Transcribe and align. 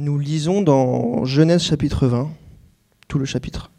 Nous 0.00 0.16
lisons 0.16 0.62
dans 0.62 1.24
Genèse 1.24 1.64
chapitre 1.64 2.06
20, 2.06 2.30
tout 3.08 3.18
le 3.18 3.24
chapitre. 3.24 3.72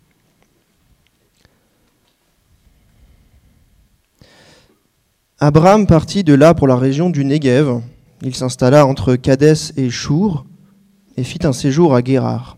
Abraham 5.40 5.88
partit 5.88 6.26
de 6.26 6.34
là 6.34 6.54
pour 6.54 6.68
la 6.68 6.76
région 6.76 7.10
du 7.10 7.24
Negev. 7.24 7.80
Il 8.22 8.36
s'installa 8.36 8.86
entre 8.86 9.16
Kadès 9.16 9.72
et 9.78 9.90
Chour 9.90 10.46
et 11.16 11.24
fit 11.24 11.48
un 11.48 11.54
séjour 11.54 11.96
à 11.96 12.02
Guérard. 12.02 12.58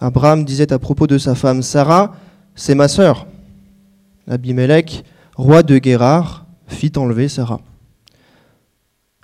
Abraham 0.00 0.44
disait 0.44 0.72
à 0.72 0.80
propos 0.80 1.06
de 1.06 1.18
sa 1.18 1.36
femme 1.36 1.62
Sarah, 1.62 2.16
c'est 2.56 2.74
ma 2.74 2.88
sœur. 2.88 3.28
Abimelech, 4.26 5.04
roi 5.36 5.62
de 5.62 5.78
Guérard, 5.78 6.46
fit 6.66 6.90
enlever 6.96 7.28
Sarah. 7.28 7.60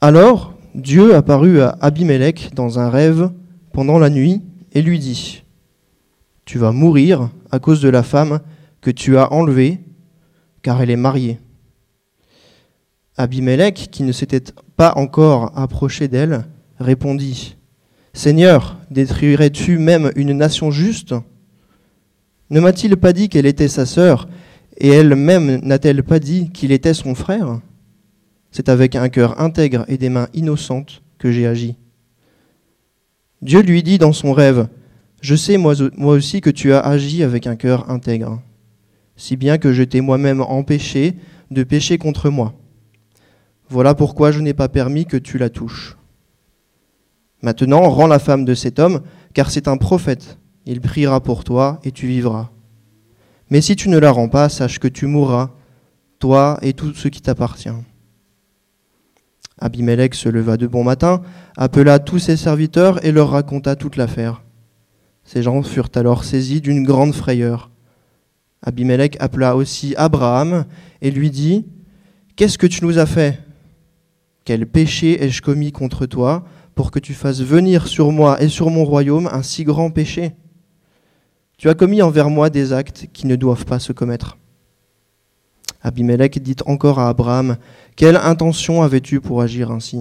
Alors 0.00 0.53
Dieu 0.74 1.14
apparut 1.14 1.60
à 1.60 1.76
Abimelech 1.80 2.50
dans 2.52 2.80
un 2.80 2.90
rêve 2.90 3.30
pendant 3.72 3.98
la 3.98 4.10
nuit 4.10 4.42
et 4.72 4.82
lui 4.82 4.98
dit, 4.98 5.44
Tu 6.44 6.58
vas 6.58 6.72
mourir 6.72 7.30
à 7.52 7.60
cause 7.60 7.80
de 7.80 7.88
la 7.88 8.02
femme 8.02 8.40
que 8.80 8.90
tu 8.90 9.16
as 9.16 9.32
enlevée, 9.32 9.78
car 10.62 10.82
elle 10.82 10.90
est 10.90 10.96
mariée. 10.96 11.38
Abimelech, 13.16 13.88
qui 13.92 14.02
ne 14.02 14.10
s'était 14.10 14.42
pas 14.76 14.94
encore 14.96 15.52
approché 15.56 16.08
d'elle, 16.08 16.44
répondit, 16.80 17.56
Seigneur, 18.12 18.76
détruirais-tu 18.90 19.78
même 19.78 20.10
une 20.16 20.32
nation 20.32 20.72
juste? 20.72 21.14
Ne 22.50 22.58
m'a-t-il 22.58 22.96
pas 22.96 23.12
dit 23.12 23.28
qu'elle 23.28 23.46
était 23.46 23.68
sa 23.68 23.86
sœur, 23.86 24.28
et 24.76 24.88
elle-même 24.88 25.60
n'a-t-elle 25.62 26.02
pas 26.02 26.18
dit 26.18 26.50
qu'il 26.50 26.72
était 26.72 26.94
son 26.94 27.14
frère? 27.14 27.60
C'est 28.54 28.68
avec 28.68 28.94
un 28.94 29.08
cœur 29.08 29.40
intègre 29.40 29.84
et 29.88 29.98
des 29.98 30.08
mains 30.08 30.28
innocentes 30.32 31.02
que 31.18 31.32
j'ai 31.32 31.44
agi. 31.44 31.74
Dieu 33.42 33.60
lui 33.60 33.82
dit 33.82 33.98
dans 33.98 34.12
son 34.12 34.32
rêve, 34.32 34.68
Je 35.20 35.34
sais 35.34 35.56
moi, 35.56 35.74
aussi 36.04 36.40
que 36.40 36.50
tu 36.50 36.72
as 36.72 36.78
agi 36.78 37.24
avec 37.24 37.48
un 37.48 37.56
cœur 37.56 37.90
intègre, 37.90 38.40
si 39.16 39.34
bien 39.34 39.58
que 39.58 39.72
je 39.72 39.82
t'ai 39.82 40.00
moi-même 40.00 40.40
empêché 40.40 41.14
de 41.50 41.64
pécher 41.64 41.98
contre 41.98 42.30
moi. 42.30 42.54
Voilà 43.70 43.96
pourquoi 43.96 44.30
je 44.30 44.38
n'ai 44.38 44.54
pas 44.54 44.68
permis 44.68 45.04
que 45.04 45.16
tu 45.16 45.36
la 45.36 45.50
touches. 45.50 45.96
Maintenant, 47.42 47.90
rends 47.90 48.06
la 48.06 48.20
femme 48.20 48.44
de 48.44 48.54
cet 48.54 48.78
homme, 48.78 49.00
car 49.32 49.50
c'est 49.50 49.66
un 49.66 49.78
prophète. 49.78 50.38
Il 50.64 50.80
priera 50.80 51.20
pour 51.20 51.42
toi 51.42 51.80
et 51.82 51.90
tu 51.90 52.06
vivras. 52.06 52.52
Mais 53.50 53.60
si 53.60 53.74
tu 53.74 53.88
ne 53.88 53.98
la 53.98 54.12
rends 54.12 54.28
pas, 54.28 54.48
sache 54.48 54.78
que 54.78 54.86
tu 54.86 55.06
mourras, 55.06 55.50
toi 56.20 56.60
et 56.62 56.72
tout 56.72 56.94
ce 56.94 57.08
qui 57.08 57.20
t'appartient. 57.20 57.74
Abimelech 59.58 60.14
se 60.14 60.28
leva 60.28 60.56
de 60.56 60.66
bon 60.66 60.84
matin, 60.84 61.22
appela 61.56 61.98
tous 61.98 62.18
ses 62.18 62.36
serviteurs 62.36 63.04
et 63.04 63.12
leur 63.12 63.30
raconta 63.30 63.76
toute 63.76 63.96
l'affaire. 63.96 64.42
Ces 65.24 65.42
gens 65.42 65.62
furent 65.62 65.90
alors 65.94 66.24
saisis 66.24 66.60
d'une 66.60 66.84
grande 66.84 67.14
frayeur. 67.14 67.70
Abimelech 68.62 69.16
appela 69.20 69.56
aussi 69.56 69.94
Abraham 69.96 70.64
et 71.02 71.10
lui 71.10 71.30
dit 71.30 71.66
Qu'est-ce 72.36 72.58
que 72.58 72.66
tu 72.66 72.84
nous 72.84 72.98
as 72.98 73.06
fait? 73.06 73.40
Quel 74.44 74.66
péché 74.66 75.22
ai-je 75.22 75.40
commis 75.40 75.72
contre 75.72 76.06
toi 76.06 76.44
pour 76.74 76.90
que 76.90 76.98
tu 76.98 77.14
fasses 77.14 77.40
venir 77.40 77.86
sur 77.86 78.10
moi 78.10 78.42
et 78.42 78.48
sur 78.48 78.70
mon 78.70 78.84
royaume 78.84 79.28
un 79.32 79.42
si 79.42 79.64
grand 79.64 79.90
péché? 79.90 80.32
Tu 81.56 81.68
as 81.68 81.74
commis 81.74 82.02
envers 82.02 82.28
moi 82.28 82.50
des 82.50 82.72
actes 82.72 83.06
qui 83.12 83.26
ne 83.26 83.36
doivent 83.36 83.64
pas 83.64 83.78
se 83.78 83.92
commettre. 83.92 84.36
Abimelech 85.84 86.42
dit 86.42 86.56
encore 86.64 86.98
à 86.98 87.10
Abraham, 87.10 87.58
Quelle 87.94 88.16
intention 88.16 88.82
avais-tu 88.82 89.20
pour 89.20 89.42
agir 89.42 89.70
ainsi? 89.70 90.00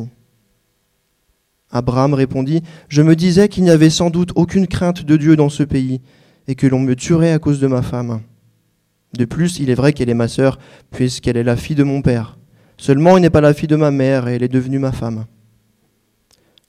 Abraham 1.70 2.14
répondit, 2.14 2.64
Je 2.88 3.02
me 3.02 3.16
disais 3.16 3.50
qu'il 3.50 3.64
n'y 3.64 3.70
avait 3.70 3.90
sans 3.90 4.10
doute 4.10 4.32
aucune 4.36 4.66
crainte 4.66 5.04
de 5.04 5.18
Dieu 5.18 5.36
dans 5.36 5.50
ce 5.50 5.64
pays, 5.64 6.02
et 6.48 6.56
que 6.56 6.68
l'on 6.68 6.80
me 6.80 6.96
tuerait 6.96 7.34
à 7.34 7.40
cause 7.40 7.60
de 7.60 7.68
ma 7.68 7.82
femme. 7.82 8.22
De 9.18 9.26
plus, 9.26 9.60
il 9.60 9.70
est 9.70 9.76
vrai 9.76 9.92
qu'elle 9.92 10.10
est 10.10 10.16
ma 10.16 10.30
sœur, 10.30 10.58
puisqu'elle 10.90 11.38
est 11.38 11.44
la 11.44 11.58
fille 11.58 11.76
de 11.76 11.84
mon 11.84 12.02
père. 12.02 12.38
Seulement, 12.78 13.18
elle 13.18 13.22
n'est 13.22 13.30
pas 13.30 13.42
la 13.42 13.54
fille 13.54 13.68
de 13.68 13.76
ma 13.76 13.92
mère, 13.92 14.28
et 14.30 14.36
elle 14.36 14.44
est 14.44 14.48
devenue 14.48 14.80
ma 14.80 14.94
femme. 14.94 15.26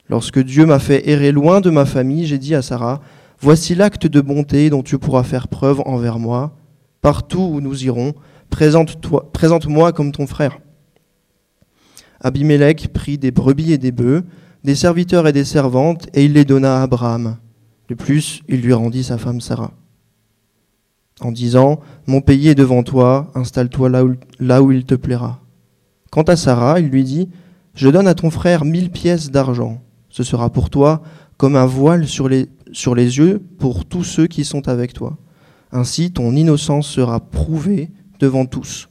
Lorsque 0.09 0.43
Dieu 0.43 0.65
m'a 0.65 0.79
fait 0.79 1.09
errer 1.09 1.31
loin 1.31 1.61
de 1.61 1.69
ma 1.69 1.85
famille, 1.85 2.27
j'ai 2.27 2.37
dit 2.37 2.53
à 2.53 2.61
Sarah, 2.61 3.01
Voici 3.39 3.75
l'acte 3.75 4.07
de 4.07 4.21
bonté 4.21 4.69
dont 4.69 4.83
tu 4.83 4.97
pourras 4.97 5.23
faire 5.23 5.47
preuve 5.47 5.81
envers 5.85 6.19
moi. 6.19 6.55
Partout 7.01 7.49
où 7.53 7.61
nous 7.61 7.85
irons, 7.85 8.13
présente-moi 8.49 9.93
comme 9.93 10.11
ton 10.11 10.27
frère. 10.27 10.59
Abimelech 12.21 12.87
prit 12.93 13.17
des 13.17 13.31
brebis 13.31 13.73
et 13.73 13.77
des 13.77 13.91
bœufs, 13.91 14.23
des 14.63 14.75
serviteurs 14.75 15.27
et 15.27 15.33
des 15.33 15.43
servantes, 15.45 16.07
et 16.13 16.25
il 16.25 16.33
les 16.33 16.45
donna 16.45 16.79
à 16.79 16.83
Abraham. 16.83 17.37
De 17.89 17.93
plus, 17.93 18.41
il 18.47 18.61
lui 18.61 18.73
rendit 18.73 19.03
sa 19.03 19.17
femme 19.17 19.41
Sarah. 19.41 19.71
En 21.21 21.31
disant, 21.31 21.79
Mon 22.07 22.21
pays 22.21 22.49
est 22.49 22.55
devant 22.55 22.83
toi, 22.83 23.31
installe-toi 23.35 23.89
là 24.39 24.63
où, 24.63 24.71
il 24.71 24.85
te 24.85 24.95
plaira. 24.95 25.39
Quant 26.11 26.23
à 26.23 26.35
Sarah, 26.35 26.79
il 26.79 26.87
lui 26.87 27.03
dit, 27.03 27.29
Je 27.73 27.89
donne 27.89 28.07
à 28.07 28.15
ton 28.15 28.29
frère 28.29 28.65
mille 28.65 28.89
pièces 28.89 29.29
d'argent 29.29 29.81
ce 30.15 30.23
sera 30.23 30.49
pour 30.49 30.69
toi 30.69 31.01
comme 31.35 31.57
un 31.57 31.65
voile 31.65 32.07
sur 32.07 32.29
les 32.29 32.47
yeux 33.17 33.43
pour 33.59 33.83
tous 33.83 34.05
ceux 34.05 34.27
qui 34.27 34.45
sont 34.45 34.69
avec 34.69 34.93
toi. 34.93 35.17
Ainsi 35.73 36.13
ton 36.13 36.33
innocence 36.37 36.87
sera 36.87 37.19
prouvée 37.19 37.91
devant 38.19 38.45
tous. 38.45 38.89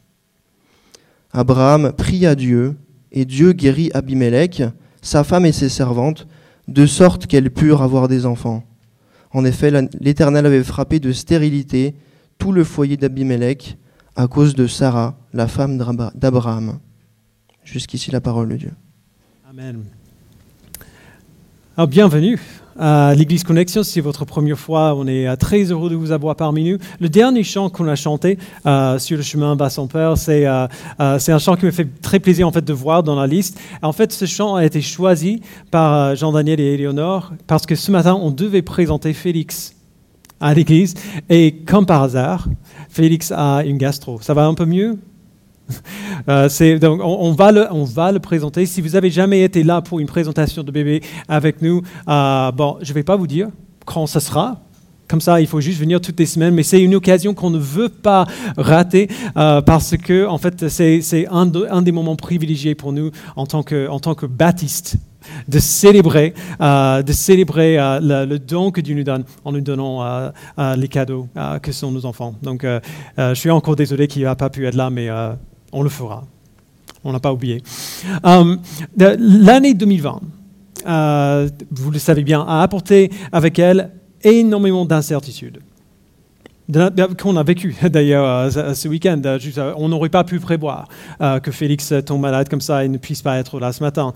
Abraham 1.33 1.93
prie 1.93 2.27
à 2.27 2.35
Dieu, 2.35 2.77
et 3.13 3.25
Dieu 3.25 3.53
guérit 3.53 3.91
Abimelech, 3.95 4.63
sa 5.03 5.25
femme 5.25 5.47
et 5.47 5.53
ses 5.53 5.69
servantes, 5.69 6.27
de 6.69 6.87
sorte 6.87 7.27
qu'elles 7.27 7.51
purent 7.51 7.83
avoir 7.83 8.09
des 8.09 8.27
enfants. 8.27 8.65
En 9.33 9.45
effet, 9.45 9.71
l'Éternel 10.01 10.47
avait 10.47 10.63
frappé 10.63 11.01
de 11.01 11.13
stérilité 11.13 11.95
tout 12.39 12.53
le 12.53 12.65
foyer 12.65 12.97
d'Abimelech 12.97 13.77
à 14.17 14.29
cause 14.29 14.55
de 14.55 14.67
Sarah, 14.67 15.19
la 15.33 15.49
femme 15.49 15.77
d'Abraham. 16.15 16.79
Jusqu'ici 17.65 18.11
la 18.11 18.21
parole 18.21 18.49
de 18.49 18.57
Dieu. 18.57 18.73
Amen. 19.49 19.85
Alors, 21.77 21.89
bienvenue 21.89 22.39
à 22.79 23.15
l'Église 23.15 23.45
Connexion. 23.45 23.83
Si 23.83 23.93
c'est 23.93 24.01
votre 24.01 24.25
première 24.25 24.59
fois, 24.59 24.95
on 24.97 25.07
est 25.07 25.27
euh, 25.27 25.37
très 25.37 25.65
heureux 25.65 25.91
de 25.91 25.95
vous 25.95 26.13
avoir 26.13 26.37
parmi 26.37 26.71
nous. 26.71 26.79
Le 27.01 27.09
dernier 27.09 27.43
chant 27.43 27.71
qu'on 27.71 27.89
a 27.89 27.97
chanté 27.97 28.39
euh, 28.67 28.99
sur 28.99 29.17
le 29.17 29.23
chemin 29.23 29.57
bas 29.57 29.69
père, 29.91 30.17
c'est 30.17 30.47
euh, 30.47 30.67
c'est 31.19 31.33
un 31.33 31.39
chant 31.39 31.57
qui 31.57 31.67
me 31.67 31.71
fait 31.71 31.89
très 32.01 32.21
plaisir 32.21 32.49
en 32.49 32.53
fait 32.53 32.65
de 32.65 32.73
voir 32.73 33.03
dans 33.03 33.17
la 33.17 33.27
liste. 33.27 33.59
En 33.83 33.93
fait, 33.93 34.13
ce 34.13 34.25
chant 34.27 34.55
a 34.55 34.65
été 34.65 34.81
choisi 34.81 35.41
par 35.71 36.15
Jean-Daniel 36.17 36.61
et 36.61 36.75
Éléonore 36.75 37.33
parce 37.47 37.67
que 37.67 37.75
ce 37.75 37.91
matin, 37.91 38.19
on 38.21 38.31
devait 38.31 38.63
présenter 38.63 39.13
Félix 39.13 39.75
à 40.41 40.55
l'Église 40.55 40.95
et 41.29 41.57
comme 41.67 41.87
par 41.87 42.03
hasard, 42.03 42.49
Félix 42.89 43.33
a 43.33 43.63
une 43.65 43.79
gastro. 43.79 44.21
Ça 44.21 44.35
va 44.35 44.47
un 44.47 44.55
peu 44.55 44.67
mieux? 44.67 44.99
Euh, 46.29 46.79
donc 46.79 47.01
on, 47.03 47.33
va 47.33 47.53
le, 47.53 48.19
présenter. 48.19 48.65
Si 48.65 48.81
vous 48.81 48.91
n'avez 48.91 49.11
jamais 49.11 49.43
été 49.43 49.63
là 49.63 49.83
pour 49.83 50.01
une 50.01 50.07
présentation 50.07 50.63
de 50.63 50.71
bébé 50.71 51.03
avec 51.29 51.61
nous, 51.61 51.83
euh, 52.09 52.51
bon, 52.53 52.79
je 52.81 52.89
ne 52.91 52.95
vais 52.95 53.03
pas 53.03 53.17
vous 53.17 53.27
dire 53.27 53.49
quand 53.85 54.07
ça 54.07 54.21
sera. 54.21 54.63
Comme 55.07 55.21
ça, 55.21 55.41
il 55.41 55.47
faut 55.47 55.61
juste 55.61 55.79
venir 55.79 56.01
toutes 56.01 56.19
les 56.19 56.27
semaines, 56.27 56.55
mais 56.55 56.63
c'est 56.63 56.81
une 56.81 56.95
occasion 56.95 57.35
qu'on 57.35 57.51
ne 57.51 57.59
veut 57.59 57.91
pas 57.91 58.27
rater 58.57 59.09
euh, 59.37 59.61
parce 59.61 59.99
que, 59.99 60.27
en 60.27 60.39
fait, 60.39 60.69
c'est 60.69 61.27
un, 61.31 61.83
des 61.83 61.93
moments 61.93 62.17
privilégiés 62.17 62.75
pour 62.75 62.93
nous 62.93 63.11
en 63.37 63.45
tant 63.45 63.63
que, 63.63 64.27
baptistes 64.27 64.97
de 65.49 65.59
célébrer, 65.59 66.33
de 66.61 67.13
célébrer 67.13 67.77
le, 68.01 68.25
le, 68.25 68.39
don 68.39 68.71
que 68.71 68.81
Dieu 68.81 68.95
nous 68.95 69.05
donne 69.05 69.25
en 69.45 69.53
nous 69.53 69.61
donnant 69.61 70.31
les 70.57 70.89
cadeaux 70.89 71.29
que 71.63 71.73
sont 71.73 71.91
nos 71.91 72.07
enfants. 72.07 72.35
Donc, 72.43 72.65
je 73.19 73.35
suis 73.35 73.51
encore 73.51 73.77
désolé 73.77 74.07
qu'il 74.07 74.23
n'a 74.23 74.37
pas 74.37 74.49
pu 74.49 74.67
être 74.67 74.75
là, 74.75 74.89
mais 74.89 75.11
on 75.75 75.83
le 75.83 75.91
fera. 75.91 76.25
On 77.03 77.13
n'a 77.13 77.21
pas 77.21 77.33
oublié. 77.33 77.63
Euh, 78.25 78.57
l'année 78.97 79.75
2020, 79.75 80.21
euh, 80.87 81.49
vous 81.71 81.91
le 81.91 81.99
savez 81.99 82.23
bien, 82.25 82.41
a 82.41 82.63
apporté 82.63 83.11
avec 83.31 83.59
elle 83.59 83.91
énormément 84.23 84.87
d'incertitudes 84.87 85.61
qu'on 87.19 87.37
a 87.37 87.43
vécu 87.43 87.77
d'ailleurs 87.91 88.27
euh, 88.27 88.75
ce 88.75 88.89
week-end. 88.89 89.21
Euh, 89.25 89.73
on 89.77 89.89
n'aurait 89.89 90.09
pas 90.09 90.25
pu 90.25 90.41
prévoir 90.41 90.89
euh, 91.21 91.39
que 91.41 91.51
Félix 91.51 91.93
tombe 92.07 92.23
malade 92.23 92.49
comme 92.49 92.61
ça 92.61 92.85
et 92.85 92.89
ne 92.89 92.99
puisse 92.99 93.23
pas 93.23 93.39
être 93.39 93.61
là 93.61 93.73
ce 93.73 93.83
matin. 93.83 94.13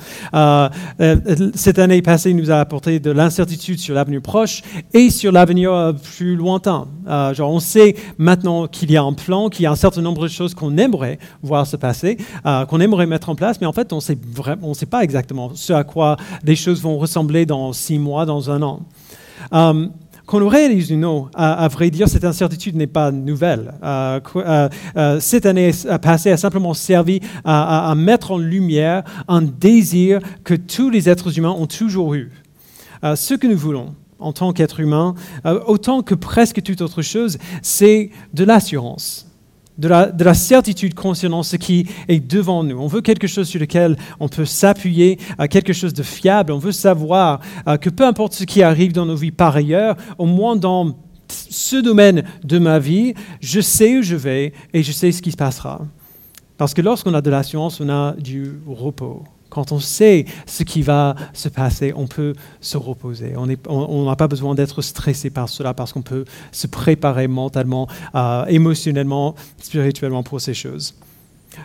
cette 1.55 1.79
année 1.79 2.03
passée 2.03 2.33
nous 2.33 2.50
a 2.50 2.56
apporté 2.56 3.00
de 3.00 3.11
l'incertitude 3.11 3.79
sur 3.79 3.95
l'avenir 3.95 4.23
proche 4.23 4.62
et 4.95 5.11
sur 5.11 5.33
l'avenir 5.33 5.95
plus 6.15 6.37
lointain. 6.37 6.87
genre, 7.06 7.50
on 7.50 7.61
sait 7.61 7.95
maintenant 8.17 8.67
qu'il 8.67 8.91
y 8.91 8.97
a 8.97 9.03
un 9.03 9.12
plan, 9.12 9.49
qu'il 9.49 9.65
y 9.65 9.67
a 9.67 9.71
un 9.71 9.77
certain 9.77 10.03
nombre 10.03 10.23
de 10.23 10.29
choses 10.29 10.55
qu'on 10.55 10.77
aimerait 10.79 11.19
voir 11.43 11.67
se 11.67 11.77
passer, 11.77 12.19
qu'on 12.44 12.81
aimerait 12.81 13.06
mettre 13.06 13.29
en 13.29 13.35
place, 13.35 13.61
mais 13.61 13.67
en 13.67 13.73
fait, 13.73 13.93
on 13.93 13.99
ne 13.99 14.75
sait 14.75 14.87
pas 14.87 15.03
exactement 15.03 15.51
ce 15.55 15.73
à 15.73 15.85
quoi 15.85 16.17
les 16.44 16.56
choses 16.56 16.81
vont 16.81 16.99
ressembler 16.99 17.47
dans 17.47 17.73
six 17.73 17.99
mois, 17.99 18.27
dans 18.27 18.51
un 18.51 18.62
an. 18.62 18.81
Qu'on 20.29 20.47
réalise 20.47 20.93
non, 20.93 21.31
à, 21.35 21.65
à, 21.65 21.69
vrai 21.69 21.89
dire, 21.89 22.07
cette 22.07 22.25
incertitude 22.25 22.77
n'est 22.77 22.87
pas 22.87 23.11
nouvelle. 23.11 23.73
Euh, 23.83 24.21
euh, 24.37 24.69
euh, 24.99 25.21
cette 25.21 25.47
année 25.47 25.71
passée 26.03 26.31
a 26.31 26.37
simplement 26.37 26.75
servi 26.75 27.21
à, 27.47 27.95
mettre 27.97 28.33
en 28.33 28.37
lumière 28.37 29.05
un 29.27 29.41
désir 29.41 30.21
que 30.45 30.53
tous 30.53 30.91
les 30.91 31.09
êtres 31.09 31.39
humains 31.39 31.57
ont 31.59 31.67
toujours 31.67 32.13
eu. 32.13 32.31
ce 33.03 33.33
que 33.33 33.47
nous 33.47 33.57
voulons 33.57 33.95
en 34.19 34.35
tant 34.35 34.53
qu'être 34.53 34.81
humain, 34.81 35.15
euh, 35.47 35.61
autant 35.67 36.03
que 36.03 36.15
presque 36.15 36.63
toute 36.63 36.83
autre 36.83 37.01
chose, 37.01 37.39
c'est 37.63 38.11
de 38.35 38.45
l'assurance. 38.45 39.28
De 39.79 39.89
la, 39.89 40.35
certitude 40.35 40.95
concernant 40.95 41.45
ce 41.45 41.57
qui 41.57 41.87
est 42.09 42.19
devant 42.19 42.65
nous. 42.65 42.79
On 42.79 42.89
veut 42.89 43.01
quelque 43.01 43.29
chose 43.29 43.49
sur 43.49 43.61
lequel 43.61 43.97
on 44.19 44.29
peut 44.29 44.45
s'appuyer, 44.45 45.19
à 45.39 45.47
quelque 45.47 45.73
chose 45.73 45.95
de 45.95 46.03
fiable. 46.03 46.53
On 46.53 46.59
veut 46.59 46.73
savoir 46.73 47.41
que 47.81 47.89
peu 47.89 48.05
importe 48.05 48.35
ce 48.35 48.45
qui 48.45 48.63
arrive 48.63 48.93
dans 48.93 49.07
nos 49.07 49.15
vies 49.15 49.31
par 49.31 49.55
ailleurs, 49.55 49.97
au 50.19 50.27
moins 50.27 50.57
dans 50.57 50.97
ce 51.29 51.77
domaine 51.77 52.25
de 52.43 52.59
ma 52.59 52.79
vie, 52.79 53.15
je 53.41 53.61
sais 53.61 53.99
où 53.99 54.03
je 54.03 54.17
vais 54.17 54.53
et 54.75 54.83
je 54.83 54.93
sais 54.93 55.13
ce 55.13 55.23
qui 55.23 55.31
se 55.31 55.37
passera. 55.37 55.83
Parce 56.57 56.75
que 56.75 56.83
lorsqu'on 56.83 57.15
a 57.15 57.21
de 57.21 57.31
l'assurance, 57.31 57.81
on 57.81 57.89
a 57.89 58.15
du 58.19 58.55
repos. 58.67 59.23
Quand 59.50 59.73
on 59.73 59.81
sait 59.81 60.27
ce 60.47 60.62
qui 60.62 60.83
va 60.83 61.15
se 61.33 61.49
passer, 61.49 61.93
on 61.97 62.06
peut 62.06 62.35
se 62.61 62.77
reposer. 62.77 63.35
On 63.37 64.05
n'a 64.05 64.17
pas 64.17 64.29
besoin 64.29 64.55
d'être 64.55 64.83
stressé 64.83 65.31
par 65.31 65.49
cela 65.49 65.75
parce 65.75 65.93
qu'on 65.93 66.03
peut 66.03 66.25
se 66.53 66.67
préparer 66.67 67.29
mentalement, 67.29 67.89
euh, 68.15 68.45
émotionnellement, 68.47 69.35
spirituellement 69.61 70.23
pour 70.23 70.41
ces 70.41 70.55
choses. 70.55 70.95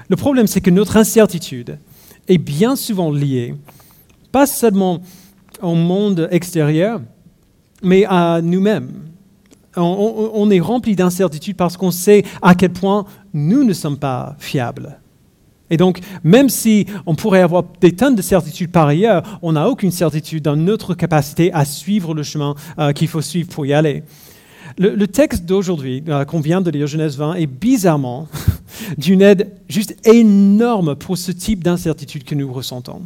Le 0.09 0.15
problème, 0.15 0.47
c'est 0.47 0.61
que 0.61 0.71
notre 0.71 0.97
incertitude 0.97 1.77
est 2.27 2.37
bien 2.37 2.75
souvent 2.75 3.11
liée, 3.11 3.55
pas 4.31 4.47
seulement 4.47 5.01
au 5.61 5.75
monde 5.75 6.27
extérieur, 6.31 7.01
mais 7.83 8.05
à 8.05 8.41
nous-mêmes 8.41 9.03
on, 9.77 10.49
est 10.51 10.59
rempli 10.59 10.95
d'incertitudes 10.95 11.57
parce 11.57 11.77
qu'on 11.77 11.91
sait 11.91 12.23
à 12.41 12.55
quel 12.55 12.71
point 12.71 13.05
nous 13.33 13.63
ne 13.63 13.73
sommes 13.73 13.97
pas 13.97 14.35
fiables. 14.39 14.99
Et 15.69 15.77
donc, 15.77 15.99
même 16.23 16.49
si 16.49 16.85
on 17.05 17.15
pourrait 17.15 17.41
avoir 17.41 17.63
des 17.81 17.93
tonnes 17.93 18.15
de 18.15 18.21
certitudes 18.21 18.71
par 18.71 18.87
ailleurs, 18.87 19.39
on 19.41 19.53
n'a 19.53 19.69
aucune 19.69 19.91
certitude 19.91 20.43
dans 20.43 20.55
notre 20.55 20.93
capacité 20.93 21.51
à 21.53 21.65
suivre 21.65 22.13
le 22.13 22.23
chemin 22.23 22.55
euh, 22.79 22.91
qu'il 22.91 23.07
faut 23.07 23.21
suivre 23.21 23.49
pour 23.49 23.65
y 23.65 23.73
aller. 23.73 24.03
Le, 24.77 25.05
texte 25.07 25.45
d'aujourd'hui 25.45 26.03
euh, 26.07 26.25
qu'on 26.25 26.39
vient 26.39 26.61
de 26.61 26.71
lire, 26.71 26.87
Genèse 26.87 27.17
20, 27.17 27.35
est 27.35 27.45
bizarrement 27.47 28.27
d'une 28.97 29.21
aide 29.21 29.51
juste 29.69 29.95
énorme 30.05 30.95
pour 30.95 31.17
ce 31.17 31.31
type 31.31 31.63
d'incertitude 31.63 32.23
que 32.23 32.33
nous 32.33 32.51
ressentons. 32.51 33.01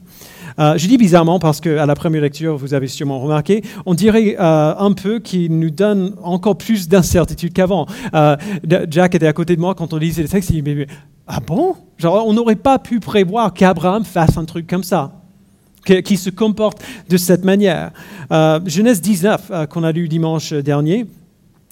Euh, 0.60 0.78
je 0.78 0.88
dis 0.88 0.98
bizarrement 0.98 1.40
parce 1.40 1.60
qu'à 1.60 1.86
la 1.86 1.96
première 1.96 2.22
lecture, 2.22 2.58
vous 2.58 2.74
avez 2.74 2.88
sûrement 2.88 3.20
remarqué, 3.20 3.64
on 3.86 3.94
dirait 3.94 4.38
euh, 4.40 4.76
un 4.78 4.94
peu 4.94 5.20
qu'il 5.20 5.60
nous 5.60 5.70
donne 5.70 6.16
encore 6.24 6.58
plus 6.58 6.88
d'incertitude 6.88 7.54
qu'avant. 7.54 7.86
Jack 8.90 9.16
était 9.16 9.28
à 9.28 9.34
côté 9.34 9.56
de 9.56 9.62
moi 9.62 9.76
quand 9.76 9.94
on 9.94 9.98
lisait 9.98 10.24
le 10.24 10.30
texte, 10.30 10.52
il 10.52 10.64
dit 10.64 10.86
Ah 11.28 11.40
bon? 11.40 11.76
On 12.04 12.34
n'aurait 12.34 12.56
pas 12.56 12.80
pu 12.80 13.00
prévoir 13.00 13.54
qu'Abraham 13.54 14.06
fasse 14.06 14.38
un 14.38 14.46
truc 14.46 14.68
comme 14.68 14.84
ça 14.84 15.14
qui 16.04 16.18
se 16.18 16.30
comporte 16.30 16.84
de 17.10 17.16
cette 17.16 17.46
manière. 17.46 17.92
Genèse 18.66 19.02
19, 19.02 19.70
qu'on 19.70 19.84
a 19.84 19.92
lu 19.92 20.10
dimanche 20.10 20.52
dernier, 20.52 21.06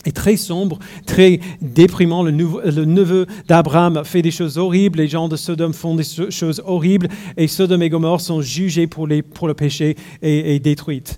est 0.06 0.16
très 0.16 0.38
sombre, 0.38 0.80
très 1.06 1.40
déprimant. 1.62 2.24
Le, 2.24 2.32
neveu 2.32 3.26
d'Abraham 3.48 4.04
fait 4.04 4.22
des 4.22 4.32
choses 4.32 4.58
horribles, 4.58 5.00
les 5.00 5.08
gens 5.08 5.28
de 5.28 5.36
Sodome 5.36 5.74
font 5.74 5.96
des 5.96 6.04
choses 6.30 6.62
horribles, 6.66 7.08
et 7.38 7.48
Sodome 7.48 7.82
et 7.82 7.90
Gomorre 7.90 8.22
sont 8.22 8.42
jugés 8.42 8.88
pour, 8.88 9.08
le 9.08 9.54
péché 9.54 9.96
et, 10.22 10.60
détruites. 10.60 11.18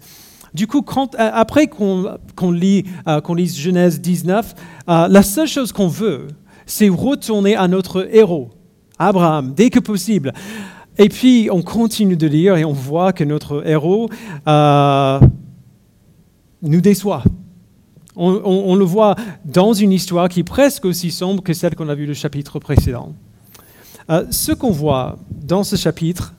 Du 0.54 0.66
coup, 0.66 0.84
après 1.18 1.68
qu'on 1.68 2.52
lit, 2.52 2.86
euh, 3.08 3.22
lise 3.36 3.60
Genèse 3.60 4.00
19, 4.00 4.56
euh, 4.90 5.08
la 5.08 5.22
seule 5.22 5.48
chose 5.48 5.72
qu'on 5.72 5.88
veut, 5.88 6.28
c'est 6.68 6.90
retourner 6.90 7.56
à 7.56 7.68
notre 7.68 8.08
héros, 8.14 8.50
Abraham, 9.00 9.54
dès 9.56 9.72
que 9.72 9.80
possible. 9.80 10.34
Et 11.00 11.10
puis, 11.10 11.50
on 11.52 11.62
continue 11.62 12.18
de 12.18 12.28
lire 12.28 12.58
et 12.58 12.66
on 12.66 12.74
voit 12.74 13.14
que 13.14 13.24
notre 13.24 13.68
héros 13.68 14.10
euh, 14.48 15.20
nous 16.62 16.82
déçoit. 16.82 17.24
On, 18.20 18.74
le 18.74 18.84
voit 18.84 19.16
dans 19.46 19.74
une 19.74 19.92
histoire 19.92 20.28
qui 20.28 20.40
est 20.40 20.44
presque 20.44 20.86
aussi 20.86 21.12
sombre 21.12 21.44
que 21.44 21.54
celle 21.54 21.76
qu'on 21.76 21.88
a 21.88 21.94
vue 21.94 22.08
le 22.08 22.16
chapitre 22.16 22.58
précédent. 22.58 23.14
Euh, 24.10 24.26
ce 24.32 24.52
qu'on 24.54 24.72
voit 24.72 25.20
dans 25.30 25.64
ce 25.64 25.76
chapitre 25.76 26.34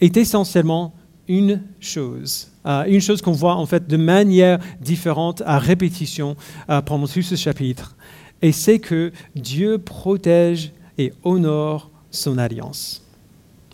est 0.00 0.16
essentiellement 0.16 0.94
une 1.26 1.62
chose, 1.80 2.52
euh, 2.64 2.84
une 2.86 3.00
chose 3.00 3.22
qu'on 3.22 3.32
voit 3.32 3.56
en 3.56 3.66
fait 3.66 3.88
de 3.88 3.96
manière 3.96 4.60
différente 4.80 5.42
à 5.44 5.58
répétition 5.58 6.36
pendant 6.84 7.08
tout 7.08 7.22
ce 7.22 7.34
chapitre, 7.34 7.96
et 8.42 8.52
c'est 8.52 8.78
que 8.78 9.12
Dieu 9.34 9.78
protège 9.78 10.72
et 10.98 11.12
honore 11.24 11.90
son 12.10 12.38
alliance. 12.38 13.02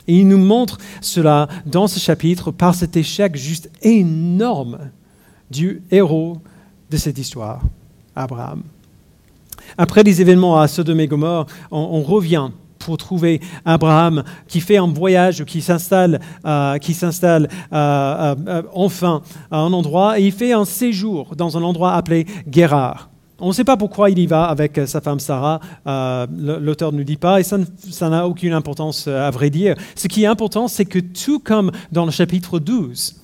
Et 0.09 0.19
il 0.19 0.29
nous 0.29 0.39
montre 0.39 0.79
cela 1.01 1.49
dans 1.67 1.87
ce 1.87 2.01
chapitre 2.01 2.51
par 2.51 2.75
cet 2.75 2.97
échec 2.97 3.37
juste 3.37 3.71
énorme 3.83 4.91
du 5.51 5.83
héros 5.91 6.39
de 6.91 6.97
cette 6.97 7.19
histoire, 7.19 7.63
Abraham. 8.17 8.63
Après 9.79 10.03
les 10.03 10.21
événements 10.21 10.61
à 10.61 10.67
Sodome 10.69 11.01
et 11.01 11.07
Gomorre, 11.07 11.47
on, 11.71 12.03
revient 12.03 12.51
pour 12.79 12.97
trouver 12.97 13.41
Abraham 13.65 14.25
qui 14.49 14.61
fait 14.61 14.77
un 14.77 14.89
voyage, 14.89 15.45
qui 15.45 15.63
s'installe, 15.63 16.21
euh, 16.45 16.77
euh, 16.83 18.35
euh, 18.49 18.63
enfin 18.75 19.23
à 19.51 19.59
un 19.59 19.73
endroit, 19.73 20.19
et 20.19 20.27
il 20.27 20.33
fait 20.33 20.53
un 20.53 20.65
séjour 20.65 21.37
dans 21.37 21.57
un 21.57 21.63
endroit 21.63 21.95
appelé 21.95 22.27
Guérard. 22.49 23.12
On 23.43 23.49
ne 23.49 23.53
sait 23.53 23.65
pas 23.65 23.77
pourquoi 23.77 24.09
il 24.09 24.21
y 24.21 24.27
va 24.27 24.45
avec 24.45 24.81
sa 24.87 25.01
femme 25.01 25.19
Sarah, 25.19 25.59
l'auteur 25.85 26.93
ne 26.93 26.99
nous 26.99 27.05
dit 27.05 27.17
pas, 27.17 27.41
et 27.41 27.43
ça 27.43 28.09
n'a 28.09 28.29
aucune 28.29 28.53
importance 28.53 29.09
à 29.09 29.31
vrai 29.31 29.51
dire. 29.51 29.75
Ce 29.97 30.07
qui 30.07 30.23
est 30.23 30.27
important, 30.27 30.69
c'est 30.69 30.85
que 30.85 31.01
tout 31.01 31.41
comme 31.41 31.73
dans 31.91 32.05
le 32.05 32.13
chapitre 32.13 32.61
12, 32.61 33.17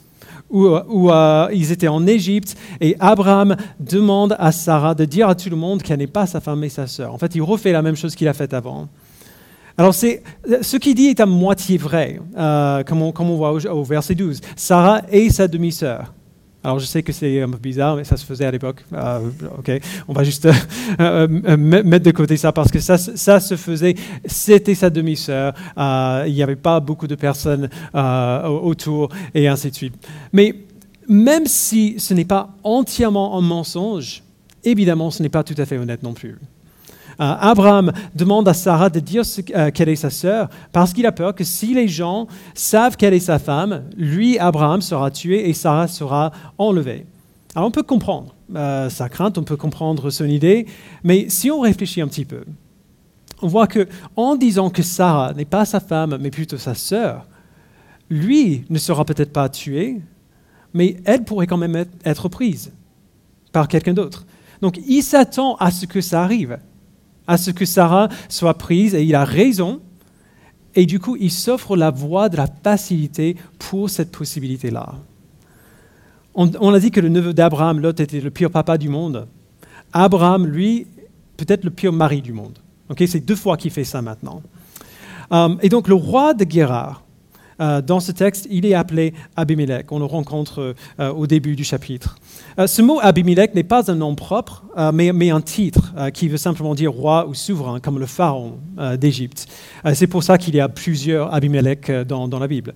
où, 0.50 1.11
euh, 1.11 1.49
ils 1.53 1.70
étaient 1.73 1.88
en 1.88 2.06
Égypte 2.06 2.56
et 2.81 2.97
Abraham 3.00 3.56
demande 3.81 4.35
à 4.38 4.50
Sarah 4.50 4.94
de 4.94 5.05
dire 5.05 5.29
à 5.29 5.35
tout 5.35 5.50
le 5.50 5.56
monde 5.56 5.82
qu'elle 5.82 5.99
n'est 5.99 6.06
pas 6.06 6.26
sa 6.26 6.41
femme 6.41 6.61
mais 6.61 6.69
sa 6.69 6.87
sœur. 6.87 7.15
En 7.15 7.19
fait, 7.19 7.35
il 7.35 7.43
refait 7.43 7.73
la 7.73 7.82
même 7.82 7.97
chose 7.97 8.15
qu'il 8.15 8.29
a 8.29 8.35
fait 8.35 8.53
avant. 8.55 8.88
Alors, 9.76 9.94
ce 9.94 10.76
qu'il 10.79 10.94
dit 10.97 11.06
est 11.06 11.20
à 11.20 11.26
moitié 11.26 11.79
vrai, 11.79 12.20
euh, 12.37 12.82
comme, 12.82 13.03
on, 13.03 13.37
voit 13.37 13.53
au, 13.53 13.85
verset 13.85 14.17
12. 14.17 14.41
Sarah 14.56 15.03
est 15.12 15.31
sa 15.31 15.47
demi-sœur. 15.47 16.12
Alors 16.64 16.81
je 16.81 16.87
sais 16.87 17.02
que 17.02 17.12
c'est 17.12 17.40
un 17.40 17.49
peu 17.49 17.58
bizarre, 17.58 17.96
mais 17.96 18.05
ça 18.05 18.16
se 18.16 18.26
faisait 18.26 18.44
à 18.44 18.50
l'époque. 18.50 18.84
Euh, 18.93 19.31
ok, 19.58 19.70
on 20.08 20.12
va 20.12 20.25
juste 20.25 20.46
euh, 21.00 21.28
euh, 21.49 21.56
mettre 21.56 22.05
de 22.05 22.10
côté 22.10 22.37
ça 22.37 22.52
parce 22.52 22.70
que 22.70 22.81
ça, 22.81 22.99
ça 22.99 23.38
se 23.38 23.56
faisait. 23.56 23.94
C'était 24.25 24.75
sa 24.75 24.90
demi-sœur. 24.90 25.55
il 26.26 26.32
n'y 26.32 26.43
avait 26.43 26.56
pas 26.56 26.81
beaucoup 26.81 27.06
de 27.06 27.14
personnes 27.14 27.69
autour 27.94 29.10
et 29.34 29.46
ainsi 29.46 29.70
de 29.70 29.76
suite. 29.76 29.94
Mais 30.32 30.55
même 31.08 31.46
si 31.46 31.94
ce 31.99 32.12
n'est 32.12 32.24
pas 32.24 32.50
entièrement 32.65 33.38
un 33.38 33.41
mensonge, 33.41 34.22
évidemment, 34.65 35.10
ce 35.10 35.22
n'est 35.22 35.29
pas 35.29 35.44
tout 35.44 35.55
à 35.56 35.65
fait 35.65 35.79
honnête 35.79 36.03
non 36.03 36.12
plus. 36.12 36.38
Euh, 37.20 37.34
Abraham 37.41 37.93
demande 38.15 38.46
à 38.48 38.55
Sarah 38.55 38.91
de 38.91 39.01
dire 39.01 39.25
euh, 39.56 39.70
qu'elle 39.72 39.89
est 39.89 39.96
sa 39.96 40.10
sœur 40.10 40.48
parce 40.72 40.93
qu'il 40.93 41.05
a 41.05 41.10
peur 41.10 41.34
que 41.34 41.43
si 41.43 41.75
les 41.75 41.89
gens 41.89 42.29
savent 42.55 42.96
qu'elle 42.96 43.15
est 43.15 43.19
sa 43.19 43.41
femme, 43.41 43.82
lui, 43.96 44.39
Abraham, 44.39 44.81
sera 44.81 45.10
tué 45.10 45.48
et 45.48 45.53
Sarah 45.53 45.89
sera 45.89 46.31
enlevée. 46.58 47.06
Alors 47.56 47.67
on 47.67 47.72
peut 47.72 47.82
comprendre 47.82 48.37
euh, 48.55 48.89
sa 48.89 49.08
crainte, 49.08 49.37
on 49.37 49.43
peut 49.43 49.56
comprendre 49.56 50.10
son 50.10 50.27
idée, 50.27 50.67
mais 51.03 51.29
si 51.29 51.51
on 51.51 51.60
réfléchit 51.60 52.01
un 52.01 52.06
petit 52.06 52.25
peu, 52.25 52.44
on 53.43 53.48
voit 53.48 53.67
que 53.67 53.89
en 54.15 54.37
disant 54.37 54.70
que 54.70 54.82
Sarah 54.82 55.32
n'est 55.34 55.44
pas 55.44 55.65
sa 55.65 55.81
femme, 55.81 56.19
mais 56.20 56.31
plutôt 56.31 56.56
sa 56.56 56.75
sœur, 56.75 57.27
lui 58.10 58.65
ne 58.70 58.79
sera 58.79 59.05
peut-être 59.05 59.32
pas 59.32 59.48
tué, 59.48 60.01
mais 60.72 60.98
elle 61.05 61.25
pourrait 61.25 61.48
quand 61.48 61.56
même 61.56 61.84
être 62.05 62.29
prise 62.29 62.72
par 63.51 63.67
quelqu'un 63.67 63.94
d'autre. 63.94 64.25
Donc 64.63 64.79
il 64.87 65.03
s'attend 65.03 65.56
à 65.56 65.72
ce 65.72 65.87
que 65.87 66.01
ça 66.01 66.22
arrive 66.22 66.58
à 67.29 67.37
ce 67.37 67.53
que 67.53 67.65
Sarah 67.65 68.08
soit 68.29 68.55
prise, 68.55 68.97
et 68.97 69.05
il 69.05 69.15
a 69.15 69.25
raison. 69.25 69.81
Et 70.75 70.87
du 70.87 70.99
coup, 70.99 71.17
il 71.20 71.31
s'offre 71.31 71.77
la 71.77 71.91
voie 71.91 72.29
de 72.29 72.37
la 72.37 72.47
facilité 72.47 73.37
pour 73.58 73.91
cette 73.91 74.11
possibilité-là. 74.11 74.94
On, 76.35 76.73
a 76.73 76.79
dit 76.79 76.93
que 76.93 77.01
le 77.01 77.08
neveu 77.08 77.35
d'Abraham, 77.35 77.81
Lot, 77.81 77.99
était 77.99 78.20
le 78.20 78.31
pire 78.31 78.51
papa 78.51 78.79
du 78.79 78.89
monde. 78.89 79.27
Abraham, 79.93 80.47
lui, 80.47 80.87
peut-être 81.37 81.65
le 81.65 81.70
pire 81.70 81.93
mari 81.93 82.23
du 82.23 82.32
monde. 82.32 82.58
C'est 83.06 83.25
deux 83.25 83.35
fois 83.35 83.56
qu'il 83.56 83.73
fait 83.73 83.85
ça 83.85 84.03
maintenant. 84.03 84.43
Euh, 85.32 85.56
et 85.63 85.69
donc 85.69 85.89
le 85.89 85.94
roi 85.94 86.35
de 86.35 86.44
Guérard, 86.44 87.03
euh, 87.61 87.82
dans 87.82 87.99
ce 87.99 88.13
texte, 88.13 88.47
il 88.51 88.65
est 88.67 88.75
appelé 88.75 89.15
Abimelech. 89.37 89.91
On 89.91 89.99
le 89.99 90.05
rencontre 90.05 90.75
euh, 91.01 91.13
au 91.13 91.27
début 91.27 91.56
du 91.56 91.65
chapitre. 91.65 92.17
Euh, 92.58 92.67
ce 92.67 92.82
mot 92.82 92.98
Abimelech 93.00 93.55
n'est 93.55 93.62
pas 93.62 93.91
un 93.91 93.94
nom 93.94 94.15
propre, 94.15 94.65
mais, 94.93 95.31
un 95.31 95.41
titre 95.41 95.94
qui 96.12 96.29
veut 96.29 96.36
simplement 96.36 96.74
dire 96.74 96.93
roi 96.93 97.27
ou 97.29 97.34
souverain, 97.34 97.81
comme 97.81 97.98
le 97.98 98.06
pharaon 98.06 98.58
d'Égypte. 98.98 99.46
C'est 99.94 100.06
pour 100.06 100.22
ça 100.22 100.38
qu'il 100.38 100.55
y 100.55 100.60
a 100.60 100.69
plusieurs 100.69 101.32
Abimelech 101.32 101.91
dans, 102.06 102.38
la 102.38 102.48
Bible. 102.48 102.74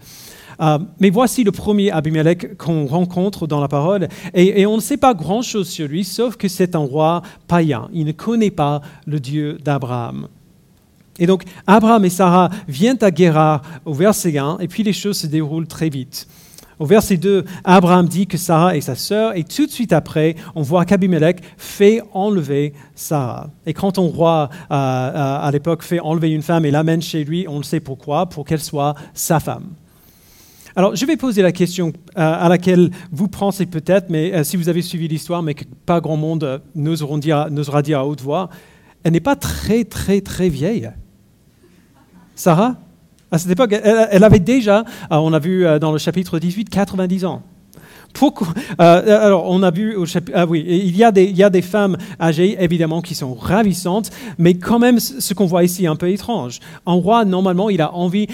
mais 1.01 1.11
voici 1.11 1.45
le 1.45 1.53
premier 1.53 1.91
Abimelech 1.91 2.57
qu'on 2.57 2.87
rencontre 2.87 3.47
dans 3.47 3.61
la 3.61 3.69
parole, 3.69 4.09
et, 4.35 4.67
on 4.67 4.77
ne 4.77 4.81
sait 4.81 4.97
pas 4.97 5.15
grand-chose 5.15 5.69
sur 5.69 5.89
lui, 5.89 6.05
sauf 6.05 6.37
que 6.37 6.49
c'est 6.49 6.75
un 6.75 6.81
roi 6.81 7.23
païen. 7.49 7.89
Il 7.93 8.05
ne 8.05 8.13
connaît 8.13 8.51
pas 8.51 8.83
le 9.07 9.19
Dieu 9.21 9.59
d'Abraham. 9.65 10.29
Et 11.19 11.27
donc, 11.27 11.45
Abraham 11.67 12.05
et 12.05 12.11
Sarah 12.11 12.51
viennent 12.69 12.99
à 13.03 13.11
Guérard 13.11 13.63
au 13.85 13.93
verset 13.93 14.39
1, 14.39 14.59
et 14.61 14.69
puis 14.69 14.83
les 14.83 14.93
choses 14.93 15.19
se 15.19 15.27
déroulent 15.27 15.67
très 15.67 15.89
vite. 15.89 16.27
Au 16.83 16.85
verset 16.85 17.17
2, 17.17 17.45
Abraham 17.63 18.09
dit 18.09 18.27
que 18.27 18.37
Sarah 18.37 18.77
est 18.77 18.81
sa 18.81 18.97
sœur, 18.97 19.37
et 19.37 19.45
tout 19.45 19.67
de 19.67 19.71
suite 19.71 19.93
après, 19.93 20.35
on 20.57 20.63
voit 20.63 20.85
qu'Abimelech 20.85 21.37
fait 21.57 22.03
enlever 22.13 22.73
Sarah. 22.97 23.51
Et 23.67 23.73
quand 23.73 23.99
on 23.99 24.09
roi 24.09 24.51
euh, 24.53 24.75
euh, 24.75 25.39
à 25.41 25.49
l'époque 25.53 25.85
fait 25.85 26.01
enlever 26.01 26.31
une 26.31 26.43
femme 26.43 26.65
et 26.65 26.73
l'amène 26.73 27.01
chez 27.01 27.23
lui, 27.23 27.47
on 27.49 27.59
le 27.59 27.63
sait 27.63 27.79
pourquoi, 27.79 28.29
pour 28.29 28.45
qu'elle 28.45 28.61
soit 28.61 28.97
sa 29.15 29.39
femme. 29.39 29.67
Alors, 30.75 30.97
je 30.97 31.07
vais 31.07 31.17
poser 31.17 31.41
la 31.41 31.53
question 31.53 31.91
euh, 31.91 31.93
à 32.17 32.49
laquelle 32.49 32.91
vous 33.13 33.29
pensez 33.29 33.67
peut-être, 33.67 34.11
mais 34.11 34.43
si 34.43 34.57
vous 34.57 34.69
avez 34.69 34.83
suivi 34.83 35.07
l'histoire, 35.07 35.41
mais 35.41 35.55
que 35.55 35.63
pas 35.87 36.01
grand 36.01 36.17
monde 36.17 36.63
n'osera 36.75 37.17
dire, 37.21 37.49
dire 37.85 38.01
à 38.01 38.07
haute 38.09 38.23
voix, 38.23 38.51
elle 39.05 39.13
n'est 39.13 39.21
pas 39.21 39.37
très, 39.37 39.85
très, 39.85 40.21
très 40.21 40.49
vieille. 40.49 40.91
Sarah? 42.35 42.75
À 43.33 43.39
cette 43.39 43.51
époque, 43.51 43.73
elle, 43.73 44.25
avait 44.25 44.39
déjà, 44.41 44.81
euh, 44.81 45.17
on 45.17 45.33
a 45.33 45.39
vu 45.39 45.65
euh, 45.67 45.79
dans 45.79 45.91
le 45.91 45.97
chapitre 45.97 46.39
18, 46.39 46.69
90 46.69 47.25
ans. 47.25 47.43
Pourquoi 48.13 48.49
euh, 48.79 49.27
Alors, 49.27 49.47
on 49.49 49.63
a 49.63 49.71
vu 49.71 49.97
au 49.97 50.05
chapitre. 50.05 50.37
Ah 50.39 50.45
oui, 50.45 50.63
il 50.69 50.95
y, 50.95 51.03
a 51.03 51.11
des, 51.11 51.63
femmes 51.63 51.97
âgées, 52.21 52.63
évidemment, 52.63 53.01
qui 53.01 53.15
sont 53.15 53.33
ravissantes, 53.33 54.11
mais 54.37 54.53
quand 54.53 54.79
même, 54.79 55.01
ce 55.01 55.33
qu'on 55.33 55.47
voit 55.47 55.65
ici 55.65 55.85
est 55.85 55.89
un 55.89 55.97
peu 55.97 56.11
étrange. 56.11 56.61
Un 56.85 56.93
roi, 56.93 57.25
normalement, 57.25 57.71
il 57.71 57.81
a 57.81 57.95
envie 57.95 58.27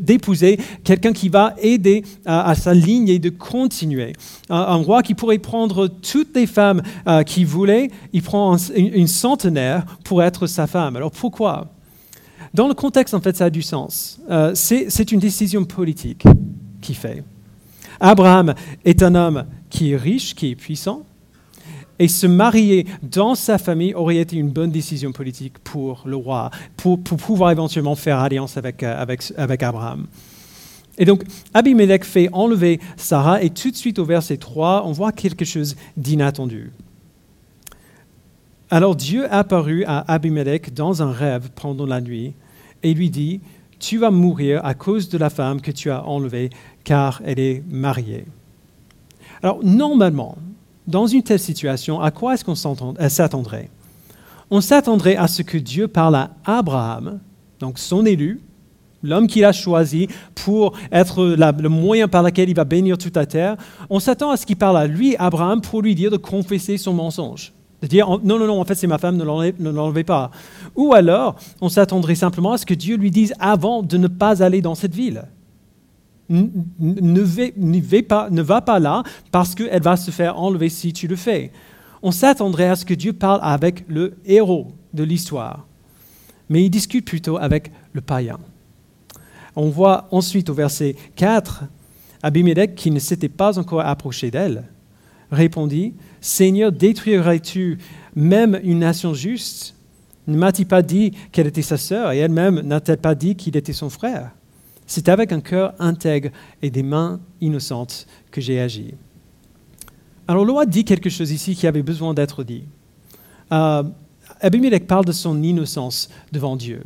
d'épouser 0.00 0.58
quelqu'un 0.84 1.12
qui 1.14 1.30
va 1.30 1.54
aider 1.62 2.04
à, 2.26 2.54
sa 2.54 2.74
ligne 2.74 3.08
et 3.08 3.18
de 3.18 3.30
continuer. 3.30 4.12
Un, 4.50 4.76
roi 4.76 5.02
qui 5.02 5.14
pourrait 5.14 5.38
prendre 5.38 5.88
toutes 5.88 6.36
les 6.36 6.46
femmes 6.46 6.82
qu'il 7.24 7.46
voulait, 7.46 7.90
il 8.12 8.20
prend 8.20 8.58
une 8.76 9.08
centenaire 9.08 9.86
pour 10.04 10.22
être 10.22 10.46
sa 10.46 10.66
femme. 10.66 10.96
Alors, 10.96 11.10
pourquoi? 11.10 11.73
Dans 12.54 12.68
le 12.68 12.74
contexte, 12.74 13.14
en 13.14 13.20
fait, 13.20 13.36
ça 13.36 13.46
a 13.46 13.50
du 13.50 13.62
sens. 13.62 14.20
Euh, 14.30 14.52
c'est 14.54 15.10
une 15.10 15.18
décision 15.18 15.64
politique 15.64 16.24
qui 16.80 16.94
fait. 16.94 17.24
Abraham 17.98 18.54
est 18.84 19.02
un 19.02 19.14
homme 19.16 19.44
qui 19.68 19.92
est 19.92 19.96
riche, 19.96 20.36
qui 20.36 20.52
est 20.52 20.54
puissant, 20.54 21.02
et 21.98 22.06
se 22.06 22.26
marier 22.26 22.86
dans 23.02 23.34
sa 23.34 23.58
famille 23.58 23.92
aurait 23.94 24.18
été 24.18 24.36
une 24.36 24.50
bonne 24.50 24.70
décision 24.70 25.12
politique 25.12 25.58
pour 25.58 26.02
le 26.06 26.16
roi, 26.16 26.50
pour, 26.76 26.98
pouvoir 27.00 27.50
éventuellement 27.50 27.96
faire 27.96 28.20
alliance 28.20 28.56
avec, 28.56 28.82
euh, 28.82 29.02
avec, 29.02 29.32
avec 29.36 29.62
Abraham. 29.62 30.06
Et 30.96 31.04
donc, 31.04 31.24
Abimelech 31.54 32.04
fait 32.04 32.28
enlever 32.32 32.78
Sarah, 32.96 33.42
et 33.42 33.50
tout 33.50 33.72
de 33.72 33.76
suite 33.76 33.98
au 33.98 34.04
verset 34.04 34.36
3, 34.36 34.84
on 34.86 34.92
voit 34.92 35.10
quelque 35.10 35.44
chose 35.44 35.74
d'inattendu. 35.96 36.70
Alors 38.70 38.96
Dieu 38.96 39.32
apparut 39.32 39.84
à 39.86 40.10
Abimelech 40.12 40.72
dans 40.72 41.02
un 41.02 41.12
rêve 41.12 41.50
pendant 41.54 41.86
la 41.86 42.00
nuit 42.00 42.34
et 42.84 42.94
lui 42.94 43.10
dit, 43.10 43.40
Tu 43.80 43.98
vas 43.98 44.12
mourir 44.12 44.64
à 44.64 44.74
cause 44.74 45.08
de 45.08 45.18
la 45.18 45.30
femme 45.30 45.60
que 45.60 45.72
tu 45.72 45.90
as 45.90 46.06
enlevée, 46.06 46.50
car 46.84 47.20
elle 47.24 47.40
est 47.40 47.64
mariée. 47.68 48.26
Alors, 49.42 49.58
normalement, 49.64 50.38
dans 50.86 51.06
une 51.06 51.22
telle 51.22 51.40
situation, 51.40 52.00
à 52.00 52.10
quoi 52.10 52.34
est-ce 52.34 52.44
qu'on 52.44 52.54
s'attendrait? 52.54 53.70
On 54.50 54.60
s'attendrait 54.60 55.16
à 55.16 55.26
ce 55.26 55.42
que 55.42 55.58
Dieu 55.58 55.88
parle 55.88 56.14
à 56.14 56.30
Abraham, 56.44 57.20
donc 57.58 57.78
son 57.78 58.04
élu, 58.04 58.40
l'homme 59.02 59.26
qu'il 59.26 59.44
a 59.44 59.52
choisi 59.52 60.08
pour 60.34 60.76
être 60.92 61.24
le 61.36 61.68
moyen 61.68 62.08
par 62.08 62.22
lequel 62.22 62.48
il 62.48 62.54
va 62.54 62.64
bénir 62.64 62.98
toute 62.98 63.16
la 63.16 63.26
terre. 63.26 63.56
On 63.90 64.00
s'attend 64.00 64.30
à 64.30 64.36
ce 64.36 64.46
qu'il 64.46 64.56
parle 64.56 64.76
à 64.76 64.86
lui, 64.86 65.16
Abraham, 65.18 65.60
pour 65.60 65.82
lui 65.82 65.94
dire 65.94 66.10
de 66.10 66.16
confesser 66.16 66.76
son 66.76 66.92
mensonge. 66.92 67.52
Dire 67.88 68.08
non, 68.08 68.38
non, 68.38 68.46
non, 68.46 68.60
en 68.60 68.64
fait 68.64 68.74
c'est 68.74 68.86
ma 68.86 68.98
femme, 68.98 69.16
ne 69.16 69.70
l'enlevez 69.70 70.04
pas. 70.04 70.30
Ou 70.76 70.94
alors, 70.94 71.36
on 71.60 71.68
s'attendrait 71.68 72.14
simplement 72.14 72.52
à 72.52 72.58
ce 72.58 72.66
que 72.66 72.74
Dieu 72.74 72.96
lui 72.96 73.10
dise 73.10 73.34
avant 73.38 73.82
de 73.82 73.96
ne 73.96 74.08
pas 74.08 74.42
aller 74.42 74.60
dans 74.60 74.74
cette 74.74 74.94
ville. 74.94 75.24
Ne, 76.30 78.00
pas, 78.00 78.30
ne 78.30 78.42
va 78.42 78.62
pas 78.62 78.78
là 78.78 79.02
parce 79.30 79.54
qu'elle 79.54 79.82
va 79.82 79.96
se 79.96 80.10
faire 80.10 80.38
enlever 80.38 80.70
si 80.70 80.92
tu 80.92 81.06
le 81.06 81.16
fais. 81.16 81.52
On 82.02 82.10
s'attendrait 82.10 82.68
à 82.68 82.76
ce 82.76 82.84
que 82.84 82.94
Dieu 82.94 83.12
parle 83.12 83.40
avec 83.42 83.84
le 83.88 84.14
héros 84.24 84.72
de 84.94 85.04
l'histoire. 85.04 85.66
Mais 86.48 86.64
il 86.64 86.70
discute 86.70 87.04
plutôt 87.04 87.36
avec 87.36 87.72
le 87.92 88.00
païen. 88.00 88.38
On 89.56 89.68
voit 89.68 90.08
ensuite 90.10 90.50
au 90.50 90.54
verset 90.54 90.96
4, 91.16 91.64
Abimelech, 92.22 92.74
qui 92.74 92.90
ne 92.90 92.98
s'était 92.98 93.28
pas 93.28 93.58
encore 93.58 93.80
approché 93.80 94.30
d'elle, 94.30 94.64
répondit, 95.30 95.94
Seigneur, 96.24 96.72
détruirais-tu 96.72 97.76
même 98.14 98.58
une 98.64 98.78
nation 98.78 99.12
juste? 99.12 99.74
Ne 100.26 100.38
m'a-t-il 100.38 100.66
pas 100.66 100.80
dit 100.80 101.12
qu'elle 101.30 101.46
était 101.46 101.60
sa 101.60 101.76
sœur 101.76 102.12
et 102.12 102.18
elle-même 102.18 102.60
n'a-t-elle 102.60 102.96
pas 102.96 103.14
dit 103.14 103.36
qu'il 103.36 103.58
était 103.58 103.74
son 103.74 103.90
frère? 103.90 104.30
C'est 104.86 105.10
avec 105.10 105.32
un 105.32 105.42
cœur 105.42 105.74
intègre 105.78 106.30
et 106.62 106.70
des 106.70 106.82
mains 106.82 107.20
innocentes 107.42 108.06
que 108.30 108.40
j'ai 108.40 108.58
agi. 108.58 108.94
Alors, 110.26 110.46
Loa 110.46 110.64
dit 110.64 110.86
quelque 110.86 111.10
chose 111.10 111.30
ici 111.30 111.54
qui 111.54 111.66
avait 111.66 111.82
besoin 111.82 112.14
d'être 112.14 112.42
dit. 112.42 112.64
Euh, 113.52 113.82
Abimelech 114.40 114.86
parle 114.86 115.04
de 115.04 115.12
son 115.12 115.42
innocence 115.42 116.08
devant 116.32 116.56
Dieu. 116.56 116.84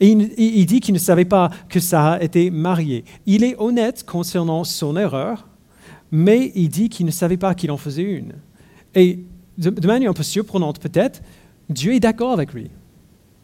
Et 0.00 0.08
il, 0.08 0.34
il 0.36 0.66
dit 0.66 0.80
qu'il 0.80 0.94
ne 0.94 0.98
savait 0.98 1.24
pas 1.24 1.48
que 1.68 1.78
Sarah 1.78 2.20
était 2.20 2.50
mariée. 2.50 3.04
Il 3.24 3.44
est 3.44 3.54
honnête 3.56 4.04
concernant 4.04 4.64
son 4.64 4.96
erreur, 4.96 5.46
mais 6.10 6.50
il 6.56 6.70
dit 6.70 6.88
qu'il 6.88 7.06
ne 7.06 7.12
savait 7.12 7.36
pas 7.36 7.54
qu'il 7.54 7.70
en 7.70 7.76
faisait 7.76 8.02
une. 8.02 8.32
Et 8.94 9.20
de, 9.58 9.86
manière 9.86 10.10
un 10.10 10.14
peu 10.14 10.22
surprenante 10.22 10.78
peut-être, 10.78 11.22
Dieu 11.68 11.94
est 11.94 12.00
d'accord 12.00 12.32
avec 12.32 12.52
lui. 12.52 12.70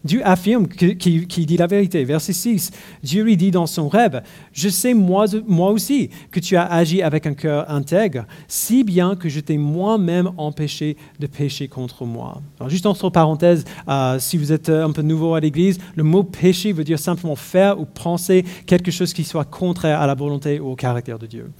Dieu 0.02 0.26
affirme 0.26 0.66
qu'il 0.66 1.46
dit 1.46 1.56
la 1.58 1.66
vérité. 1.66 2.04
Verset 2.04 2.32
6, 2.32 2.70
Dieu 3.02 3.22
lui 3.22 3.36
dit 3.36 3.50
dans 3.50 3.66
son 3.66 3.86
rêve, 3.86 4.22
Je 4.50 4.70
sais 4.70 4.94
moi, 4.94 5.26
aussi 5.70 6.08
que 6.30 6.40
tu 6.40 6.56
as 6.56 6.64
agi 6.64 7.02
avec 7.02 7.26
un 7.26 7.34
cœur 7.34 7.70
intègre, 7.70 8.24
si 8.48 8.82
bien 8.82 9.14
que 9.14 9.28
je 9.28 9.40
t'ai 9.40 9.58
moi-même 9.58 10.30
empêché 10.38 10.96
de 11.18 11.26
pécher 11.26 11.68
contre 11.68 12.06
moi. 12.06 12.40
Juste 12.68 12.86
entre 12.86 13.10
parenthèses, 13.10 13.64
euh, 13.88 14.18
si 14.18 14.38
vous 14.38 14.52
êtes 14.52 14.70
un 14.70 14.90
peu 14.90 15.02
nouveau 15.02 15.34
à 15.34 15.40
l'Église, 15.40 15.78
le 15.94 16.02
mot 16.02 16.22
péché 16.22 16.72
veut 16.72 16.84
dire 16.84 16.98
simplement 16.98 17.36
faire 17.36 17.78
ou 17.78 17.84
penser 17.84 18.46
quelque 18.64 18.90
chose 18.90 19.12
qui 19.12 19.24
soit 19.24 19.44
contraire 19.44 20.00
à 20.00 20.06
la 20.06 20.14
volonté 20.14 20.60
ou 20.60 20.70
au 20.70 20.76
caractère 20.76 21.18
de 21.18 21.26
Dieu. 21.26 21.50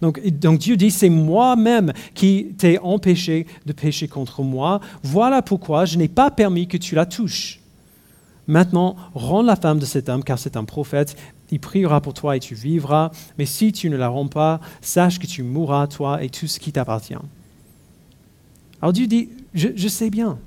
Donc, 0.00 0.20
Dieu 0.58 0.76
dit, 0.76 0.90
c'est 0.90 1.10
moi-même 1.10 1.92
qui 2.14 2.54
t'ai 2.56 2.78
empêché 2.78 3.46
de 3.66 3.72
pécher 3.72 4.08
contre 4.08 4.42
moi. 4.42 4.80
Voilà 5.02 5.42
pourquoi 5.42 5.84
je 5.84 5.98
n'ai 5.98 6.08
pas 6.08 6.30
permis 6.30 6.66
que 6.66 6.78
tu 6.78 6.94
la 6.94 7.04
touches. 7.04 7.60
Maintenant, 8.46 8.96
rends 9.14 9.42
la 9.42 9.56
femme 9.56 9.78
de 9.78 9.84
cet 9.84 10.08
homme, 10.08 10.24
car 10.24 10.38
c'est 10.38 10.56
un 10.56 10.64
prophète. 10.64 11.16
Il 11.50 11.60
priera 11.60 12.00
pour 12.00 12.14
toi 12.14 12.36
et 12.36 12.40
tu 12.40 12.54
vivras. 12.54 13.10
Mais 13.38 13.46
si 13.46 13.72
tu 13.72 13.90
ne 13.90 13.96
la 13.96 14.08
rends 14.08 14.28
pas, 14.28 14.60
sache 14.80 15.18
que 15.18 15.26
tu 15.26 15.42
mourras, 15.42 15.86
toi 15.86 16.22
et 16.22 16.30
tout 16.30 16.46
ce 16.46 16.58
qui 16.58 16.72
t'appartient. 16.72 17.14
Alors 18.80 18.92
Dieu 18.92 19.06
dit, 19.06 19.28
je, 19.52 19.88
sais 19.88 20.08
bien. 20.08 20.38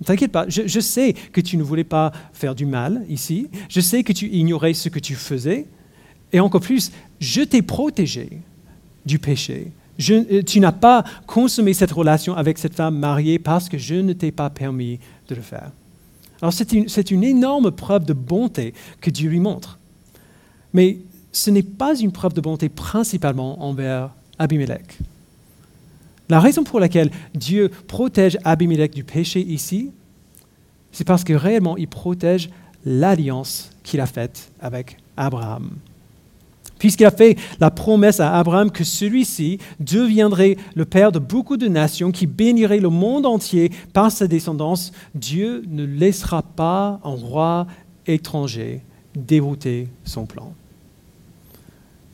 Ne 0.00 0.06
t'inquiète 0.06 0.32
pas, 0.32 0.46
je, 0.48 0.66
je 0.66 0.80
sais 0.80 1.12
que 1.12 1.40
tu 1.40 1.56
ne 1.56 1.62
voulais 1.62 1.84
pas 1.84 2.12
faire 2.32 2.54
du 2.54 2.66
mal 2.66 3.04
ici. 3.08 3.48
Je 3.68 3.80
sais 3.80 4.02
que 4.02 4.12
tu 4.12 4.26
ignorais 4.28 4.74
ce 4.74 4.88
que 4.88 4.98
tu 4.98 5.14
faisais. 5.14 5.68
Et 6.32 6.40
encore 6.40 6.60
plus, 6.60 6.92
je 7.20 7.42
t'ai 7.42 7.62
protégé 7.62 8.40
du 9.04 9.18
péché. 9.18 9.72
Euh, 10.08 10.42
tu 10.42 10.60
n'as 10.60 10.72
pas 10.72 11.04
consommé 11.26 11.74
cette 11.74 11.92
relation 11.92 12.34
avec 12.34 12.58
cette 12.58 12.74
femme 12.74 12.98
mariée 12.98 13.38
parce 13.38 13.68
que 13.68 13.78
je 13.78 13.96
ne 13.96 14.12
t'ai 14.12 14.32
pas 14.32 14.48
permis 14.50 14.98
de 15.28 15.34
le 15.34 15.42
faire. 15.42 15.70
Alors 16.40 16.52
c'est 16.52 16.72
une, 16.72 16.86
une, 17.10 17.24
énorme 17.24 17.70
preuve 17.70 18.06
de 18.06 18.14
bonté 18.14 18.72
que 19.00 19.10
Dieu 19.10 19.28
lui 19.28 19.40
montre. 19.40 19.78
Mais 20.72 20.98
ce 21.32 21.50
n'est 21.50 21.62
pas 21.62 21.98
une 21.98 22.12
preuve 22.12 22.32
de 22.32 22.40
bonté 22.40 22.68
principalement 22.68 23.62
envers 23.62 24.10
Abimelech. 24.38 24.98
La 26.30 26.40
raison 26.40 26.64
pour 26.64 26.80
laquelle 26.80 27.10
Dieu 27.34 27.70
protège 27.88 28.38
Abimelech 28.44 28.94
du 28.94 29.04
péché 29.04 29.40
ici, 29.40 29.90
c'est 30.92 31.06
parce 31.06 31.24
que 31.24 31.34
réellement 31.34 31.76
il 31.76 31.88
protège 31.88 32.48
l'alliance 32.86 33.70
qu'il 33.82 34.00
a 34.00 34.06
faite 34.06 34.50
avec 34.60 34.96
Abraham 35.16 35.70
puisqu'il 36.80 37.04
a 37.04 37.12
fait 37.12 37.36
la 37.60 37.70
promesse 37.70 38.18
à 38.18 38.36
Abraham 38.36 38.72
que 38.72 38.82
celui-ci 38.82 39.58
deviendrait 39.78 40.56
le 40.74 40.84
père 40.84 41.12
de 41.12 41.20
beaucoup 41.20 41.56
de 41.56 41.68
nations 41.68 42.10
qui 42.10 42.26
béniraient 42.26 42.80
le 42.80 42.88
monde 42.88 43.26
entier 43.26 43.70
par 43.92 44.10
sa 44.10 44.26
descendance, 44.26 44.90
Dieu 45.14 45.62
ne 45.68 45.84
laissera 45.84 46.42
pas 46.42 46.98
un 47.04 47.14
roi 47.14 47.68
étranger 48.06 48.80
dérouter 49.14 49.88
son 50.04 50.26
plan. 50.26 50.52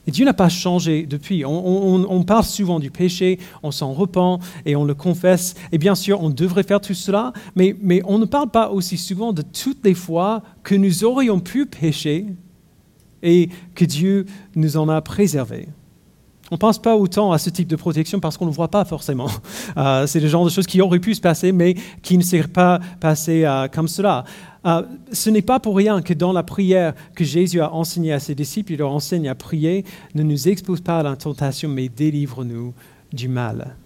Et 0.09 0.13
Dieu 0.13 0.25
n'a 0.25 0.35
pas 0.35 0.49
changé 0.49 1.05
depuis. 1.05 1.45
On, 1.45 2.23
parle 2.23 2.45
souvent 2.45 2.79
du 2.79 2.93
péché, 2.93 3.41
on 3.65 3.73
s'en 3.73 3.93
repent 3.93 4.41
et 4.65 4.77
on 4.77 4.85
le 4.85 4.95
confesse. 4.95 5.55
Et 5.73 5.79
bien 5.79 5.97
sûr, 5.97 6.23
on 6.23 6.31
devrait 6.31 6.63
faire 6.63 6.81
tout 6.81 6.95
cela, 6.95 7.33
mais, 7.57 7.75
mais 7.83 8.03
on 8.05 8.19
ne 8.19 8.25
parle 8.25 8.51
pas 8.51 8.71
aussi 8.71 8.99
souvent 8.99 9.33
de 9.33 9.43
toutes 9.43 9.85
les 9.85 9.95
fois 9.95 10.43
que 10.63 10.77
nous 10.77 11.03
aurions 11.03 11.41
pu 11.41 11.67
pécher 11.67 12.27
et 13.23 13.49
que 13.75 13.85
Dieu 13.85 14.27
nous 14.55 14.77
en 14.77 14.89
a 14.89 15.01
préservés. 15.01 15.69
On 16.51 16.55
ne 16.55 16.59
pense 16.59 16.81
pas 16.81 16.97
autant 16.97 17.33
à 17.33 17.39
ce 17.39 17.51
type 17.51 17.67
de 17.67 17.75
protection 17.75 18.21
parce 18.21 18.37
qu'on 18.37 18.45
ne 18.45 18.51
le 18.51 18.55
voit 18.57 18.71
pas 18.71 18.85
forcément. 18.85 19.29
Euh, 19.77 20.07
c'est 20.07 20.21
le 20.21 20.29
genre 20.29 20.45
de 20.45 20.51
choses 20.51 20.67
qui 20.67 20.81
auraient 20.81 21.01
pu 21.01 21.15
se 21.15 21.21
passer, 21.21 21.53
mais 21.53 21.75
qui 22.01 22.17
ne 22.17 22.23
s'est 22.23 22.43
pas 22.45 22.81
passé 22.99 23.45
euh, 23.45 23.69
comme 23.69 23.89
cela. 23.89 24.25
Euh, 24.65 24.83
ce 25.13 25.29
n'est 25.29 25.43
pas 25.43 25.61
pour 25.61 25.77
rien 25.77 26.01
que 26.01 26.15
dans 26.15 26.33
la 26.33 26.43
prière 26.43 26.95
que 27.15 27.25
Jésus 27.25 27.61
a 27.61 27.75
enseignée 27.75 28.13
à 28.13 28.19
ses 28.19 28.35
disciples, 28.35 28.73
il 28.73 28.79
leur 28.79 28.93
enseigne 28.93 29.29
à 29.29 29.35
prier, 29.35 29.85
ne 30.15 30.23
nous 30.23 30.49
expose 30.49 30.81
pas 30.81 31.01
à 31.01 31.03
la 31.03 31.17
tentation, 31.17 31.69
mais 31.69 31.91
délivre-nous 31.91 32.73
du 33.13 33.29
mal. 33.29 33.77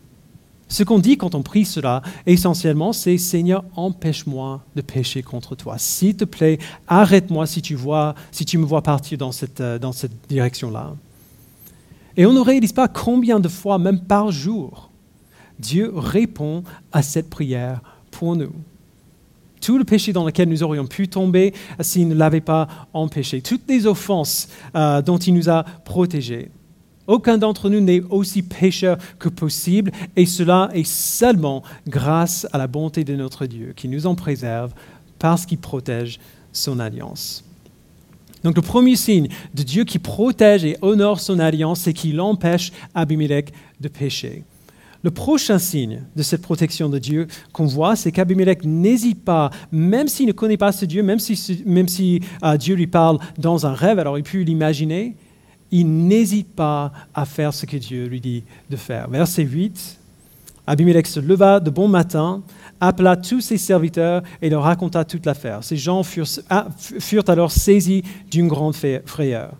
Ce 0.71 0.85
qu'on 0.85 1.01
dit 1.01 1.19
quand 1.19 1.35
on 1.35 1.43
prie 1.43 1.65
cela, 1.65 2.01
essentiellement, 2.27 2.93
c'est 2.93 3.19
Seigneur, 3.19 3.65
empêche-moi 3.75 4.65
de 4.77 4.81
pécher 4.81 5.21
contre 5.21 5.57
toi. 5.57 5.77
S'il 5.79 6.17
te 6.17 6.25
plaît, 6.25 6.59
arrête-moi 6.87 7.45
si 7.47 7.61
tu 7.61 7.75
vois, 7.75 8.15
si 8.31 8.45
tu 8.45 8.57
me 8.57 8.65
vois 8.65 8.81
partir 8.81 9.19
dans 9.19 9.33
cette, 9.33 9.61
dans 9.61 9.91
cette 9.91 10.13
direction-là. 10.29 10.95
Et 12.17 12.25
on 12.25 12.33
ne 12.33 12.41
réalise 12.41 12.73
pas 12.73 12.87
combien 12.87 13.41
de 13.41 13.49
fois, 13.49 13.79
même 13.79 14.01
par 14.01 14.31
jour, 14.31 14.91
Dieu 15.59 15.93
répond 15.95 16.63
à 16.93 17.03
cette 17.03 17.29
prière 17.29 17.81
pour 18.13 18.37
nous. 18.37 18.53
Tout 19.61 19.77
le 19.77 19.85
péché 19.85 20.13
dans 20.13 20.25
lequel 20.25 20.49
nous 20.49 20.63
aurions 20.63 20.87
pu 20.87 21.09
tomber 21.09 21.53
s'il 21.81 22.07
ne 22.09 22.15
l'avait 22.15 22.41
pas 22.41 22.69
empêché, 22.95 23.43
toutes 23.43 23.69
les 23.69 23.87
offenses 23.87 24.49
euh, 24.77 25.03
dont 25.03 25.19
il 25.19 25.35
nous 25.35 25.51
a 25.51 25.65
protégés. 25.85 26.49
Aucun 27.07 27.39
d'entre 27.39 27.71
nous 27.71 27.81
n'est 27.81 28.03
aussi 28.11 28.43
pécheur 28.43 28.99
que 29.19 29.29
possible, 29.29 29.91
et 30.17 30.27
cela 30.27 30.69
est 30.75 30.87
seulement 30.87 31.63
grâce 31.89 32.47
à 32.53 32.59
la 32.59 32.67
bonté 32.67 33.05
de 33.05 33.17
notre 33.17 33.47
Dieu 33.47 33.73
qui 33.75 33.89
nous 33.89 34.07
en 34.07 34.15
préserve 34.15 34.73
parce 35.19 35.47
qu'il 35.47 35.59
protège 35.59 36.21
son 36.53 36.79
alliance. 36.79 37.45
Donc 38.45 38.57
le 38.57 38.63
premier 38.63 38.97
signe 38.97 39.29
de 39.55 39.63
Dieu 39.63 39.85
qui 39.85 39.99
protège 39.99 40.65
et 40.65 40.77
honore 40.83 41.21
son 41.21 41.39
alliance, 41.39 41.81
c'est 41.81 41.93
qu'il 41.93 42.21
empêche 42.21 42.73
Abimelech 42.95 43.53
de 43.81 43.89
pécher. 43.89 44.45
Le 45.03 45.11
prochain 45.11 45.59
signe 45.59 46.03
de 46.15 46.23
cette 46.23 46.43
protection 46.43 46.91
de 46.91 46.99
Dieu 46.99 47.27
qu'on 47.53 47.65
voit, 47.67 47.97
c'est 47.97 48.13
qu'Abimelech 48.13 48.65
n'hésite 48.65 49.25
pas, 49.25 49.51
même 49.73 50.09
s'il 50.09 50.27
ne 50.27 50.33
connaît 50.33 50.59
pas 50.59 50.73
ce 50.73 50.85
Dieu, 50.85 51.03
même 51.03 51.19
si, 51.19 51.63
même 51.65 51.89
si 51.89 52.21
euh, 52.43 52.57
Dieu 52.59 52.75
lui 52.75 52.87
parle 52.87 53.19
dans 53.39 53.67
un 53.67 53.73
rêve, 53.73 53.99
alors 53.99 54.19
il 54.19 54.25
peut 54.25 54.41
l'imaginer, 54.41 55.17
il 55.71 55.87
n'hésite 56.07 56.55
pas 56.55 56.93
à 57.15 57.25
faire 57.25 57.55
ce 57.55 57.67
que 57.67 57.77
Dieu 57.77 58.07
lui 58.07 58.21
dit 58.21 58.45
de 58.69 58.77
faire. 58.77 59.09
Verset 59.09 59.45
8, 59.45 59.99
Abimelech 60.67 61.07
se 61.07 61.21
leva 61.21 61.61
de 61.61 61.71
bon 61.71 61.89
matin, 61.89 62.43
appela 62.81 63.17
tous 63.17 63.41
ses 63.41 63.59
serviteurs 63.59 64.23
et 64.41 64.51
leur 64.51 64.63
raconta 64.63 65.05
toute 65.05 65.27
l'affaire. 65.27 65.65
Ces 65.65 65.77
gens 65.77 66.03
furent, 66.03 66.27
ah, 66.49 66.69
alors 67.29 67.53
saisis 67.53 68.03
d'une 68.31 68.49
grande 68.49 68.75
frayeur. 69.07 69.53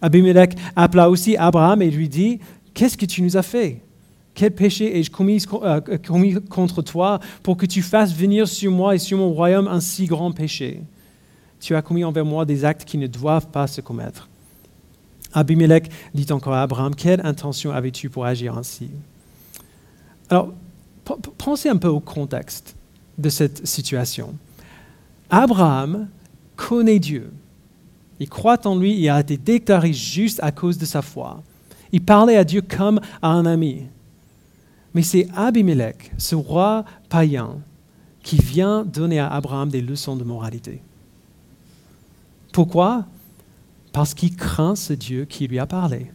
Abimelech 0.00 0.54
appela 0.76 1.08
aussi 1.08 1.36
Abraham 1.36 1.82
et 1.82 1.90
lui 1.90 2.08
dit, 2.08 2.40
Qu'est-ce 2.74 2.96
que 2.96 3.06
tu 3.06 3.22
nous 3.22 3.36
as 3.36 3.42
fait? 3.42 3.82
Quel 4.34 4.50
péché 4.50 4.98
ai-je 4.98 5.10
commis, 5.10 5.44
euh, 5.52 5.80
commis 6.06 6.34
contre 6.48 6.80
toi 6.80 7.20
pour 7.42 7.56
que 7.56 7.66
tu 7.66 7.82
fasses 7.82 8.14
venir 8.14 8.48
sur 8.48 8.72
moi 8.72 8.94
et 8.94 8.98
sur 8.98 9.18
mon 9.18 9.30
royaume 9.30 9.68
un 9.68 9.80
si 9.80 10.06
grand 10.06 10.32
péché? 10.32 10.80
Tu 11.60 11.74
as 11.74 11.82
commis 11.82 12.02
envers 12.02 12.24
moi 12.24 12.44
des 12.44 12.64
actes 12.64 12.84
qui 12.84 12.96
ne 12.96 13.06
doivent 13.06 13.48
pas 13.48 13.66
se 13.66 13.80
commettre. 13.82 14.28
Abimelech 15.32 15.90
dit 16.14 16.26
encore 16.30 16.54
à 16.54 16.62
Abraham, 16.62 16.94
Quelle 16.94 17.24
intention 17.24 17.72
avais-tu 17.72 18.10
pour 18.10 18.24
agir 18.24 18.56
ainsi? 18.56 18.90
Alors, 20.28 20.52
pensez 21.38 21.68
un 21.68 21.76
peu 21.76 21.88
au 21.88 22.00
contexte 22.00 22.76
de 23.18 23.28
cette 23.28 23.66
situation. 23.66 24.34
Abraham 25.30 26.08
connaît 26.56 26.98
Dieu. 26.98 27.32
Il 28.20 28.28
croit 28.28 28.66
en 28.66 28.76
lui, 28.76 28.94
il 28.98 29.08
a 29.08 29.20
été 29.20 29.36
déclaré 29.36 29.92
juste 29.92 30.40
à 30.42 30.52
cause 30.52 30.78
de 30.78 30.84
sa 30.84 31.02
foi. 31.02 31.42
Il 31.90 32.02
parlait 32.02 32.36
à 32.36 32.44
Dieu 32.44 32.62
comme 32.62 33.00
à 33.20 33.28
un 33.28 33.46
ami. 33.46 33.82
Mais 34.94 35.02
c'est 35.02 35.28
Abimelech, 35.34 36.12
ce 36.18 36.34
roi 36.34 36.84
païen, 37.08 37.58
qui 38.22 38.36
vient 38.36 38.84
donner 38.84 39.18
à 39.18 39.28
Abraham 39.28 39.68
des 39.68 39.80
leçons 39.80 40.16
de 40.16 40.24
moralité. 40.24 40.80
Pourquoi? 42.52 43.06
Parce 43.92 44.14
qu'il 44.14 44.34
craint 44.34 44.74
ce 44.74 44.92
Dieu 44.92 45.24
qui 45.24 45.46
lui 45.46 45.58
a 45.58 45.66
parlé. 45.66 46.10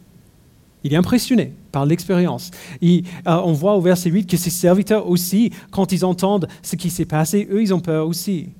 Il 0.84 0.92
est 0.92 0.96
impressionné 0.96 1.52
par 1.72 1.86
l'expérience. 1.86 2.50
Euh, 2.82 3.02
on 3.24 3.52
voit 3.52 3.74
au 3.76 3.80
verset 3.80 4.10
8 4.10 4.26
que 4.26 4.36
ses 4.36 4.50
serviteurs 4.50 5.08
aussi, 5.08 5.50
quand 5.70 5.92
ils 5.92 6.04
entendent 6.04 6.48
ce 6.62 6.76
qui 6.76 6.90
s'est 6.90 7.04
passé, 7.04 7.48
eux, 7.50 7.62
ils 7.62 7.74
ont 7.74 7.80
peur 7.80 8.06
aussi. 8.06 8.50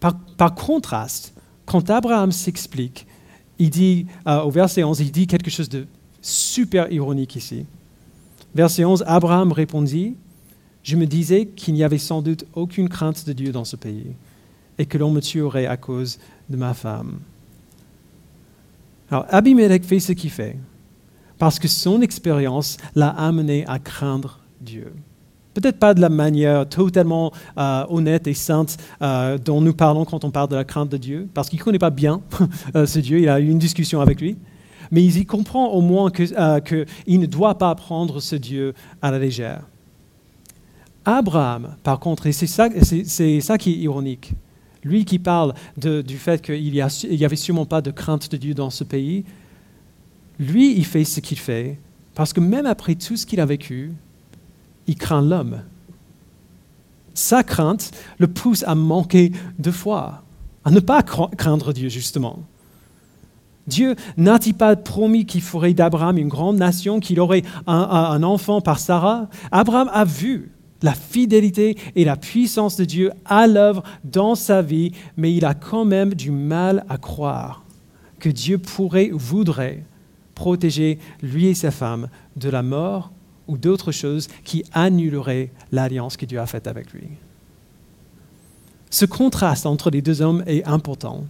Par, 0.00 0.54
contraste, 0.54 1.34
quand 1.66 1.90
Abraham 1.90 2.32
s'explique, 2.32 3.06
il 3.58 3.70
dit, 3.70 4.06
euh, 4.26 4.42
au 4.42 4.50
verset 4.50 4.82
11, 4.82 5.00
il 5.00 5.12
dit 5.12 5.26
quelque 5.26 5.50
chose 5.50 5.68
de 5.68 5.86
super 6.20 6.90
ironique 6.92 7.36
ici. 7.36 7.66
Verset 8.54 8.84
11, 8.84 9.04
Abraham 9.06 9.52
répondit, 9.52 10.16
je 10.82 10.96
me 10.96 11.06
disais 11.06 11.46
qu'il 11.46 11.74
n'y 11.74 11.84
avait 11.84 11.98
sans 11.98 12.22
doute 12.22 12.44
aucune 12.54 12.88
crainte 12.88 13.26
de 13.26 13.32
Dieu 13.32 13.52
dans 13.52 13.64
ce 13.64 13.76
pays 13.76 14.12
et 14.78 14.86
que 14.86 14.98
l'on 14.98 15.10
me 15.10 15.20
tuerait 15.20 15.66
à 15.66 15.76
cause 15.76 16.18
de 16.48 16.56
ma 16.56 16.74
femme. 16.74 17.20
Alors 19.12 19.26
Abimelech 19.28 19.84
fait 19.84 20.00
ce 20.00 20.12
qu'il 20.12 20.30
fait 20.30 20.56
parce 21.38 21.58
que 21.58 21.68
son 21.68 22.00
expérience 22.00 22.78
l'a 22.94 23.10
amené 23.10 23.66
à 23.66 23.78
craindre 23.78 24.40
Dieu. 24.58 24.90
Peut-être 25.52 25.78
pas 25.78 25.92
de 25.92 26.00
la 26.00 26.08
manière 26.08 26.66
totalement 26.66 27.30
euh, 27.58 27.84
honnête 27.90 28.26
et 28.26 28.32
sainte 28.32 28.78
euh, 29.02 29.36
dont 29.36 29.60
nous 29.60 29.74
parlons 29.74 30.06
quand 30.06 30.24
on 30.24 30.30
parle 30.30 30.48
de 30.48 30.56
la 30.56 30.64
crainte 30.64 30.88
de 30.88 30.96
Dieu, 30.96 31.28
parce 31.34 31.50
qu'il 31.50 31.58
ne 31.58 31.64
connaît 31.64 31.78
pas 31.78 31.90
bien 31.90 32.22
euh, 32.74 32.86
ce 32.86 33.00
Dieu, 33.00 33.20
il 33.20 33.28
a 33.28 33.38
eu 33.38 33.50
une 33.50 33.58
discussion 33.58 34.00
avec 34.00 34.18
lui, 34.18 34.38
mais 34.90 35.04
il 35.04 35.26
comprend 35.26 35.66
au 35.66 35.82
moins 35.82 36.10
qu'il 36.10 37.20
ne 37.20 37.26
doit 37.26 37.58
pas 37.58 37.74
prendre 37.74 38.18
ce 38.18 38.34
Dieu 38.34 38.72
à 39.02 39.10
la 39.10 39.18
légère. 39.18 39.60
Abraham, 41.04 41.76
par 41.82 42.00
contre, 42.00 42.28
et 42.28 42.32
c'est 42.32 42.46
ça, 42.46 42.70
ça, 43.40 43.58
qui 43.58 43.72
est 43.72 43.76
ironique, 43.76 44.32
lui 44.84 45.04
qui 45.04 45.18
parle 45.18 45.54
du 45.76 46.18
fait 46.18 46.42
qu'il 46.42 46.72
n'y 46.72 47.24
avait 47.24 47.36
sûrement 47.36 47.66
pas 47.66 47.80
de 47.80 47.90
crainte 47.90 48.30
de 48.30 48.36
Dieu 48.36 48.54
dans 48.54 48.70
ce 48.70 48.84
pays, 48.84 49.24
lui, 50.38 50.76
il 50.76 50.84
fait 50.84 51.04
ce 51.04 51.20
qu'il 51.20 51.38
fait 51.38 51.78
parce 52.14 52.32
que 52.32 52.40
même 52.40 52.66
après 52.66 52.94
tout 52.94 53.16
ce 53.16 53.26
qu'il 53.26 53.40
a 53.40 53.46
vécu, 53.46 53.92
il 54.86 54.96
craint 54.96 55.22
l'homme. 55.22 55.62
Sa 57.14 57.42
crainte 57.42 57.92
le 58.18 58.26
pousse 58.26 58.64
à 58.66 58.74
manquer 58.74 59.32
de 59.58 59.70
foi, 59.70 60.22
à 60.64 60.70
ne 60.70 60.80
pas 60.80 61.02
craindre 61.02 61.72
Dieu, 61.72 61.88
justement. 61.88 62.40
Dieu 63.66 63.94
n'a-t-il 64.16 64.54
pas 64.54 64.74
promis 64.74 65.24
qu'il 65.24 65.42
ferait 65.42 65.74
d'Abraham 65.74 66.18
une 66.18 66.28
grande 66.28 66.56
nation, 66.56 67.00
qu'il 67.00 67.20
aurait 67.20 67.44
un, 67.66 68.22
enfant 68.22 68.60
par 68.60 68.78
Sarah? 68.78 69.28
Abraham 69.52 69.88
a 69.92 70.04
vu 70.04 70.50
la 70.82 70.94
fidélité 70.94 71.76
et 71.94 72.04
la 72.04 72.16
puissance 72.16 72.76
de 72.76 72.84
Dieu 72.84 73.10
à 73.24 73.46
l'œuvre 73.46 73.82
dans 74.04 74.34
sa 74.34 74.62
vie, 74.62 74.92
mais 75.16 75.34
il 75.34 75.44
a 75.44 75.54
quand 75.54 75.84
même 75.84 76.14
du 76.14 76.30
mal 76.30 76.84
à 76.88 76.98
croire 76.98 77.64
que 78.18 78.28
Dieu 78.28 78.58
pourrait, 78.58 79.10
voudrait 79.12 79.84
protéger 80.34 80.98
lui 81.22 81.46
et 81.46 81.54
sa 81.54 81.70
femme 81.70 82.08
de 82.36 82.48
la 82.48 82.62
mort 82.62 83.10
ou 83.48 83.58
d'autres 83.58 83.92
choses 83.92 84.28
qui 84.44 84.64
annuleraient 84.72 85.50
l'alliance 85.72 86.16
que 86.16 86.26
Dieu 86.26 86.38
a 86.38 86.46
faite 86.46 86.66
avec 86.66 86.92
lui. 86.92 87.08
Ce 88.90 89.04
contraste 89.04 89.66
entre 89.66 89.90
les 89.90 90.02
deux 90.02 90.22
hommes 90.22 90.44
est 90.46 90.64
important. 90.64 91.24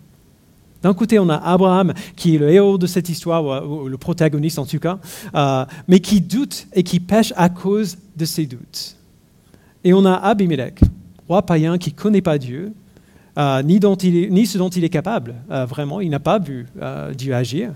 D'un 0.82 0.94
côté, 0.94 1.18
on 1.18 1.28
a 1.28 1.36
Abraham, 1.36 1.94
qui 2.16 2.34
est 2.34 2.38
le 2.38 2.50
héros 2.50 2.76
de 2.76 2.88
cette 2.88 3.08
histoire, 3.08 3.68
ou 3.68 3.88
le 3.88 3.96
protagoniste 3.96 4.58
en 4.58 4.66
tout 4.66 4.80
cas, 4.80 4.98
euh, 5.34 5.64
mais 5.86 6.00
qui 6.00 6.20
doute 6.20 6.66
et 6.72 6.82
qui 6.82 6.98
pêche 6.98 7.32
à 7.36 7.48
cause 7.48 7.98
de 8.16 8.24
ses 8.24 8.46
doutes. 8.46 8.96
Et 9.84 9.92
on 9.92 10.04
a 10.04 10.14
Abimelech, 10.14 10.80
roi 11.28 11.42
païen 11.42 11.78
qui 11.78 11.90
ne 11.90 11.96
connaît 11.96 12.22
pas 12.22 12.38
Dieu, 12.38 12.72
euh, 13.38 13.62
ni, 13.62 13.76
ce 14.46 14.58
dont 14.58 14.68
il 14.68 14.84
est 14.84 14.90
capable, 14.90 15.34
euh, 15.50 15.64
vraiment, 15.64 16.00
il 16.00 16.10
n'a 16.10 16.20
pas 16.20 16.38
vu 16.38 16.66
Dieu 17.16 17.34
agir 17.34 17.72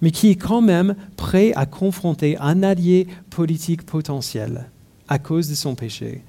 mais 0.00 0.10
qui 0.10 0.30
est 0.30 0.36
quand 0.36 0.60
même 0.60 0.94
prêt 1.16 1.52
à 1.54 1.66
confronter 1.66 2.36
un 2.38 2.62
allié 2.62 3.06
politique 3.30 3.84
potentiel 3.84 4.66
à 5.08 5.18
cause 5.18 5.48
de 5.48 5.54
son 5.54 5.74
péché. 5.74 6.22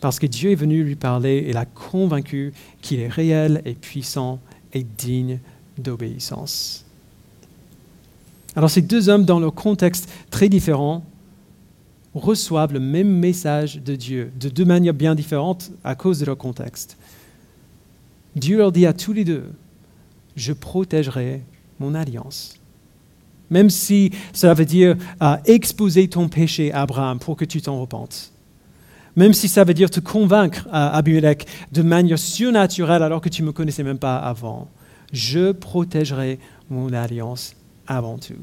Parce 0.00 0.18
que 0.18 0.26
Dieu 0.26 0.52
est 0.52 0.56
venu 0.56 0.84
lui 0.84 0.94
parler 0.94 1.44
et 1.48 1.52
l'a 1.52 1.64
convaincu 1.64 2.52
qu'il 2.82 3.00
est 3.00 3.08
réel 3.08 3.62
et 3.64 3.74
puissant 3.74 4.38
et 4.72 4.84
digne 4.84 5.40
d'obéissance. 5.76 6.84
Alors 8.54 8.70
ces 8.70 8.82
deux 8.82 9.08
hommes, 9.08 9.24
dans 9.24 9.40
leur 9.40 9.54
contexte 9.54 10.08
très 10.30 10.48
différent, 10.48 11.04
reçoivent 12.14 12.72
le 12.72 12.80
même 12.80 13.08
message 13.08 13.76
de 13.76 13.94
Dieu, 13.94 14.32
de 14.38 14.48
deux 14.48 14.64
manières 14.64 14.94
bien 14.94 15.14
différentes 15.14 15.70
à 15.84 15.94
cause 15.94 16.20
de 16.20 16.26
leur 16.26 16.38
contexte. 16.38 16.96
Dieu 18.36 18.58
leur 18.58 18.72
dit 18.72 18.86
à 18.86 18.92
tous 18.92 19.12
les 19.12 19.24
deux, 19.24 19.44
je 20.36 20.52
protégerai 20.52 21.42
mon 21.80 21.94
alliance. 21.94 22.54
Même 23.50 23.70
si 23.70 24.10
cela 24.32 24.54
veut 24.54 24.64
dire 24.64 24.96
euh, 25.22 25.36
exposer 25.46 26.08
ton 26.08 26.28
péché 26.28 26.72
à 26.72 26.82
Abraham 26.82 27.18
pour 27.18 27.36
que 27.36 27.44
tu 27.44 27.60
t'en 27.62 27.80
repentes. 27.80 28.32
Même 29.16 29.32
si 29.32 29.48
ça 29.48 29.64
veut 29.64 29.74
dire 29.74 29.90
te 29.90 30.00
convaincre, 30.00 30.66
euh, 30.68 30.70
Abimelech, 30.72 31.46
de 31.72 31.82
manière 31.82 32.18
surnaturelle 32.18 33.02
alors 33.02 33.20
que 33.20 33.28
tu 33.28 33.42
ne 33.42 33.48
me 33.48 33.52
connaissais 33.52 33.82
même 33.82 33.98
pas 33.98 34.16
avant. 34.16 34.68
Je 35.12 35.52
protégerai 35.52 36.38
mon 36.70 36.92
alliance 36.92 37.54
avant 37.86 38.18
tout. 38.18 38.34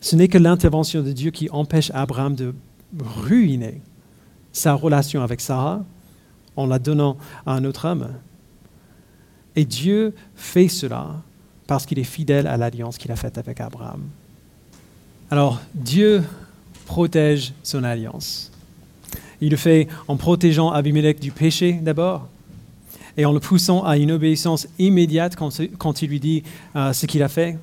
Ce 0.00 0.16
n'est 0.16 0.28
que 0.28 0.38
l'intervention 0.38 1.02
de 1.02 1.12
Dieu 1.12 1.30
qui 1.30 1.50
empêche 1.50 1.90
Abraham 1.94 2.34
de 2.34 2.54
ruiner 2.98 3.80
sa 4.52 4.74
relation 4.74 5.22
avec 5.22 5.40
Sarah 5.40 5.84
en 6.56 6.66
la 6.66 6.78
donnant 6.78 7.16
à 7.44 7.52
un 7.52 7.64
autre 7.64 7.86
homme. 7.86 8.08
Et 9.54 9.64
Dieu 9.64 10.14
fait 10.34 10.68
cela 10.68 11.22
parce 11.66 11.86
qu'il 11.86 11.98
est 11.98 12.04
fidèle 12.04 12.46
à 12.46 12.56
l'alliance 12.56 12.98
qu'il 12.98 13.10
a 13.12 13.16
faite 13.16 13.38
avec 13.38 13.60
Abraham. 13.60 14.02
Alors, 15.30 15.60
Dieu 15.74 16.22
protège 16.86 17.52
son 17.62 17.82
alliance. 17.82 18.52
Il 19.40 19.50
le 19.50 19.56
fait 19.56 19.88
en 20.08 20.16
protégeant 20.16 20.70
Abimelech 20.70 21.20
du 21.20 21.32
péché 21.32 21.72
d'abord, 21.82 22.28
et 23.16 23.24
en 23.24 23.32
le 23.32 23.40
poussant 23.40 23.82
à 23.84 23.96
une 23.96 24.12
obéissance 24.12 24.68
immédiate 24.78 25.36
quand, 25.36 26.02
il 26.02 26.08
lui 26.08 26.20
dit 26.20 26.42
euh, 26.76 26.92
ce 26.92 27.06
qu'il 27.06 27.22
a 27.22 27.28
fait. 27.28 27.58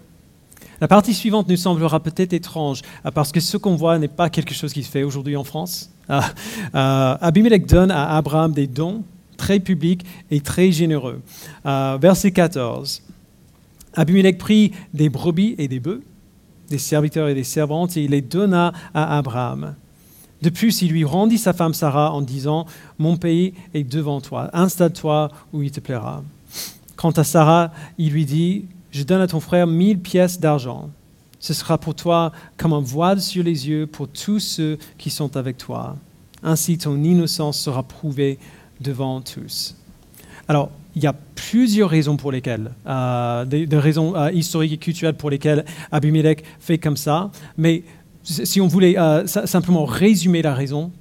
La 0.83 0.89
partie 0.89 1.13
suivante 1.13 1.47
nous 1.47 1.55
semblera 1.55 2.01
peut-être 2.01 2.33
étrange, 2.33 2.81
euh, 3.05 3.11
parce 3.11 3.31
que 3.31 3.39
ce 3.39 3.55
qu'on 3.55 3.77
voit 3.77 3.97
n'est 3.97 4.09
pas 4.09 4.29
quelque 4.29 4.53
chose 4.53 4.73
qui 4.73 4.83
se 4.83 4.91
fait 4.91 5.03
aujourd'hui 5.03 5.37
en 5.37 5.45
France. 5.45 5.89
Euh, 6.09 7.15
Abimelech 7.21 7.65
donne 7.65 7.89
à 7.89 8.17
Abraham 8.17 8.51
des 8.51 8.67
dons 8.67 9.03
très 9.37 9.61
publics 9.61 10.03
et 10.29 10.41
très 10.41 10.73
généreux. 10.73 11.21
verset 11.63 12.31
14. 12.31 13.01
Abimelech 13.93 14.37
prit 14.37 14.73
des 14.93 15.07
brebis 15.07 15.55
et 15.57 15.69
des 15.69 15.79
bœufs, 15.79 16.03
des 16.69 16.77
serviteurs 16.77 17.29
et 17.29 17.33
des 17.33 17.45
servantes, 17.45 17.95
et 17.95 18.03
il 18.03 18.11
les 18.11 18.21
donna 18.21 18.73
à 18.93 19.17
Abraham. 19.17 19.75
De 20.41 20.49
plus, 20.49 20.81
il 20.81 20.91
lui 20.91 21.05
rendit 21.05 21.37
sa 21.37 21.53
femme 21.53 21.73
Sarah 21.73 22.11
en 22.11 22.21
disant, 22.21 22.65
Mon 22.99 23.15
pays 23.15 23.53
est 23.73 23.85
devant 23.85 24.19
toi, 24.19 24.49
installe-toi 24.51 25.31
où 25.53 25.61
il 25.61 25.71
te 25.71 25.79
plaira. 25.79 26.23
Quant 26.97 27.11
à 27.11 27.23
Sarah, 27.23 27.71
il 27.97 28.11
lui 28.11 28.25
dit, 28.25 28.65
Je 28.93 29.01
donne 29.01 29.21
à 29.21 29.27
ton 29.27 29.39
frère 29.39 29.65
mille 29.65 29.99
pièces 29.99 30.39
d'argent. 30.39 30.91
Ce 31.39 31.53
sera 31.53 31.79
pour 31.79 31.95
toi 31.95 32.31
comme 32.57 32.73
un 32.73 32.79
voile 32.79 33.19
sur 33.19 33.43
les 33.43 33.67
yeux 33.67 33.87
pour 33.87 34.07
tous 34.07 34.39
ceux 34.39 34.77
qui 34.99 35.09
sont 35.09 35.35
avec 35.35 35.57
toi. 35.57 35.97
Ainsi 36.43 36.77
ton 36.77 37.03
innocence 37.03 37.59
sera 37.59 37.81
prouvée 37.81 38.37
devant 38.79 39.19
tous. 39.19 39.75
Alors, 40.47 40.69
il 40.95 41.01
y 41.01 41.07
a 41.07 41.15
plusieurs 41.33 41.89
raisons 41.89 42.17
pour 42.17 42.31
lesquelles, 42.31 42.69
euh, 42.85 43.45
des, 43.45 43.65
raisons 43.71 44.15
euh, 44.15 44.31
historiques 44.31 44.73
et 44.73 44.77
culturelles 44.77 45.15
pour 45.15 45.31
lesquelles 45.31 45.65
Abimelech 45.91 46.43
fait 46.59 46.77
comme 46.77 46.97
ça, 46.97 47.31
mais 47.57 47.83
si 48.21 48.61
on 48.61 48.67
voulait 48.67 48.97
euh, 48.99 49.25
simplement 49.25 49.85
résumer 49.85 50.43
la 50.43 50.53
raison, 50.53 50.91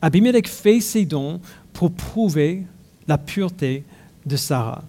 Abimelech 0.00 0.48
fait 0.48 0.80
ses 0.80 1.04
dons 1.04 1.40
pour 1.74 1.92
prouver 1.92 2.62
la 3.06 3.18
pureté 3.18 3.84
de 4.24 4.36
Sarah. 4.36 4.82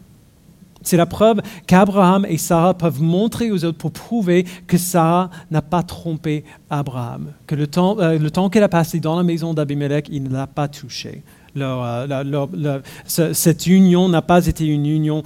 C'est 0.85 0.95
la 0.95 1.05
preuve 1.05 1.41
qu'Abraham 1.67 2.25
et 2.29 2.37
Sarah 2.37 2.73
peuvent 2.73 3.01
montrer 3.01 3.51
aux 3.51 3.65
autres 3.65 3.77
pour 3.77 3.91
prouver 3.91 4.45
que 4.67 4.77
Sarah 4.77 5.29
n'a 5.51 5.61
pas 5.61 5.83
trompé 5.83 6.45
Abraham, 6.69 7.33
que 7.47 7.55
le 7.55 7.67
temps, 7.67 7.99
euh, 7.99 8.17
le 8.17 8.31
temps 8.31 8.49
qu'elle 8.49 8.63
a 8.63 8.69
passé 8.69 9.01
dans 9.01 9.17
la 9.17 9.23
maison 9.23 9.53
d'Abimelech, 9.53 10.07
il 10.09 10.23
ne 10.23 10.29
l'a 10.29 10.47
pas 10.47 10.69
touché. 10.69 11.23
Euh, 11.57 12.79
cette 13.05 13.67
union 13.67 14.07
n'a 14.07 14.21
pas 14.21 14.45
été 14.45 14.65
une 14.65 14.85
union 14.85 15.23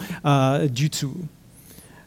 du 0.72 0.89
tout. 0.89 1.15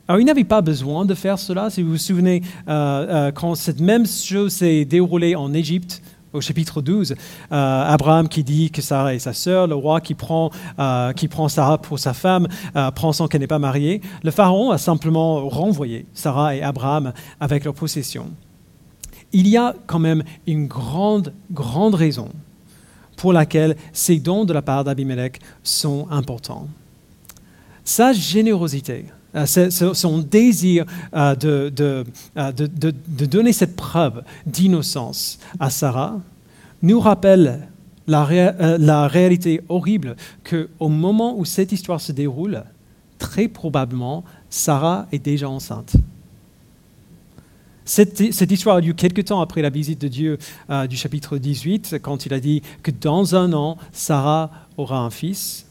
Alors, 0.09 0.21
il 0.21 0.25
n'avait 0.25 0.45
pas 0.45 0.61
besoin 0.61 1.05
de 1.05 1.15
faire 1.15 1.39
cela. 1.39 1.71
Si 1.71 1.81
vous 1.81 1.93
vous 1.93 1.97
souvenez, 1.97 2.43
euh, 2.69 3.29
euh, 3.29 3.33
quand 3.33 3.55
cette 3.55 3.81
même 3.81 4.05
chose 4.05 4.53
s'est 4.53 4.85
déroulée 4.85 5.37
en 5.37 5.55
Égypte, 5.55 6.03
au 6.33 6.41
chapitre 6.41 6.83
12, 6.83 7.13
euh, 7.13 7.15
Abraham 7.51 8.29
qui 8.29 8.45
dit 8.45 8.71
que 8.71 8.83
Sarah 8.83 9.15
est 9.15 9.19
sa 9.19 9.33
sœur, 9.33 9.67
le 9.67 9.75
roi 9.75 10.01
qui 10.01 10.15
prend, 10.15 10.51
qui 11.17 11.29
prend 11.29 11.49
Sarah 11.49 11.79
pour 11.79 11.99
sa 11.99 12.15
femme, 12.15 12.49
pensant 12.95 13.29
qu'elle 13.29 13.41
n'est 13.41 13.47
pas 13.47 13.59
mariée, 13.59 14.01
le 14.23 14.31
pharaon 14.31 14.71
a 14.71 14.79
simplement 14.79 15.49
renvoyé 15.49 16.07
Sarah 16.15 16.57
et 16.57 16.63
Abraham 16.63 17.13
avec 17.41 17.65
leur 17.65 17.75
possession. 17.75 18.31
Il 19.33 19.49
y 19.49 19.57
a 19.57 19.75
quand 19.87 19.99
même 19.99 20.23
une 20.47 20.67
grande, 20.67 21.33
grande 21.51 21.95
raison 21.95 22.29
pour 23.17 23.33
laquelle 23.33 23.77
ces 23.93 24.19
dons 24.19 24.45
de 24.45 24.53
la 24.53 24.63
part 24.63 24.85
d'Abimelech 24.85 25.41
sont 25.63 26.07
importants. 26.11 26.69
Sa 27.85 28.13
générosité, 28.13 29.07
euh, 29.09 29.13
son 29.47 30.19
désir 30.19 30.85
euh, 31.15 31.35
euh, 31.45 31.71
de, 31.71 32.05
de, 32.37 33.27
donner 33.27 33.53
cette 33.53 33.77
preuve 33.77 34.23
d'innocence 34.47 35.39
à 35.59 35.71
Sarah 35.71 36.21
nous 36.83 37.01
rappelle 37.01 37.69
la, 38.07 38.77
la 38.79 39.09
réalité 39.09 39.63
horrible 39.69 40.17
qu'au 40.49 40.89
moment 40.89 41.39
où 41.39 41.45
cette 41.45 41.73
histoire 41.73 42.01
se 42.01 42.13
déroule, 42.13 42.65
très 43.19 43.49
probablement, 43.49 44.25
Sarah 44.51 45.07
est 45.13 45.25
déjà 45.25 45.49
enceinte. 45.49 45.95
Cette, 47.85 48.33
cette, 48.33 48.51
histoire 48.51 48.77
a 48.77 48.81
lieu 48.81 48.93
quelque 48.93 49.23
temps 49.23 49.41
après 49.41 49.63
la 49.63 49.71
visite 49.71 50.01
de 50.01 50.09
Dieu 50.09 50.39
du 50.89 50.97
chapitre 50.97 51.39
18, 51.39 51.97
quand 52.03 52.27
il 52.27 52.35
a 52.35 52.41
dit 52.41 52.63
que 52.83 52.91
dans 52.91 53.35
un 53.35 53.53
an, 53.53 53.77
Sarah 53.93 54.51
aura 54.77 54.99
un 54.99 55.11
fils. 55.11 55.67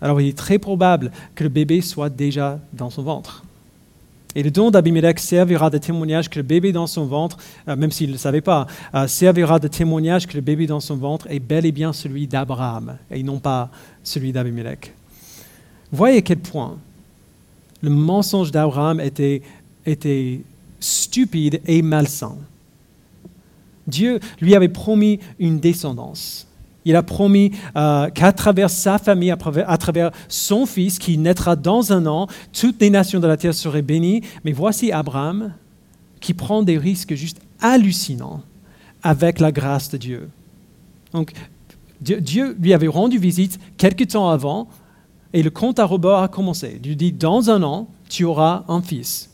Alors 0.00 0.20
il 0.20 0.28
est 0.28 0.36
très 0.36 0.58
probable 0.58 1.10
que 1.34 1.44
le 1.44 1.48
bébé 1.48 1.80
soit 1.80 2.10
déjà 2.10 2.58
dans 2.72 2.90
son 2.90 3.02
ventre. 3.02 3.44
Et 4.34 4.42
le 4.42 4.50
don 4.50 4.70
d'Abimelech 4.70 5.18
servira 5.18 5.70
de 5.70 5.78
témoignage 5.78 6.28
que 6.28 6.38
le 6.38 6.42
bébé 6.42 6.70
dans 6.70 6.86
son 6.86 7.06
ventre, 7.06 7.38
euh, 7.68 7.74
même 7.74 7.90
s'il 7.90 8.08
ne 8.08 8.12
le 8.12 8.18
savait 8.18 8.42
pas, 8.42 8.66
euh, 8.94 9.06
servira 9.06 9.58
de 9.58 9.66
témoignage 9.66 10.26
que 10.26 10.34
le 10.34 10.42
bébé 10.42 10.66
dans 10.66 10.80
son 10.80 10.96
ventre 10.96 11.26
est 11.30 11.40
bel 11.40 11.64
et 11.64 11.72
bien 11.72 11.94
celui 11.94 12.26
d'Abraham 12.26 12.98
et 13.10 13.22
non 13.22 13.38
pas 13.38 13.70
celui 14.02 14.32
d'Abimelech. 14.32 14.92
Voyez 15.90 16.18
à 16.18 16.20
quel 16.20 16.38
point 16.38 16.76
le 17.80 17.88
mensonge 17.88 18.50
d'Abraham 18.50 19.00
était, 19.00 19.40
était 19.86 20.40
stupide 20.80 21.62
et 21.66 21.80
malsain. 21.80 22.36
Dieu 23.86 24.20
lui 24.40 24.54
avait 24.54 24.68
promis 24.68 25.20
une 25.38 25.60
descendance. 25.60 26.45
Il 26.86 26.94
a 26.94 27.02
promis 27.02 27.50
euh, 27.76 28.08
qu'à 28.10 28.32
travers 28.32 28.70
sa 28.70 28.98
famille, 28.98 29.32
à 29.32 29.76
travers, 29.76 30.12
son 30.28 30.66
fils 30.66 31.00
qui 31.00 31.18
naîtra 31.18 31.56
dans 31.56 31.92
un 31.92 32.06
an, 32.06 32.28
toutes 32.58 32.80
les 32.80 32.90
nations 32.90 33.18
de 33.18 33.26
la 33.26 33.36
terre 33.36 33.54
seraient 33.54 33.82
bénies. 33.82 34.22
Mais 34.44 34.52
voici 34.52 34.92
Abraham 34.92 35.52
qui 36.20 36.32
prend 36.32 36.62
des 36.62 36.78
risques 36.78 37.14
juste 37.14 37.40
hallucinants 37.60 38.40
avec 39.02 39.40
la 39.40 39.50
grâce 39.50 39.90
de 39.90 39.96
Dieu. 39.96 40.28
Donc, 41.12 41.32
Dieu, 42.00 42.56
lui 42.60 42.72
avait 42.72 42.86
rendu 42.86 43.18
visite 43.18 43.58
quelque 43.76 44.04
temps 44.04 44.30
avant 44.30 44.68
et 45.32 45.42
le 45.42 45.50
compte 45.50 45.80
à 45.80 45.84
rebours 45.84 46.18
a 46.18 46.28
commencé. 46.28 46.80
Lui 46.84 46.94
dit, 46.94 47.12
dans 47.12 47.50
un 47.50 47.64
an, 47.64 47.88
tu 48.08 48.24
auras 48.24 48.62
un 48.68 48.80
fils. 48.80 49.30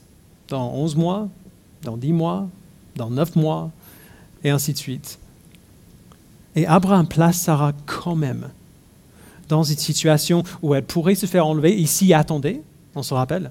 Dans 0.48 0.72
onze 0.72 0.96
mois, 0.96 1.28
dans 1.82 1.98
dix 1.98 2.14
mois, 2.14 2.48
dans 2.96 3.10
neuf 3.10 3.36
mois, 3.36 3.70
et 4.42 4.48
ainsi 4.48 4.72
de 4.72 4.78
suite. 4.78 5.18
Et 6.54 6.66
Abraham 6.66 7.06
place 7.06 7.38
Sarah 7.38 7.72
quand 7.86 8.16
même 8.16 8.48
dans 9.48 9.62
une 9.62 9.78
situation 9.78 10.44
où 10.62 10.74
elle 10.74 10.84
pourrait 10.84 11.14
se 11.14 11.26
faire 11.26 11.46
enlever, 11.46 11.78
et 11.78 11.86
s'y 11.86 12.14
attendait, 12.14 12.62
on 12.94 13.02
se 13.02 13.14
rappelle, 13.14 13.50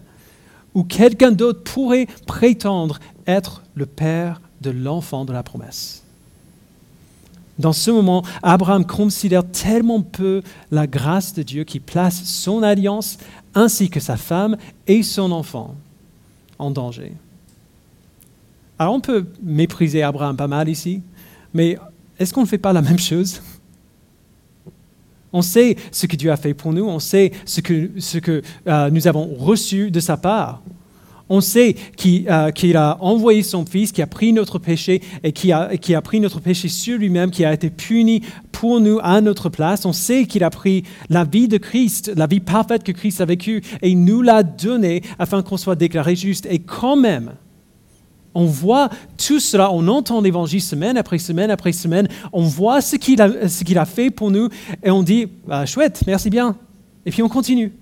où 0.74 0.84
quelqu'un 0.84 1.32
d'autre 1.32 1.64
pourrait 1.64 2.08
prétendre 2.26 3.00
être 3.28 3.62
le 3.76 3.86
père 3.86 4.42
de 4.62 4.70
l'enfant 4.70 5.26
de 5.26 5.34
la 5.34 5.44
promesse. 5.44 6.04
Dans 7.60 7.74
ce 7.74 7.92
moment, 7.92 8.24
Abraham 8.42 8.86
considère 8.86 9.44
tellement 9.46 10.02
peu 10.02 10.42
la 10.72 10.88
grâce 10.88 11.34
de 11.34 11.44
Dieu 11.44 11.64
qui 11.64 11.80
place 11.80 12.24
son 12.24 12.64
alliance 12.64 13.18
ainsi 13.54 13.90
que 13.90 14.00
sa 14.00 14.18
femme 14.18 14.58
et 14.88 15.04
son 15.04 15.32
enfant 15.32 15.76
en 16.58 16.72
danger. 16.72 17.14
Alors 18.80 18.96
on 18.96 19.02
peut 19.02 19.28
mépriser 19.44 20.02
Abraham 20.02 20.36
pas 20.36 20.48
mal 20.48 20.70
ici, 20.70 21.02
mais 21.54 21.78
est-ce 22.22 22.34
qu'on 22.34 22.42
ne 22.42 22.48
fait 22.48 22.58
pas 22.58 22.74
la 22.74 22.82
même 22.82 23.00
chose? 23.00 23.42
On 25.34 25.42
sait 25.42 25.76
ce 25.92 26.06
que 26.06 26.16
Dieu 26.16 26.32
a 26.32 26.38
fait 26.38 26.54
pour 26.54 26.74
nous, 26.74 26.86
on 26.86 27.00
sait 27.00 27.32
ce 27.46 27.62
que, 27.62 27.92
ce 27.98 28.18
que 28.18 28.42
euh, 28.68 28.90
nous 28.90 29.08
avons 29.08 29.34
reçu 29.38 29.90
de 29.90 30.00
sa 30.00 30.18
part. 30.18 30.62
On 31.30 31.40
sait 31.40 31.78
euh, 32.06 32.52
qu'il 32.52 32.76
a 32.76 32.98
envoyé 33.00 33.42
son 33.42 33.66
Fils, 33.66 33.94
qui 33.94 34.02
a 34.02 34.08
pris 34.08 34.34
notre 34.34 34.60
péché 34.60 35.02
et 35.24 35.32
qui 35.32 35.54
a, 35.54 35.78
qui 35.78 35.96
a 35.96 36.02
pris 36.02 36.20
notre 36.20 36.42
péché 36.42 36.68
sur 36.68 37.00
lui-même, 37.00 37.32
qui 37.32 37.46
a 37.46 37.54
été 37.54 37.70
puni 37.70 38.22
pour 38.52 38.82
nous 38.82 39.00
à 39.02 39.22
notre 39.22 39.48
place. 39.48 39.86
On 39.86 39.94
sait 39.94 40.26
qu'il 40.26 40.44
a 40.44 40.50
pris 40.50 40.84
la 41.10 41.24
vie 41.24 41.48
de 41.48 41.56
Christ, 41.56 42.12
la 42.18 42.28
vie 42.28 42.42
parfaite 42.42 42.84
que 42.84 42.92
Christ 42.92 43.22
a 43.22 43.26
vécue, 43.26 43.64
et 43.82 43.90
il 43.90 44.04
nous 44.04 44.22
l'a 44.22 44.44
donnée 44.44 45.02
afin 45.18 45.42
qu'on 45.42 45.56
soit 45.56 45.78
déclaré 45.78 46.18
juste. 46.18 46.46
Et 46.52 46.60
quand 46.60 46.98
même, 46.98 47.32
on 48.34 48.46
voit 48.46 48.90
tout 49.18 49.40
cela, 49.40 49.72
on 49.72 49.88
entend 49.88 50.22
l'évangile 50.22 50.62
semaine 50.62 50.98
après 50.98 51.18
semaine 51.18 51.52
après 51.52 51.72
semaine, 51.72 52.08
on 52.32 52.44
voit 52.44 52.82
ce 52.82 52.96
qu'il 52.96 53.22
a, 53.22 53.86
fait 53.86 54.10
pour 54.10 54.32
nous 54.32 54.50
et 54.84 54.92
on 54.92 55.04
dit 55.04 55.28
bah, 55.48 55.66
chouette, 55.66 56.04
merci 56.08 56.30
bien. 56.30 56.56
Et 57.06 57.12
puis 57.12 57.24
on 57.24 57.30
continue. 57.30 57.74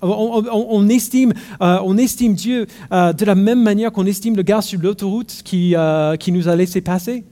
On, 0.00 0.88
estime, 0.88 1.32
euh, 1.60 1.80
on 1.84 1.96
estime 1.96 2.34
Dieu 2.34 2.68
euh, 2.92 3.12
de 3.12 3.24
la 3.24 3.34
même 3.34 3.60
manière 3.60 3.90
qu'on 3.90 4.06
estime 4.06 4.36
le 4.36 4.42
gars 4.42 4.62
sur 4.62 4.80
l'autoroute 4.80 5.40
qui, 5.44 5.74
euh, 5.74 6.16
nous 6.28 6.48
a 6.48 6.54
laissé 6.54 6.80
passer. 6.80 7.24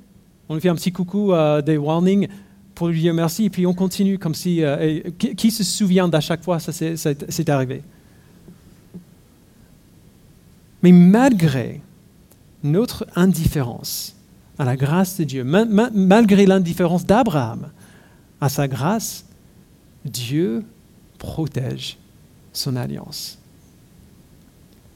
On 0.48 0.54
lui 0.54 0.60
fait 0.60 0.68
un 0.68 0.74
petit 0.74 0.90
coucou 0.90 1.32
des 1.64 1.76
warnings 1.76 2.28
pour 2.74 2.88
lui 2.88 3.00
dire 3.00 3.14
merci, 3.14 3.46
et 3.46 3.50
puis 3.50 3.66
on 3.66 3.74
continue 3.74 4.18
comme 4.18 4.34
si. 4.34 4.62
qui, 5.36 5.50
se 5.50 5.64
souvient 5.64 6.08
d'à 6.08 6.20
chaque 6.20 6.42
fois 6.42 6.58
ça 6.58 6.72
c'est 6.72 7.48
arrivé 7.48 7.82
Mais 10.82 10.92
malgré 10.92 11.80
notre 12.66 13.06
indifférence 13.14 14.14
à 14.58 14.64
la 14.64 14.76
grâce 14.76 15.18
de 15.18 15.24
Dieu, 15.24 15.44
malgré 15.44 16.46
l'indifférence 16.46 17.04
d'Abraham 17.04 17.70
à 18.40 18.48
sa 18.48 18.68
grâce, 18.68 19.24
Dieu 20.04 20.64
protège 21.18 21.96
son 22.52 22.76
alliance. 22.76 23.38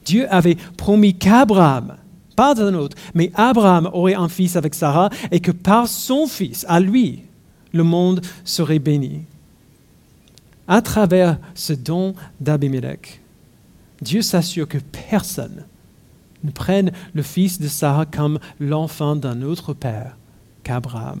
Dieu 0.05 0.31
avait 0.33 0.57
promis 0.77 1.15
qu'Abraham, 1.15 1.97
pas 2.35 2.59
un 2.61 2.73
autre, 2.73 2.97
mais 3.13 3.31
Abraham 3.35 3.89
aurait 3.93 4.15
un 4.15 4.29
fils 4.29 4.55
avec 4.55 4.73
Sarah 4.73 5.09
et 5.31 5.39
que 5.39 5.51
par 5.51 5.87
son 5.87 6.27
fils, 6.27 6.65
à 6.67 6.79
lui, 6.79 7.23
le 7.71 7.83
monde 7.83 8.21
serait 8.43 8.79
béni. 8.79 9.21
À 10.67 10.81
travers 10.81 11.37
ce 11.53 11.73
don 11.73 12.15
d'Abimelech, 12.39 13.21
Dieu 14.01 14.21
s'assure 14.21 14.67
que 14.67 14.79
personne 15.09 15.65
ne 16.43 16.51
prenne 16.51 16.91
le 17.13 17.21
fils 17.21 17.59
de 17.59 17.67
Sarah 17.67 18.05
comme 18.05 18.39
l'enfant 18.59 19.15
d'un 19.15 19.41
autre 19.41 19.73
père 19.73 20.15
qu'Abraham. 20.63 21.19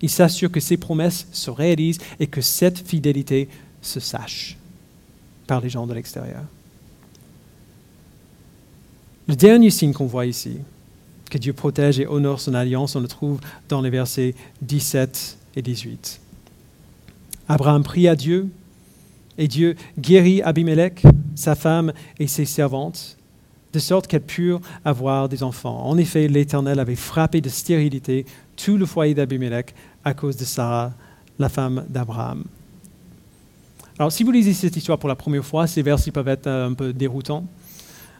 Il 0.00 0.10
s'assure 0.10 0.50
que 0.50 0.60
ses 0.60 0.76
promesses 0.76 1.26
se 1.32 1.50
réalisent 1.50 2.00
et 2.20 2.26
que 2.26 2.40
cette 2.40 2.78
fidélité 2.78 3.48
se 3.80 4.00
sache 4.00 4.56
par 5.46 5.60
les 5.60 5.70
gens 5.70 5.86
de 5.86 5.94
l'extérieur. 5.94 6.42
Le 9.26 9.36
dernier 9.36 9.70
signe 9.70 9.92
qu'on 9.92 10.06
voit 10.06 10.26
ici, 10.26 10.58
que 11.30 11.38
Dieu 11.38 11.52
protège 11.52 11.98
et 11.98 12.06
honore 12.06 12.40
son 12.40 12.54
alliance, 12.54 12.96
on 12.96 13.00
le 13.00 13.08
trouve 13.08 13.40
dans 13.68 13.80
les 13.80 13.90
versets 13.90 14.34
17 14.62 15.38
et 15.56 15.62
18. 15.62 16.20
Abraham 17.48 17.82
prie 17.82 18.08
à 18.08 18.16
Dieu 18.16 18.48
et 19.38 19.48
Dieu 19.48 19.76
guérit 19.98 20.42
Abimelech, 20.42 21.02
sa 21.34 21.54
femme 21.54 21.92
et 22.18 22.26
ses 22.26 22.44
servantes, 22.44 23.16
de 23.74 23.78
sorte 23.78 24.06
qu'elles 24.06 24.22
purent 24.22 24.60
avoir 24.84 25.28
des 25.28 25.42
enfants. 25.42 25.84
En 25.84 25.98
effet, 25.98 26.28
l'Éternel 26.28 26.78
avait 26.78 26.94
frappé 26.94 27.40
de 27.40 27.48
stérilité 27.48 28.24
tout 28.56 28.76
le 28.76 28.86
foyer 28.86 29.14
d'Abimelech 29.14 29.74
à 30.04 30.14
cause 30.14 30.36
de 30.36 30.44
Sarah, 30.44 30.92
la 31.38 31.48
femme 31.48 31.84
d'Abraham. 31.88 32.44
Alors, 33.98 34.10
si 34.10 34.24
vous 34.24 34.32
lisez 34.32 34.54
cette 34.54 34.76
histoire 34.76 34.98
pour 34.98 35.08
la 35.08 35.14
première 35.14 35.44
fois, 35.44 35.66
ces 35.66 35.82
versets 35.82 36.10
peuvent 36.10 36.28
être 36.28 36.46
euh, 36.46 36.68
un 36.68 36.74
peu 36.74 36.92
déroutants. 36.92 37.44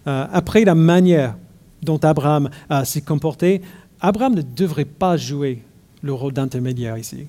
Euh, 0.06 0.26
après 0.32 0.64
la 0.64 0.74
manière 0.74 1.36
dont 1.82 1.98
Abraham 1.98 2.50
euh, 2.70 2.84
s'est 2.84 3.00
comporté, 3.00 3.62
Abraham 4.00 4.34
ne 4.34 4.42
devrait 4.42 4.84
pas 4.84 5.16
jouer 5.16 5.62
le 6.02 6.12
rôle 6.12 6.32
d'intermédiaire 6.32 6.98
ici. 6.98 7.26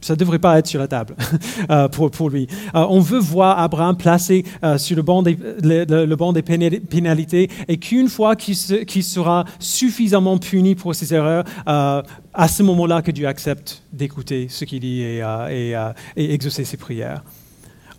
Ça 0.00 0.14
ne 0.14 0.18
devrait 0.18 0.38
pas 0.38 0.58
être 0.58 0.66
sur 0.66 0.78
la 0.78 0.88
table 0.88 1.16
pour, 1.92 2.30
lui. 2.30 2.46
on 2.74 3.00
veut 3.00 3.18
voir 3.18 3.58
Abraham 3.58 3.96
placé 3.96 4.44
sur 4.76 4.94
le 4.94 5.02
banc 5.02 5.22
des, 5.22 5.36
le, 5.62 6.14
banc 6.14 6.32
des 6.32 6.42
pénalités 6.42 7.50
et 7.66 7.78
qu'une 7.78 8.08
fois 8.08 8.36
qu'il 8.36 8.54
sera 8.54 9.44
suffisamment 9.58 10.38
puni 10.38 10.74
pour 10.74 10.94
ses 10.94 11.12
erreurs, 11.14 11.44
à 12.36 12.48
ce 12.48 12.62
moment-là 12.62 13.02
que 13.02 13.10
Dieu 13.10 13.26
accepte 13.26 13.82
d'écouter 13.92 14.46
ce 14.50 14.64
qu'il 14.64 14.80
dit 14.80 15.00
et, 15.00 15.22
euh, 15.22 15.92
et, 16.16 16.34
exaucer 16.34 16.64
ses 16.64 16.76
prières. 16.76 17.24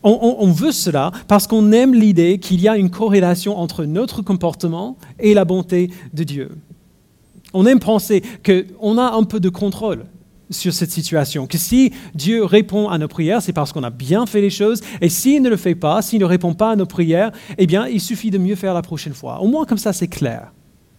On, 0.04 0.52
veut 0.52 0.72
cela 0.72 1.12
parce 1.28 1.48
qu'on 1.48 1.72
aime 1.74 1.94
l'idée 1.94 2.38
qu'il 2.38 2.62
y 2.62 2.70
a 2.70 2.78
une 2.78 2.90
corrélation 2.90 3.58
entre 3.58 3.84
notre 3.84 4.22
comportement 4.22 4.96
et 5.20 5.34
la 5.34 5.44
bonté 5.44 5.90
de 6.14 6.24
Dieu. 6.24 6.52
On 7.54 7.66
aime 7.66 7.80
penser 7.80 8.22
qu'on 8.46 8.98
a 8.98 9.12
un 9.12 9.24
peu 9.24 9.42
de 9.42 9.50
contrôle 9.50 10.06
sur 10.50 10.74
cette 10.74 10.92
situation, 10.92 11.46
que 11.48 11.58
si 11.58 11.92
Dieu 12.16 12.44
répond 12.46 12.90
à 12.90 12.98
nos 12.98 13.08
prières, 13.08 13.42
c'est 13.42 13.54
parce 13.54 13.74
qu'on 13.74 13.84
a 13.84 13.90
bien 13.90 14.26
fait 14.26 14.42
les 14.42 14.50
choses, 14.50 14.82
et 15.02 15.10
s'il 15.10 15.42
ne 15.42 15.50
le 15.50 15.58
fait 15.58 15.76
pas, 15.76 16.02
s'il 16.02 16.20
ne 16.20 16.26
répond 16.26 16.54
pas 16.54 16.72
à 16.72 16.76
nos 16.76 16.86
prières, 16.86 17.32
eh 17.58 17.68
bien, 17.68 17.88
il 17.88 18.00
suffit 18.00 18.32
de 18.32 18.38
mieux 18.38 18.56
faire 18.56 18.74
la 18.74 18.82
prochaine 18.82 19.14
fois. 19.14 19.42
Au 19.42 19.48
moins, 19.48 19.66
comme 19.66 19.78
ça, 19.78 19.94
c'est 19.94 20.08
clair. 20.08 20.52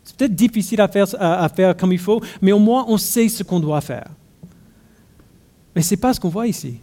C'est 0.05 0.17
peut-être 0.17 0.35
difficile 0.35 0.81
à 0.81 0.89
faire, 0.89 1.77
comme 1.77 1.93
il 1.93 1.99
faut, 1.99 2.23
mais 2.41 2.53
au 2.53 2.59
moins 2.59 2.87
on 2.89 2.97
sait 2.97 3.29
ce 3.29 3.43
qu'on 3.43 3.61
doit 3.61 3.83
faire. 3.83 4.07
Mais 5.77 5.83
ce 5.83 5.93
n'est 5.93 6.01
pas 6.01 6.15
ce 6.15 6.21
qu'on 6.21 6.31
voit 6.31 6.47
ici. 6.47 6.79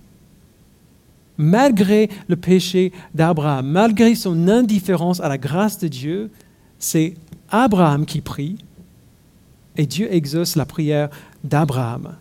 Malgré 1.36 2.10
le 2.28 2.36
péché 2.36 2.94
d'Abraham, 3.16 3.66
malgré 3.68 4.14
son 4.14 4.48
indifférence 4.48 5.20
à 5.22 5.28
la 5.28 5.40
grâce 5.40 5.80
de 5.80 5.88
Dieu, 5.88 6.30
c'est 6.78 7.16
Abraham 7.50 8.06
qui 8.06 8.22
prie 8.22 8.58
et 9.76 9.88
Dieu 9.88 10.14
exauce 10.14 10.56
la 10.56 10.68
prière 10.68 11.10
d'Abraham. 11.44 12.16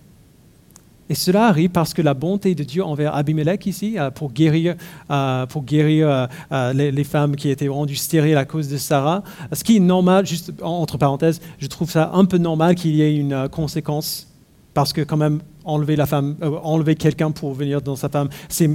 Et 1.10 1.14
cela 1.14 1.46
arrive 1.48 1.70
parce 1.70 1.92
que 1.92 2.00
la 2.00 2.14
bonté 2.14 2.54
de 2.54 2.64
Dieu 2.64 2.82
envers 2.82 3.14
Abimelech 3.14 3.66
ici, 3.66 3.98
euh, 3.98 4.10
pour 4.10 4.32
guérir, 4.32 4.74
euh, 5.10 5.44
pour 5.46 5.64
guérir 5.64 6.28
euh, 6.50 6.72
les, 6.72 7.04
femmes 7.04 7.36
qui 7.36 7.50
étaient 7.50 7.68
rendues 7.68 7.96
stériles 7.96 8.38
à 8.38 8.46
cause 8.46 8.68
de 8.68 8.78
Sarah, 8.78 9.22
ce 9.52 9.62
qui 9.62 9.76
est 9.76 9.80
normal, 9.80 10.26
juste 10.26 10.52
entre 10.62 10.96
parenthèses, 10.96 11.40
je 11.58 11.66
trouve 11.66 11.90
ça 11.90 12.10
un 12.14 12.24
peu 12.24 12.38
normal 12.38 12.74
qu'il 12.74 12.94
y 12.94 13.02
ait 13.02 13.14
une 13.14 13.48
conséquence, 13.50 14.28
parce 14.72 14.92
que 14.92 15.02
quand 15.02 15.18
même, 15.18 15.40
enlever, 15.64 15.96
la 15.96 16.06
enlever 16.62 16.94
quelqu'un 16.94 17.30
pour 17.30 17.52
venir 17.52 17.82
dans 17.82 17.96
sa 17.96 18.08
femme, 18.08 18.28
c'est 18.48 18.70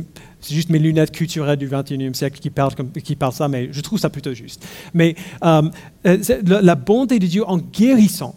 juste 0.49 0.69
mes 0.69 0.79
lunettes 0.79 1.11
culturelles 1.11 1.57
du 1.57 1.67
21e 1.67 2.13
siècle 2.13 2.39
qui 2.39 2.51
parlent, 2.51 2.73
qui 3.03 3.15
parlent 3.15 3.33
ça, 3.33 3.47
mais 3.47 3.69
je 3.71 3.81
trouve 3.81 3.99
ça 3.99 4.09
plutôt 4.09 4.33
juste. 4.33 4.65
Mais 4.93 5.15
la 5.41 6.75
bonté 6.75 7.17
de 7.19 7.25
Dieu 7.25 7.43
en 7.47 7.57
guérissant 7.57 8.35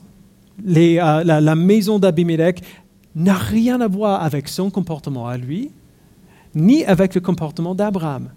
la, 0.65 1.25
la, 1.41 1.55
maison 1.55 1.99
d'Abimelech 1.99 2.63
n'a 3.15 3.35
rien 3.35 3.81
à 3.81 3.89
voir 3.89 4.23
avec 4.23 4.49
son 4.49 4.71
comportement 4.71 5.27
à 5.29 5.37
lui, 5.37 5.71
ni 6.55 6.85
avec 6.85 7.15
le 7.15 7.21
comportement 7.21 7.75
d'Abraham. 7.75 8.31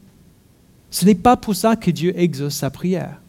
Ce 0.92 1.06
n'est 1.06 1.16
pas 1.16 1.38
pour 1.38 1.56
ça 1.56 1.76
que 1.76 1.92
Dieu 1.92 2.14
exauce 2.18 2.56
sa 2.56 2.70
prière. 2.70 3.20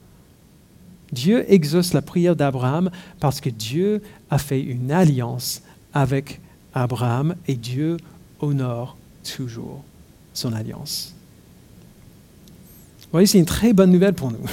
Dieu 1.13 1.45
exauce 1.53 1.93
la 1.93 2.03
prière 2.03 2.37
d'Abraham 2.37 2.91
parce 3.21 3.41
que 3.41 3.51
Dieu 3.51 4.03
a 4.31 4.39
fait 4.39 4.61
une 4.61 4.91
alliance 4.91 5.63
avec 5.95 6.41
Abraham 6.75 7.37
et 7.47 7.55
Dieu 7.55 7.97
honore 8.41 8.97
toujours 9.37 9.83
son 10.35 10.53
alliance. 10.53 11.15
Vous 13.03 13.13
voyez, 13.13 13.27
c'est 13.27 13.39
une 13.39 13.47
très 13.47 13.73
bonne 13.73 13.93
nouvelle 13.93 14.15
pour 14.15 14.31
nous. 14.31 14.45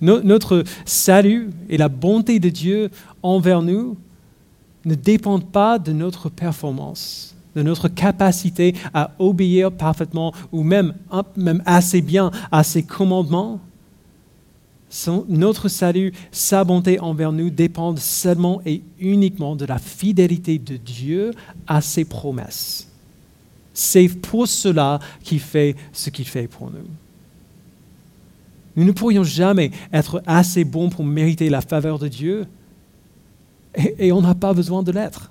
Notre 0.00 0.64
salut 0.84 1.50
et 1.68 1.78
la 1.78 1.88
bonté 1.88 2.40
de 2.40 2.48
Dieu 2.48 2.90
envers 3.22 3.62
nous 3.62 3.96
ne 4.84 4.94
dépendent 4.94 5.50
pas 5.50 5.78
de 5.78 5.92
notre 5.92 6.28
performance, 6.28 7.34
de 7.56 7.62
notre 7.62 7.88
capacité 7.88 8.74
à 8.92 9.12
obéir 9.18 9.72
parfaitement 9.72 10.32
ou 10.52 10.62
même, 10.62 10.94
assez 11.64 12.02
bien 12.02 12.30
à 12.50 12.62
ses 12.64 12.82
commandements. 12.82 13.60
notre 15.28 15.68
salut, 15.68 16.12
sa 16.30 16.64
bonté 16.64 17.00
envers 17.00 17.32
nous 17.32 17.50
dépendent 17.50 17.98
seulement 17.98 18.60
et 18.66 18.82
uniquement 18.98 19.56
de 19.56 19.64
la 19.64 19.78
fidélité 19.78 20.58
de 20.58 20.76
Dieu 20.76 21.32
à 21.66 21.80
ses 21.80 22.04
promesses. 22.04 22.88
C'est 23.72 24.08
pour 24.08 24.46
cela 24.46 25.00
qu'il 25.22 25.40
fait 25.40 25.74
ce 25.92 26.10
qu'il 26.10 26.26
fait 26.26 26.46
pour 26.46 26.70
nous. 26.70 26.86
Nous 28.76 28.84
ne 28.84 28.92
pourrions 28.92 29.24
jamais 29.24 29.70
être 29.92 30.22
assez 30.26 30.64
bons 30.64 30.90
pour 30.90 31.04
mériter 31.04 31.48
la 31.48 31.60
faveur 31.60 31.98
de 31.98 32.08
Dieu, 32.08 32.46
et, 33.76 34.12
on 34.12 34.22
n'a 34.22 34.34
pas 34.34 34.52
besoin 34.52 34.82
de 34.82 34.92
l'être. 34.92 35.30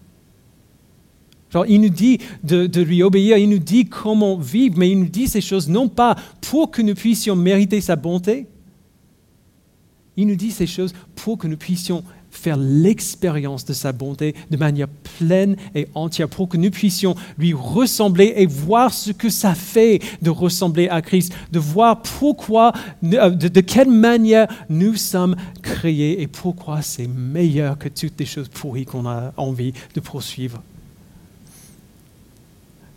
Il 1.67 1.81
nous 1.81 1.89
dit 1.89 2.17
de, 2.43 2.65
de, 2.65 2.81
lui 2.81 3.03
obéir, 3.03 3.37
il 3.37 3.47
nous 3.47 3.59
dit 3.59 3.85
comment 3.85 4.37
vivre, 4.37 4.75
mais 4.77 4.89
il 4.89 4.99
nous 4.99 5.09
dit 5.09 5.27
ces 5.27 5.41
choses 5.41 5.69
non 5.69 5.87
pas 5.87 6.15
pour 6.41 6.71
que 6.71 6.81
nous 6.81 6.95
puissions 6.95 7.35
mériter 7.35 7.79
sa 7.79 7.95
bonté, 7.95 8.47
il 10.17 10.27
nous 10.27 10.35
dit 10.35 10.51
ces 10.51 10.65
choses 10.65 10.93
pour 11.15 11.37
que 11.37 11.47
nous 11.47 11.57
puissions 11.57 12.03
faire 12.33 12.57
l'expérience 12.57 13.63
de 13.63 13.73
sa 13.73 13.91
bonté 13.91 14.35
de 14.49 14.57
manière 14.57 14.87
pleine 15.17 15.55
et 15.75 15.87
entière 15.93 16.27
pour 16.27 16.49
que 16.49 16.57
nous 16.57 16.71
puissions 16.71 17.15
lui 17.37 17.53
ressembler 17.53 18.33
et 18.35 18.45
voir 18.45 18.93
ce 18.93 19.11
que 19.11 19.29
ça 19.29 19.55
fait 19.55 20.01
de 20.21 20.29
ressembler 20.29 20.89
à 20.89 21.01
Christ, 21.01 21.33
de 21.51 21.59
voir 21.59 22.01
pourquoi, 22.01 22.73
de, 23.01 23.47
de 23.47 23.61
quelle 23.61 23.91
manière 23.91 24.47
nous 24.69 24.95
sommes 24.95 25.35
créés 25.61 26.21
et 26.21 26.27
pourquoi 26.27 26.81
c'est 26.81 27.07
meilleur 27.07 27.77
que 27.77 27.87
toutes 27.87 28.19
les 28.19 28.25
choses 28.25 28.49
pourries 28.49 28.85
qu'on 28.85 29.07
a 29.07 29.31
envie 29.37 29.73
de 29.93 29.99
poursuivre. 29.99 30.61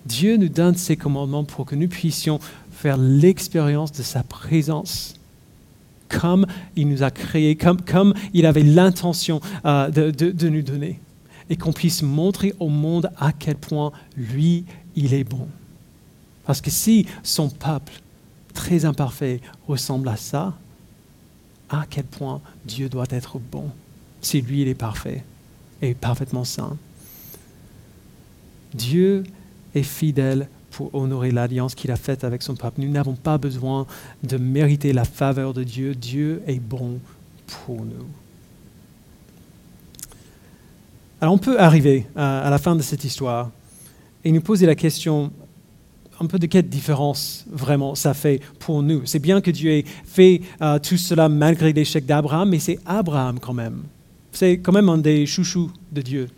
Dieu 0.06 0.36
nous 0.36 0.48
donne 0.48 0.76
ses 0.76 0.96
commandements 0.96 1.44
pour 1.44 1.66
que 1.66 1.74
nous 1.74 1.88
puissions 1.88 2.40
faire 2.70 2.96
l'expérience 2.96 3.92
de 3.92 4.02
sa 4.02 4.22
présence 4.22 5.14
comme 6.08 6.46
il 6.76 6.88
nous 6.88 7.02
a 7.02 7.10
créés, 7.10 7.56
comme, 7.56 8.14
il 8.32 8.46
avait 8.46 8.62
l'intention 8.62 9.40
euh, 9.64 9.90
de, 9.90 10.48
nous 10.48 10.62
donner. 10.62 11.00
Et 11.48 11.56
qu'on 11.56 11.72
puisse 11.72 12.02
montrer 12.02 12.54
au 12.58 12.68
monde 12.68 13.10
à 13.18 13.32
quel 13.32 13.56
point 13.56 13.92
lui, 14.16 14.64
il 14.96 15.14
est 15.14 15.24
bon. 15.24 15.46
Parce 16.44 16.60
que 16.60 16.70
si 16.70 17.06
son 17.22 17.48
peuple, 17.48 17.92
très 18.52 18.84
imparfait, 18.84 19.40
ressemble 19.68 20.08
à 20.08 20.16
ça, 20.16 20.54
à 21.68 21.84
quel 21.88 22.04
point 22.04 22.40
Dieu 22.64 22.88
doit 22.88 23.06
être 23.10 23.38
bon 23.38 23.70
si 24.20 24.40
lui, 24.40 24.62
il 24.62 24.68
est 24.68 24.74
parfait 24.74 25.24
et 25.82 25.94
parfaitement 25.94 26.44
saint? 26.44 26.76
Dieu 28.74 29.24
est 29.74 29.82
fidèle 29.82 30.48
pour 30.76 30.94
honorer 30.94 31.30
l'alliance 31.30 31.74
qu'il 31.74 31.90
a 31.90 31.96
faite 31.96 32.22
avec 32.22 32.42
son 32.42 32.54
peuple. 32.54 32.82
Nous 32.82 32.90
n'avons 32.90 33.14
pas 33.14 33.38
besoin 33.38 33.86
de 34.22 34.36
mériter 34.36 34.92
la 34.92 35.06
faveur 35.06 35.54
de 35.54 35.64
Dieu. 35.64 35.94
Dieu 35.94 36.42
est 36.46 36.60
bon 36.60 37.00
pour 37.46 37.76
nous. 37.76 38.06
Alors 41.18 41.32
on 41.32 41.38
peut 41.38 41.58
arriver 41.58 42.04
à, 42.14 42.50
la 42.50 42.58
fin 42.58 42.76
de 42.76 42.82
cette 42.82 43.04
histoire 43.04 43.50
et 44.22 44.30
nous 44.30 44.42
poser 44.42 44.66
la 44.66 44.74
question 44.74 45.32
un 46.20 46.26
peu 46.26 46.38
de 46.38 46.44
quelle 46.44 46.68
différence 46.68 47.46
vraiment 47.50 47.94
ça 47.94 48.12
fait 48.12 48.42
pour 48.58 48.82
nous. 48.82 49.06
C'est 49.06 49.18
bien 49.18 49.40
que 49.40 49.50
Dieu 49.50 49.70
ait 49.70 49.84
fait 50.04 50.42
euh, 50.60 50.78
tout 50.78 50.98
cela 50.98 51.30
malgré 51.30 51.72
l'échec 51.72 52.04
d'Abraham, 52.04 52.50
mais 52.50 52.58
c'est 52.58 52.78
Abraham 52.84 53.40
quand 53.40 53.54
même. 53.54 53.82
C'est 54.30 54.58
quand 54.58 54.72
même 54.72 54.90
un 54.90 54.98
des 54.98 55.24
chouchous 55.24 55.70
de 55.90 56.02
Dieu 56.02 56.28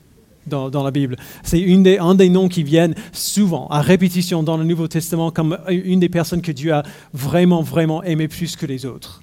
dans, 0.49 0.83
la 0.83 0.91
Bible. 0.91 1.17
C'est 1.43 1.65
un 1.99 2.15
des 2.15 2.29
noms 2.29 2.49
qui 2.49 2.63
viennent 2.63 2.95
souvent, 3.13 3.69
à 3.69 3.81
répétition 3.81 4.43
dans 4.43 4.57
le 4.57 4.65
Nouveau 4.65 4.89
Testament, 4.89 5.31
comme 5.31 5.59
une 5.69 6.01
des 6.01 6.09
personnes 6.09 6.43
que 6.43 6.53
Dieu 6.53 6.73
a 6.73 6.83
vraiment, 7.13 7.63
vraiment 7.63 8.03
aimé 8.03 8.29
plus 8.29 8.57
que 8.57 8.67
les 8.67 8.87
autres. 8.87 9.23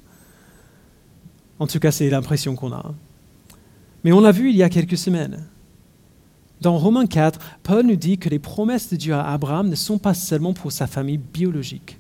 En 1.60 1.68
tout 1.68 1.80
cas, 1.80 1.92
c'est 1.92 2.10
l'impression 2.10 2.56
qu'on 2.56 2.72
a. 2.72 2.94
Mais 4.04 4.12
on 4.12 4.22
l'a 4.22 4.32
vu 4.32 4.50
il 4.50 4.56
y 4.56 4.64
a 4.64 4.70
quelques 4.70 4.98
semaines. 4.98 5.46
Dans 6.62 6.78
Romains 6.78 7.06
4, 7.06 7.40
Paul 7.64 7.86
nous 7.86 7.96
dit 7.96 8.18
que 8.18 8.30
les 8.30 8.40
promesses 8.40 8.90
de 8.90 8.96
Dieu 8.96 9.14
à 9.14 9.32
Abraham 9.32 9.70
ne 9.70 9.76
sont 9.76 9.98
pas 9.98 10.14
seulement 10.14 10.54
pour 10.54 10.72
sa 10.72 10.88
famille 10.88 11.18
biologique. 11.18 11.98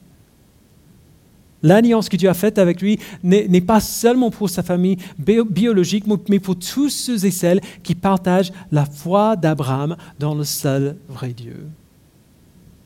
L'alliance 1.65 2.09
que 2.09 2.15
Dieu 2.15 2.29
a 2.29 2.35
faite 2.35 2.59
avec 2.59 2.79
lui 2.79 2.99
n'est 3.23 3.59
pas 3.59 3.79
seulement 3.79 4.29
pour 4.29 4.51
sa 4.51 4.61
famille 4.61 4.97
biologique, 5.17 6.03
mais 6.29 6.37
pour 6.37 6.59
tous 6.59 6.89
ceux 6.89 7.25
et 7.25 7.31
celles 7.31 7.59
qui 7.81 7.95
partagent 7.95 8.53
la 8.71 8.85
foi 8.85 9.35
d'Abraham 9.35 9.97
dans 10.19 10.35
le 10.35 10.43
seul 10.43 10.95
vrai 11.09 11.33
Dieu. 11.35 11.65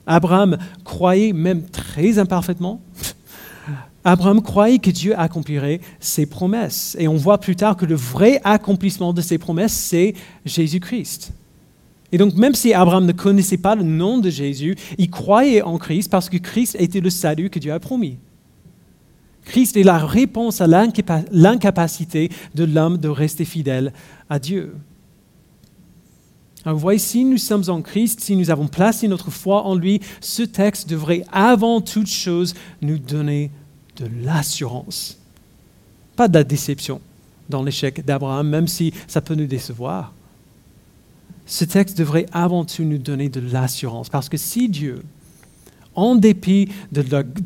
Abraham 0.07 0.57
croyait 0.85 1.33
même 1.33 1.63
très 1.63 2.19
imparfaitement. 2.19 2.79
Abraham 4.05 4.41
croyait 4.41 4.79
que 4.79 4.91
Dieu 4.91 5.13
accomplirait 5.19 5.81
ses 5.99 6.25
promesses. 6.25 6.95
Et 6.97 7.09
on 7.09 7.17
voit 7.17 7.37
plus 7.37 7.57
tard 7.57 7.75
que 7.75 7.85
le 7.85 7.95
vrai 7.95 8.39
accomplissement 8.45 9.11
de 9.11 9.19
ses 9.19 9.37
promesses, 9.37 9.73
c'est 9.73 10.13
Jésus-Christ. 10.45 11.33
Et 12.13 12.17
donc 12.17 12.33
même 12.35 12.55
si 12.55 12.73
Abraham 12.73 13.05
ne 13.05 13.11
connaissait 13.11 13.57
pas 13.57 13.75
le 13.75 13.83
nom 13.83 14.19
de 14.19 14.29
Jésus, 14.29 14.77
il 14.97 15.09
croyait 15.09 15.63
en 15.63 15.77
Christ 15.77 16.09
parce 16.09 16.29
que 16.29 16.37
Christ 16.37 16.77
était 16.79 17.01
le 17.01 17.09
salut 17.09 17.49
que 17.49 17.59
Dieu 17.59 17.73
a 17.73 17.79
promis. 17.81 18.17
Christ 19.49 19.77
est 19.77 19.83
la 19.83 19.97
réponse 19.97 20.61
à 20.61 20.67
l'incapacité 20.67 22.29
de 22.53 22.63
l'homme 22.65 22.99
de 22.99 23.09
rester 23.09 23.45
fidèle 23.45 23.93
à 24.29 24.37
Dieu. 24.37 24.75
Alors 26.63 26.77
vous 26.77 26.81
voyez, 26.81 26.99
si 26.99 27.25
nous 27.25 27.39
sommes 27.39 27.63
en 27.67 27.81
Christ, 27.81 28.19
si 28.19 28.35
nous 28.35 28.51
avons 28.51 28.67
placé 28.67 29.07
notre 29.07 29.31
foi 29.31 29.63
en 29.63 29.73
lui, 29.73 30.01
ce 30.21 30.43
texte 30.43 30.87
devrait 30.87 31.23
avant 31.31 31.81
toute 31.81 32.09
chose 32.09 32.53
nous 32.83 32.99
donner 32.99 33.49
de 33.95 34.07
l'assurance, 34.23 35.17
pas 36.15 36.27
de 36.27 36.35
la 36.35 36.43
déception 36.43 37.01
dans 37.49 37.63
l'échec 37.63 38.05
d'Abraham, 38.05 38.47
même 38.47 38.67
si 38.67 38.93
ça 39.07 39.19
peut 39.19 39.33
nous 39.33 39.47
décevoir. 39.47 40.13
Ce 41.47 41.65
texte 41.65 41.97
devrait 41.97 42.27
avant 42.31 42.65
tout 42.65 42.83
nous 42.83 42.99
donner 42.99 43.29
de 43.29 43.39
l'assurance, 43.39 44.09
parce 44.09 44.29
que 44.29 44.37
si 44.37 44.69
Dieu 44.69 45.01
en 45.99 46.15
dépit 46.15 46.69
de 46.91 47.03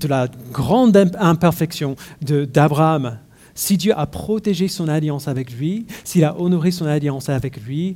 la, 0.08 0.28
grande 0.52 0.96
imperfection 1.20 1.96
d'Abraham, 2.22 3.18
si 3.56 3.78
Dieu 3.78 3.98
a 3.98 4.06
protégé 4.06 4.68
son 4.68 4.88
alliance 4.88 5.28
avec 5.28 5.52
lui, 5.52 5.86
s'il 6.04 6.24
a 6.24 6.40
honoré 6.40 6.72
son 6.72 6.86
alliance 6.86 7.30
avec 7.30 7.62
lui, 7.66 7.96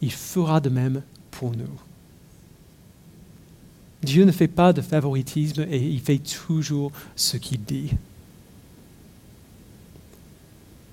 il 0.00 0.12
fera 0.12 0.60
de 0.60 0.70
même 0.70 1.02
pour 1.30 1.50
nous. 1.52 1.80
Dieu 4.02 4.24
ne 4.24 4.32
fait 4.32 4.48
pas 4.48 4.72
de 4.72 4.82
favoritisme 4.82 5.66
et 5.70 5.78
il 5.78 6.00
fait 6.00 6.18
toujours 6.18 6.90
ce 7.16 7.36
qu'il 7.36 7.62
dit. 7.62 7.90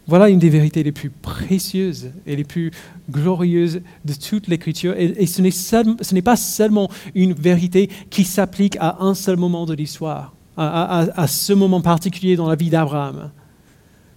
Voilà 0.07 0.29
une 0.29 0.39
des 0.39 0.49
vérités 0.49 0.83
les 0.83 0.91
plus 0.91 1.09
précieuses 1.09 2.11
et 2.25 2.35
les 2.35 2.43
plus 2.43 2.71
glorieuses 3.09 3.81
de 4.03 4.13
toute 4.13 4.47
l'Écriture. 4.47 4.95
Et, 4.97 5.25
ce 5.27 6.13
n'est 6.13 6.21
pas 6.21 6.35
seulement 6.35 6.89
une 7.13 7.33
vérité 7.33 7.89
qui 8.09 8.23
s'applique 8.23 8.77
à 8.79 8.97
un 9.01 9.13
seul 9.13 9.37
moment 9.37 9.65
de 9.65 9.73
l'histoire, 9.73 10.33
à, 10.57 11.27
ce 11.27 11.53
moment 11.53 11.81
particulier 11.81 12.35
dans 12.35 12.49
la 12.49 12.55
vie 12.55 12.69
d'Abraham. 12.69 13.31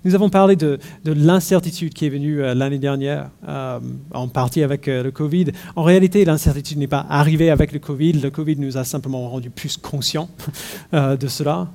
Nous 0.04 0.14
avons 0.14 0.28
parlé 0.28 0.54
de, 0.56 0.78
l'incertitude 1.06 1.94
qui 1.94 2.04
est 2.04 2.10
venue 2.10 2.42
euh, 2.42 2.54
l'année 2.54 2.78
dernière, 2.78 3.30
euh, 3.48 3.80
en 4.12 4.28
partie 4.28 4.62
avec 4.62 4.86
euh, 4.86 5.02
le 5.02 5.10
Covid. 5.10 5.46
En 5.76 5.82
réalité, 5.82 6.26
l'incertitude 6.26 6.76
n'est 6.76 6.86
pas 6.86 7.06
arrivée 7.08 7.48
avec 7.48 7.72
le 7.72 7.78
Covid. 7.78 8.12
Le 8.12 8.30
Covid 8.30 8.56
nous 8.56 8.76
a 8.76 8.84
simplement 8.84 9.30
rendu 9.30 9.48
plus 9.48 9.78
conscients 9.78 10.28
de 10.92 11.26
cela. 11.26 11.70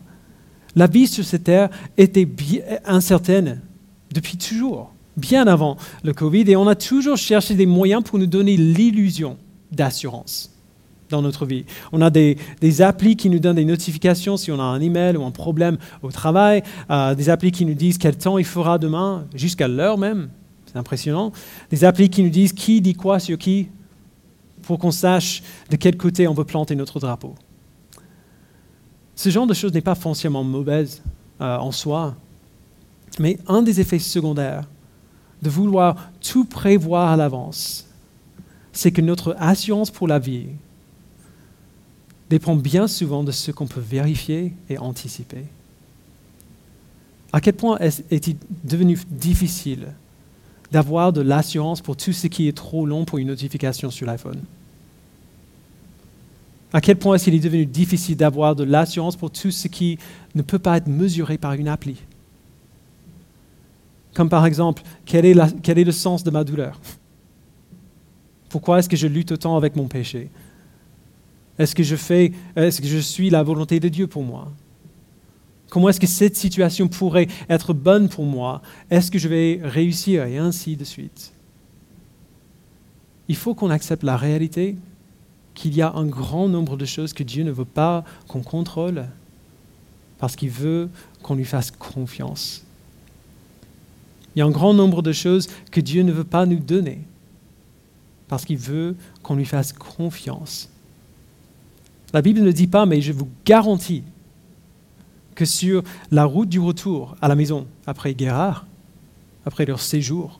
La 0.75 0.85
vie 0.85 1.07
sur 1.07 1.25
cette 1.25 1.45
terre 1.45 1.69
était 1.97 2.27
incertaine 2.85 3.61
depuis 4.13 4.37
toujours, 4.37 4.91
bien 5.17 5.47
avant 5.47 5.77
le 6.03 6.13
Covid, 6.13 6.49
et 6.49 6.55
on 6.55 6.67
a 6.67 6.75
toujours 6.75 7.17
cherché 7.17 7.55
des 7.55 7.65
moyens 7.65 8.03
pour 8.03 8.19
nous 8.19 8.25
donner 8.25 8.57
l'illusion 8.57 9.37
d'assurance 9.71 10.51
dans 11.09 11.21
notre 11.21 11.45
vie. 11.45 11.65
On 11.91 12.01
a 12.01 12.09
des, 12.09 12.37
applis 12.81 13.15
qui 13.15 13.29
nous 13.29 13.39
donnent 13.39 13.55
des 13.55 13.65
notifications 13.65 14.37
si 14.37 14.51
on 14.51 14.59
a 14.59 14.63
un 14.63 14.79
email 14.79 15.17
ou 15.17 15.25
un 15.25 15.31
problème 15.31 15.77
au 16.01 16.11
travail, 16.11 16.63
euh, 16.89 17.15
des 17.15 17.29
applis 17.29 17.51
qui 17.51 17.65
nous 17.65 17.73
disent 17.73 17.97
quel 17.97 18.15
temps 18.15 18.37
il 18.37 18.45
fera 18.45 18.77
demain, 18.77 19.25
jusqu'à 19.33 19.67
l'heure 19.67 19.97
même, 19.97 20.29
c'est 20.65 20.77
impressionnant, 20.77 21.31
des 21.71 21.83
applis 21.83 22.09
qui 22.09 22.23
nous 22.23 22.29
disent 22.29 22.53
qui 22.53 22.81
dit 22.81 22.93
quoi 22.93 23.19
sur 23.19 23.37
qui, 23.37 23.69
pour 24.61 24.77
qu'on 24.77 24.91
sache 24.91 25.41
de 25.71 25.75
quel 25.75 25.97
côté 25.97 26.27
on 26.27 26.33
veut 26.33 26.43
planter 26.43 26.75
notre 26.75 26.99
drapeau. 26.99 27.33
Ce 29.15 29.29
genre 29.29 29.47
de 29.47 29.53
choses 29.53 29.73
n'est 29.73 29.81
pas 29.81 29.95
foncièrement 29.95 30.43
mauvaise 30.43 31.01
euh, 31.41 31.57
en 31.57 31.71
soi, 31.71 32.15
mais 33.19 33.37
un 33.47 33.61
des 33.61 33.79
effets 33.79 33.99
secondaires 33.99 34.67
de 35.41 35.49
vouloir 35.49 36.09
tout 36.21 36.45
prévoir 36.45 37.11
à 37.11 37.17
l'avance, 37.17 37.85
c'est 38.73 38.91
que 38.91 39.01
notre 39.01 39.35
assurance 39.39 39.91
pour 39.91 40.07
la 40.07 40.19
vie 40.19 40.47
dépend 42.29 42.55
bien 42.55 42.87
souvent 42.87 43.23
de 43.23 43.31
ce 43.31 43.51
qu'on 43.51 43.67
peut 43.67 43.81
vérifier 43.81 44.53
et 44.69 44.77
anticiper. 44.77 45.45
À 47.31 47.41
quel 47.41 47.53
point 47.53 47.77
est-il 47.79 48.37
devenu 48.63 48.97
difficile 49.09 49.87
d'avoir 50.71 51.13
de 51.13 51.21
l'assurance 51.21 51.81
pour 51.81 51.97
tout 51.97 52.13
ce 52.13 52.27
qui 52.27 52.47
est 52.47 52.55
trop 52.55 52.85
long 52.85 53.05
pour 53.05 53.17
une 53.17 53.27
notification 53.27 53.89
sur 53.89 54.05
l'iPhone? 54.05 54.41
À 56.71 56.81
quel 56.81 56.97
point 56.97 57.15
est-il 57.15 57.41
devenu 57.41 57.65
difficile 57.65 58.17
d'avoir 58.17 58.55
de 58.55 58.63
l'assurance 58.63 59.15
pour 59.15 59.31
tout 59.31 59.49
ce 59.49 59.67
qui 59.67 59.97
ne 60.35 60.43
peut 60.43 60.59
pas 60.59 60.77
être 60.77 60.87
mesuré 60.87 61.39
par 61.39 61.53
une 61.53 61.67
appli? 61.67 61.97
Comme 64.19 64.27
par 64.27 64.45
exemple, 64.45 64.83
quel 65.05 65.25
est, 65.25 65.83
le 65.85 65.91
sens 65.93 66.25
de 66.25 66.29
ma 66.29 66.43
douleur? 66.43 66.77
Pourquoi 68.49 68.79
est-ce 68.79 68.89
que 68.89 68.97
je 68.97 69.07
lutte 69.07 69.31
autant 69.31 69.55
avec 69.55 69.77
mon 69.77 69.87
péché? 69.87 70.29
Est-ce 71.57 71.73
que 71.73 71.83
est-ce 71.83 72.81
que 72.81 72.87
je 72.89 72.97
suis 72.97 73.29
la 73.29 73.43
volonté 73.43 73.79
de 73.79 73.87
Dieu 73.87 74.07
pour 74.07 74.23
moi? 74.23 74.51
Comment 75.69 75.87
est-ce 75.87 76.01
que 76.01 76.05
cette 76.05 76.35
situation 76.35 76.89
pourrait 76.89 77.29
être 77.49 77.71
bonne 77.71 78.09
pour 78.09 78.25
moi? 78.25 78.61
Est-ce 78.89 79.09
que 79.09 79.19
je 79.19 79.29
vais 79.29 79.61
réussir? 79.63 80.25
Et 80.25 80.37
ainsi 80.37 80.75
de 80.75 80.83
suite. 80.83 81.31
Il 83.29 83.37
faut 83.37 83.55
qu'on 83.55 83.69
accepte 83.69 84.03
la 84.03 84.17
réalité 84.17 84.75
qu'il 85.53 85.73
y 85.73 85.81
a 85.81 85.93
un 85.93 86.07
grand 86.07 86.49
nombre 86.49 86.75
de 86.75 86.83
choses 86.83 87.13
que 87.13 87.23
Dieu 87.23 87.45
ne 87.45 87.51
veut 87.51 87.63
pas 87.63 88.03
qu'on 88.27 88.41
contrôle 88.41 89.05
parce 90.17 90.35
qu'il 90.35 90.49
veut 90.49 90.89
qu'on 91.23 91.35
lui 91.35 91.45
fasse 91.45 91.71
confiance. 91.71 92.65
Il 94.35 94.39
y 94.39 94.41
a 94.41 94.45
un 94.45 94.51
grand 94.51 94.73
nombre 94.73 95.01
de 95.01 95.11
choses 95.11 95.47
que 95.71 95.81
Dieu 95.81 96.03
ne 96.03 96.11
veut 96.11 96.23
pas 96.23 96.45
nous 96.45 96.59
donner 96.59 97.01
parce 98.27 98.45
qu'il 98.45 98.57
veut 98.57 98.95
qu'on 99.23 99.35
lui 99.35 99.45
fasse 99.45 99.73
confiance. 99.73 100.69
La 102.13 102.21
Bible 102.21 102.41
ne 102.41 102.51
dit 102.51 102.67
pas, 102.67 102.85
mais 102.85 103.01
je 103.01 103.11
vous 103.11 103.27
garantis 103.45 104.03
que 105.35 105.45
sur 105.45 105.83
la 106.11 106.25
route 106.25 106.49
du 106.49 106.59
retour 106.59 107.15
à 107.21 107.27
la 107.27 107.35
maison, 107.35 107.65
après 107.87 108.13
Guérard, 108.13 108.65
après 109.45 109.65
leur 109.65 109.79
séjour 109.79 110.39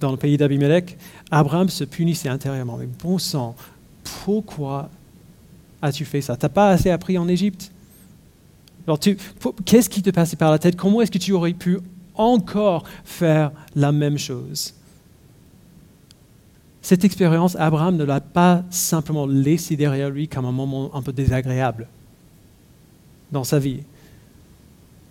dans 0.00 0.10
le 0.10 0.16
pays 0.18 0.36
d'Abimelech, 0.36 0.98
Abraham 1.30 1.68
se 1.70 1.84
punissait 1.84 2.28
intérieurement. 2.28 2.76
Mais 2.76 2.88
bon 3.02 3.18
sang, 3.18 3.56
pourquoi 4.24 4.90
as-tu 5.80 6.04
fait 6.04 6.20
ça? 6.20 6.36
Tu 6.36 6.44
n'as 6.44 6.50
pas 6.50 6.70
assez 6.70 6.90
appris 6.90 7.16
en 7.16 7.28
Égypte? 7.28 7.72
Alors, 8.86 8.98
qu'est-ce 9.64 9.88
qui 9.88 10.02
te 10.02 10.10
passait 10.10 10.36
par 10.36 10.50
la 10.50 10.58
tête? 10.58 10.76
Comment 10.76 11.00
est-ce 11.00 11.10
que 11.10 11.18
tu 11.18 11.32
aurais 11.32 11.54
pu 11.54 11.78
encore 12.16 12.84
faire 13.04 13.52
la 13.74 13.92
même 13.92 14.18
chose. 14.18 14.74
Cette 16.82 17.04
expérience, 17.04 17.56
Abraham 17.56 17.96
ne 17.96 18.04
l'a 18.04 18.20
pas 18.20 18.62
simplement 18.70 19.26
laissé 19.26 19.76
derrière 19.76 20.08
lui 20.08 20.28
comme 20.28 20.44
un 20.44 20.52
moment 20.52 20.94
un 20.94 21.02
peu 21.02 21.12
désagréable 21.12 21.88
dans 23.32 23.44
sa 23.44 23.58
vie. 23.58 23.80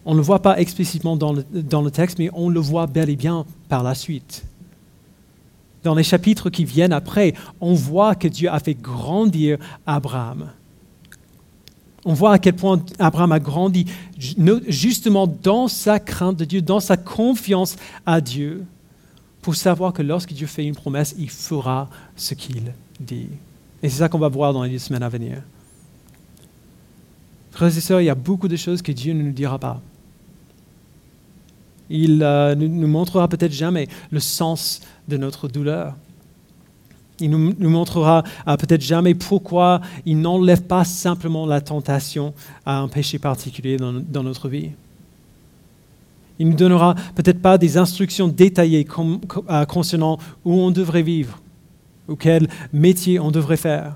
On 0.05 0.13
ne 0.13 0.17
le 0.17 0.23
voit 0.23 0.41
pas 0.41 0.59
explicitement 0.59 1.17
dans 1.17 1.33
le, 1.33 1.43
dans 1.51 1.81
le 1.81 1.91
texte, 1.91 2.19
mais 2.19 2.29
on 2.33 2.49
le 2.49 2.59
voit 2.59 2.87
bel 2.87 3.09
et 3.09 3.15
bien 3.15 3.45
par 3.67 3.83
la 3.83 3.95
suite. 3.95 4.45
Dans 5.83 5.95
les 5.95 6.03
chapitres 6.03 6.49
qui 6.49 6.63
viennent 6.63 6.93
après, 6.93 7.33
on 7.59 7.73
voit 7.73 8.15
que 8.15 8.27
Dieu 8.27 8.49
a 8.49 8.59
fait 8.59 8.75
grandir 8.75 9.57
Abraham 9.85 10.51
on 12.05 12.13
voit 12.13 12.33
à 12.33 12.39
quel 12.39 12.55
point 12.55 12.79
Abraham 12.99 13.31
a 13.31 13.39
grandi 13.39 13.85
justement 14.67 15.27
dans 15.27 15.67
sa 15.67 15.99
crainte 15.99 16.37
de 16.37 16.45
Dieu, 16.45 16.61
dans 16.61 16.79
sa 16.79 16.97
confiance 16.97 17.75
à 18.05 18.21
Dieu, 18.21 18.63
pour 19.41 19.55
savoir 19.55 19.91
que 19.91 20.03
lorsque 20.03 20.31
Dieu 20.31 20.47
fait 20.47 20.65
une 20.65 20.75
promesse, 20.75 21.15
il 21.17 21.29
fera 21.29 21.89
ce 22.15 22.35
qu'il 22.35 22.73
dit. 22.99 23.27
Et 23.81 23.89
c'est 23.89 23.97
ça 23.97 24.09
qu'on 24.09 24.19
va 24.19 24.29
voir 24.29 24.53
dans 24.53 24.63
les 24.63 24.79
semaines 24.79 25.03
à 25.03 25.09
venir. 25.09 25.41
Frères 27.51 27.75
et 27.75 27.81
sœurs, 27.81 28.01
il 28.01 28.05
y 28.05 28.09
a 28.09 28.15
beaucoup 28.15 28.47
de 28.47 28.55
choses 28.55 28.81
que 28.81 28.91
Dieu 28.91 29.13
ne 29.13 29.23
nous 29.23 29.31
dira 29.31 29.57
pas. 29.57 29.81
Il 31.89 32.21
euh, 32.23 32.55
ne 32.55 32.67
nous 32.67 32.87
montrera 32.87 33.27
peut-être 33.27 33.51
jamais 33.51 33.87
le 34.11 34.19
sens 34.19 34.81
de 35.07 35.17
notre 35.17 35.47
douleur. 35.47 35.95
Il 37.19 37.29
nous, 37.29 37.53
nous 37.57 37.69
montrera 37.69 38.23
euh, 38.47 38.57
peut-être 38.57 38.81
jamais 38.81 39.13
pourquoi 39.13 39.81
il 40.05 40.19
n'enlève 40.19 40.63
pas 40.63 40.83
simplement 40.83 41.45
la 41.45 41.61
tentation 41.61 42.33
à 42.65 42.79
un 42.79 42.87
péché 42.87 43.19
particulier 43.19 43.77
dans, 43.77 44.23
notre 44.23 44.49
vie. 44.49 44.71
Il 46.39 46.47
ne 46.47 46.51
nous 46.51 46.57
donnera 46.57 46.95
peut-être 47.15 47.41
pas 47.41 47.57
des 47.57 47.77
instructions 47.77 48.27
détaillées 48.27 48.85
euh, 49.49 49.65
concernant 49.65 50.17
où 50.43 50.53
on 50.53 50.71
devrait 50.71 51.03
vivre 51.03 51.39
ou 52.07 52.15
quel 52.15 52.49
métier 52.73 53.19
on 53.19 53.31
devrait 53.31 53.57
faire. 53.57 53.95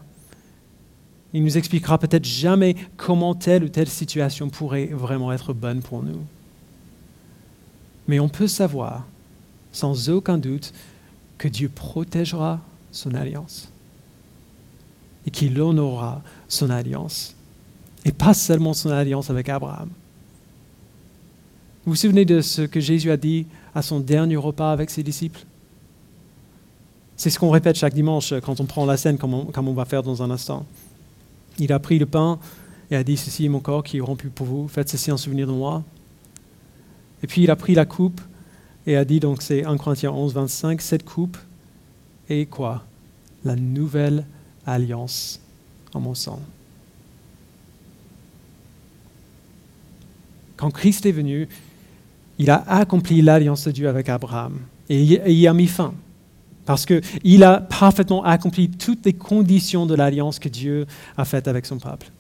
Il 1.33 1.43
nous 1.43 1.57
expliquera 1.57 1.97
peut-être 1.97 2.25
jamais 2.25 2.75
comment 2.97 3.35
telle 3.35 3.63
ou 3.63 3.69
telle 3.69 3.89
situation 3.89 4.49
pourrait 4.49 4.87
vraiment 4.87 5.31
être 5.31 5.53
bonne 5.53 5.81
pour 5.81 6.01
nous. 6.01 6.19
Mais 8.07 8.19
on 8.19 8.29
peut 8.29 8.47
savoir, 8.47 9.05
sans 9.71 10.09
aucun 10.09 10.39
doute, 10.39 10.73
que 11.37 11.47
Dieu 11.47 11.69
protégera 11.69 12.59
son 12.91 13.13
alliance 13.13 13.69
et 15.25 15.31
qu'il 15.31 15.59
honorera 15.59 16.21
son 16.47 16.69
alliance. 16.69 17.35
Et 18.05 18.11
pas 18.11 18.33
seulement 18.33 18.73
son 18.73 18.89
alliance 18.89 19.29
avec 19.29 19.49
Abraham. 19.49 19.89
Vous 21.85 21.91
vous 21.91 21.95
souvenez 21.95 22.25
de 22.25 22.41
ce 22.41 22.61
que 22.61 22.79
Jésus 22.79 23.11
a 23.11 23.17
dit 23.17 23.45
à 23.75 23.81
son 23.81 23.99
dernier 23.99 24.37
repas 24.37 24.71
avec 24.71 24.89
ses 24.89 25.03
disciples? 25.03 25.41
C'est 27.17 27.29
ce 27.29 27.37
qu'on 27.37 27.49
répète 27.49 27.77
chaque 27.77 27.93
dimanche 27.93 28.33
quand 28.41 28.61
on 28.61 28.65
prend 28.65 28.85
la 28.85 28.95
scène, 28.95 29.17
comme 29.17 29.33
on, 29.33 29.45
comme 29.45 29.67
on 29.67 29.73
va 29.73 29.85
faire 29.85 30.03
dans 30.03 30.23
un 30.23 30.31
instant. 30.31 30.65
Il 31.57 31.73
a 31.73 31.79
pris 31.79 31.99
le 31.99 32.05
pain 32.05 32.39
et 32.89 32.95
a 32.95 33.03
dit, 33.03 33.17
ceci 33.17 33.45
est 33.45 33.49
mon 33.49 33.59
corps 33.59 33.83
qui 33.83 33.97
est 33.97 34.01
rompu 34.01 34.29
pour 34.29 34.47
vous, 34.47 34.67
faites 34.67 34.87
ceci 34.87 35.11
en 35.11 35.17
souvenir 35.17 35.47
de 35.47 35.51
moi. 35.51 35.83
Et 37.21 37.27
puis 37.27 37.43
il 37.43 37.51
a 37.51 37.57
pris 37.57 37.75
la 37.75 37.85
coupe 37.85 38.21
et 38.87 38.95
a 38.95 39.03
dit, 39.03 39.19
donc 39.19 39.41
c'est 39.41 39.65
1 39.65 39.75
Corinthiens 39.77 40.11
11, 40.11 40.33
25, 40.33 40.81
cette 40.81 41.03
coupe 41.03 41.37
est 42.29 42.45
quoi? 42.45 42.83
La 43.43 43.55
nouvelle 43.55 44.25
alliance 44.65 45.39
en 45.93 45.99
mon 45.99 46.15
sang. 46.15 46.39
Quand 50.57 50.71
Christ 50.71 51.05
est 51.05 51.11
venu, 51.11 51.47
il 52.37 52.49
a 52.49 52.63
accompli 52.67 53.21
l'alliance 53.21 53.65
de 53.65 53.71
Dieu 53.71 53.89
avec 53.89 54.09
Abraham 54.09 54.59
et 54.89 55.01
il 55.01 55.39
y 55.39 55.47
a 55.47 55.53
mis 55.53 55.67
fin. 55.67 55.93
Parce 56.65 56.85
qu'il 56.85 57.43
a 57.43 57.61
parfaitement 57.61 58.23
accompli 58.23 58.69
toutes 58.69 59.05
les 59.05 59.13
conditions 59.13 59.85
de 59.85 59.95
l'alliance 59.95 60.37
que 60.37 60.49
Dieu 60.49 60.85
a 61.17 61.25
faite 61.25 61.47
avec 61.47 61.65
son 61.65 61.79
peuple. 61.79 62.11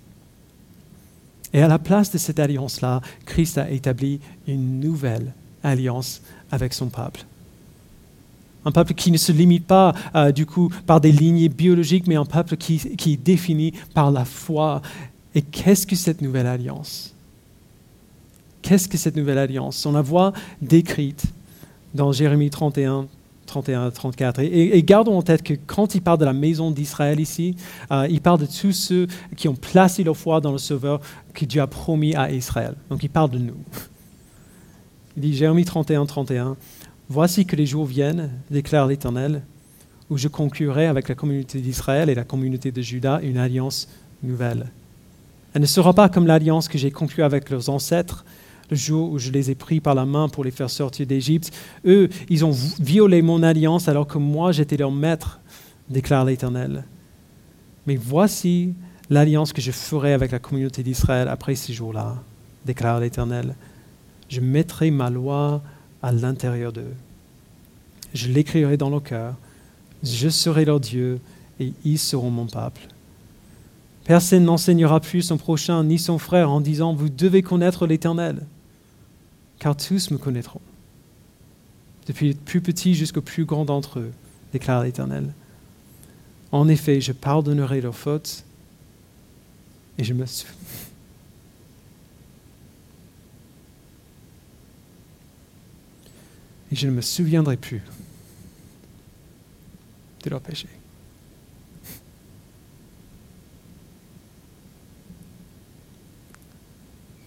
Et 1.53 1.61
à 1.61 1.67
la 1.67 1.79
place 1.79 2.11
de 2.11 2.17
cette 2.17 2.39
alliance-là, 2.39 3.01
Christ 3.25 3.57
a 3.57 3.69
établi 3.69 4.19
une 4.47 4.79
nouvelle 4.79 5.33
alliance 5.63 6.21
avec 6.51 6.73
son 6.73 6.87
peuple. 6.87 7.25
Un 8.65 8.71
peuple 8.71 8.93
qui 8.93 9.11
ne 9.11 9.17
se 9.17 9.31
limite 9.31 9.65
pas, 9.65 9.93
euh, 10.15 10.31
du 10.31 10.45
coup, 10.45 10.69
par 10.85 10.99
des 10.99 11.11
lignées 11.11 11.49
biologiques, 11.49 12.07
mais 12.07 12.15
un 12.15 12.25
peuple 12.25 12.57
qui, 12.57 12.75
est 12.75 13.17
défini 13.17 13.73
par 13.93 14.11
la 14.11 14.25
foi. 14.25 14.81
Et 15.33 15.41
qu'est-ce 15.41 15.87
que 15.87 15.95
cette 15.95 16.21
nouvelle 16.21 16.47
alliance? 16.47 17.13
Qu'est-ce 18.61 18.89
que 18.89 18.97
cette 18.97 19.15
nouvelle 19.15 19.37
alliance? 19.37 19.85
On 19.85 19.93
la 19.93 20.01
voit 20.01 20.33
décrite 20.61 21.23
dans 21.93 22.11
Jérémie 22.11 22.49
31, 22.49 23.07
31 23.45 23.89
34. 23.91 24.39
Et, 24.41 24.83
gardons 24.83 25.17
en 25.17 25.21
tête 25.21 25.41
que 25.41 25.53
quand 25.53 25.95
il 25.95 26.01
parle 26.01 26.19
de 26.19 26.25
la 26.25 26.33
maison 26.33 26.69
d'Israël 26.71 27.19
ici, 27.19 27.55
euh, 27.91 28.07
il 28.09 28.21
parle 28.21 28.39
de 28.39 28.45
tous 28.45 28.73
ceux 28.73 29.07
qui 29.35 29.47
ont 29.47 29.55
placé 29.55 30.03
leur 30.03 30.15
foi 30.15 30.41
dans 30.41 30.51
le 30.51 30.57
Sauveur 30.57 30.99
que 31.33 31.45
Dieu 31.45 31.61
a 31.61 31.67
promis 31.67 32.13
à 32.15 32.31
Israël. 32.31 32.75
Donc 32.89 33.03
il 33.03 33.09
parle 33.09 33.31
de 33.31 33.39
nous. 33.39 33.57
Il 35.17 35.23
dit 35.23 35.35
Jérémie 35.35 35.65
31, 35.65 36.05
31, 36.05 36.55
Voici 37.11 37.47
que 37.47 37.55
les 37.55 37.65
jours 37.65 37.85
viennent, 37.85 38.29
déclare 38.51 38.85
l'Éternel, 38.85 39.41
où 40.11 40.17
je 40.17 40.27
conclurai 40.27 40.85
avec 40.85 41.09
la 41.09 41.15
communauté 41.15 41.59
d'Israël 41.59 42.07
et 42.07 42.13
la 42.15 42.23
communauté 42.23 42.71
de 42.71 42.81
Juda 42.83 43.19
une 43.23 43.37
alliance 43.37 43.89
nouvelle. 44.21 44.67
Elle 45.55 45.61
ne 45.61 45.67
sera 45.67 45.93
pas 45.93 46.09
comme 46.09 46.27
l'alliance 46.27 46.67
que 46.67 46.77
j'ai 46.77 46.91
conclue 46.91 47.23
avec 47.23 47.49
leurs 47.49 47.69
ancêtres 47.69 48.25
le 48.69 48.77
jour 48.77 49.09
où 49.09 49.17
je 49.17 49.31
les 49.31 49.49
ai 49.49 49.55
pris 49.55 49.79
par 49.79 49.95
la 49.95 50.05
main 50.05 50.29
pour 50.29 50.43
les 50.43 50.51
faire 50.51 50.69
sortir 50.69 51.07
d'Égypte. 51.07 51.51
Eux, 51.87 52.09
ils 52.29 52.45
ont 52.45 52.55
violé 52.79 53.23
mon 53.23 53.41
alliance 53.41 53.87
alors 53.87 54.05
que 54.05 54.19
moi 54.19 54.51
j'étais 54.51 54.77
leur 54.77 54.91
maître, 54.91 55.39
déclare 55.89 56.25
l'Éternel. 56.25 56.83
Mais 57.87 57.95
voici 57.95 58.75
l'alliance 59.09 59.51
que 59.51 59.61
je 59.61 59.71
ferai 59.71 60.13
avec 60.13 60.31
la 60.31 60.37
communauté 60.37 60.83
d'Israël 60.83 61.27
après 61.27 61.55
ces 61.55 61.73
jours-là, 61.73 62.17
déclare 62.67 62.99
l'Éternel. 62.99 63.55
Je 64.27 64.41
mettrai 64.41 64.91
ma 64.91 65.09
loi 65.09 65.63
à 66.01 66.11
l'intérieur 66.11 66.71
d'eux. 66.71 66.93
Je 68.13 68.27
l'écrirai 68.27 68.77
dans 68.77 68.89
leur 68.89 69.03
cœur. 69.03 69.35
Je 70.03 70.29
serai 70.29 70.65
leur 70.65 70.79
Dieu 70.79 71.19
et 71.59 71.73
ils 71.83 71.99
seront 71.99 72.31
mon 72.31 72.47
peuple. 72.47 72.81
Personne 74.05 74.45
n'enseignera 74.45 74.99
plus 74.99 75.21
son 75.21 75.37
prochain 75.37 75.83
ni 75.83 75.99
son 75.99 76.17
frère 76.17 76.49
en 76.49 76.61
disant 76.61 76.93
Vous 76.93 77.09
devez 77.09 77.41
connaître 77.41 77.85
l'Éternel 77.85 78.39
car 79.59 79.75
tous 79.75 80.09
me 80.09 80.17
connaîtront, 80.17 80.61
depuis 82.07 82.29
le 82.29 82.33
plus 82.33 82.61
petit 82.61 82.95
jusqu'au 82.95 83.21
plus 83.21 83.45
grand 83.45 83.65
d'entre 83.65 83.99
eux, 83.99 84.11
déclare 84.53 84.83
l'Éternel. 84.83 85.33
En 86.51 86.67
effet, 86.67 87.01
je 87.01 87.11
pardonnerai 87.11 87.81
leurs 87.81 87.95
fautes 87.95 88.43
et 89.97 90.03
je 90.03 90.13
me 90.13 90.25
et 96.71 96.75
je 96.75 96.87
ne 96.87 96.91
me 96.91 97.01
souviendrai 97.01 97.57
plus 97.57 97.81
de 100.23 100.29
leurs 100.29 100.41
péchés. 100.41 100.67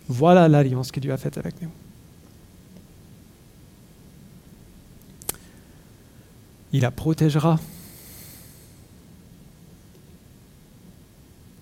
Voilà 0.09 0.47
l'alliance 0.49 0.93
que 0.93 1.01
Dieu 1.01 1.13
a 1.13 1.17
faite 1.17 1.39
avec 1.39 1.61
nous. 1.63 1.71
il 6.73 6.81
la 6.81 6.91
protégera 6.91 7.61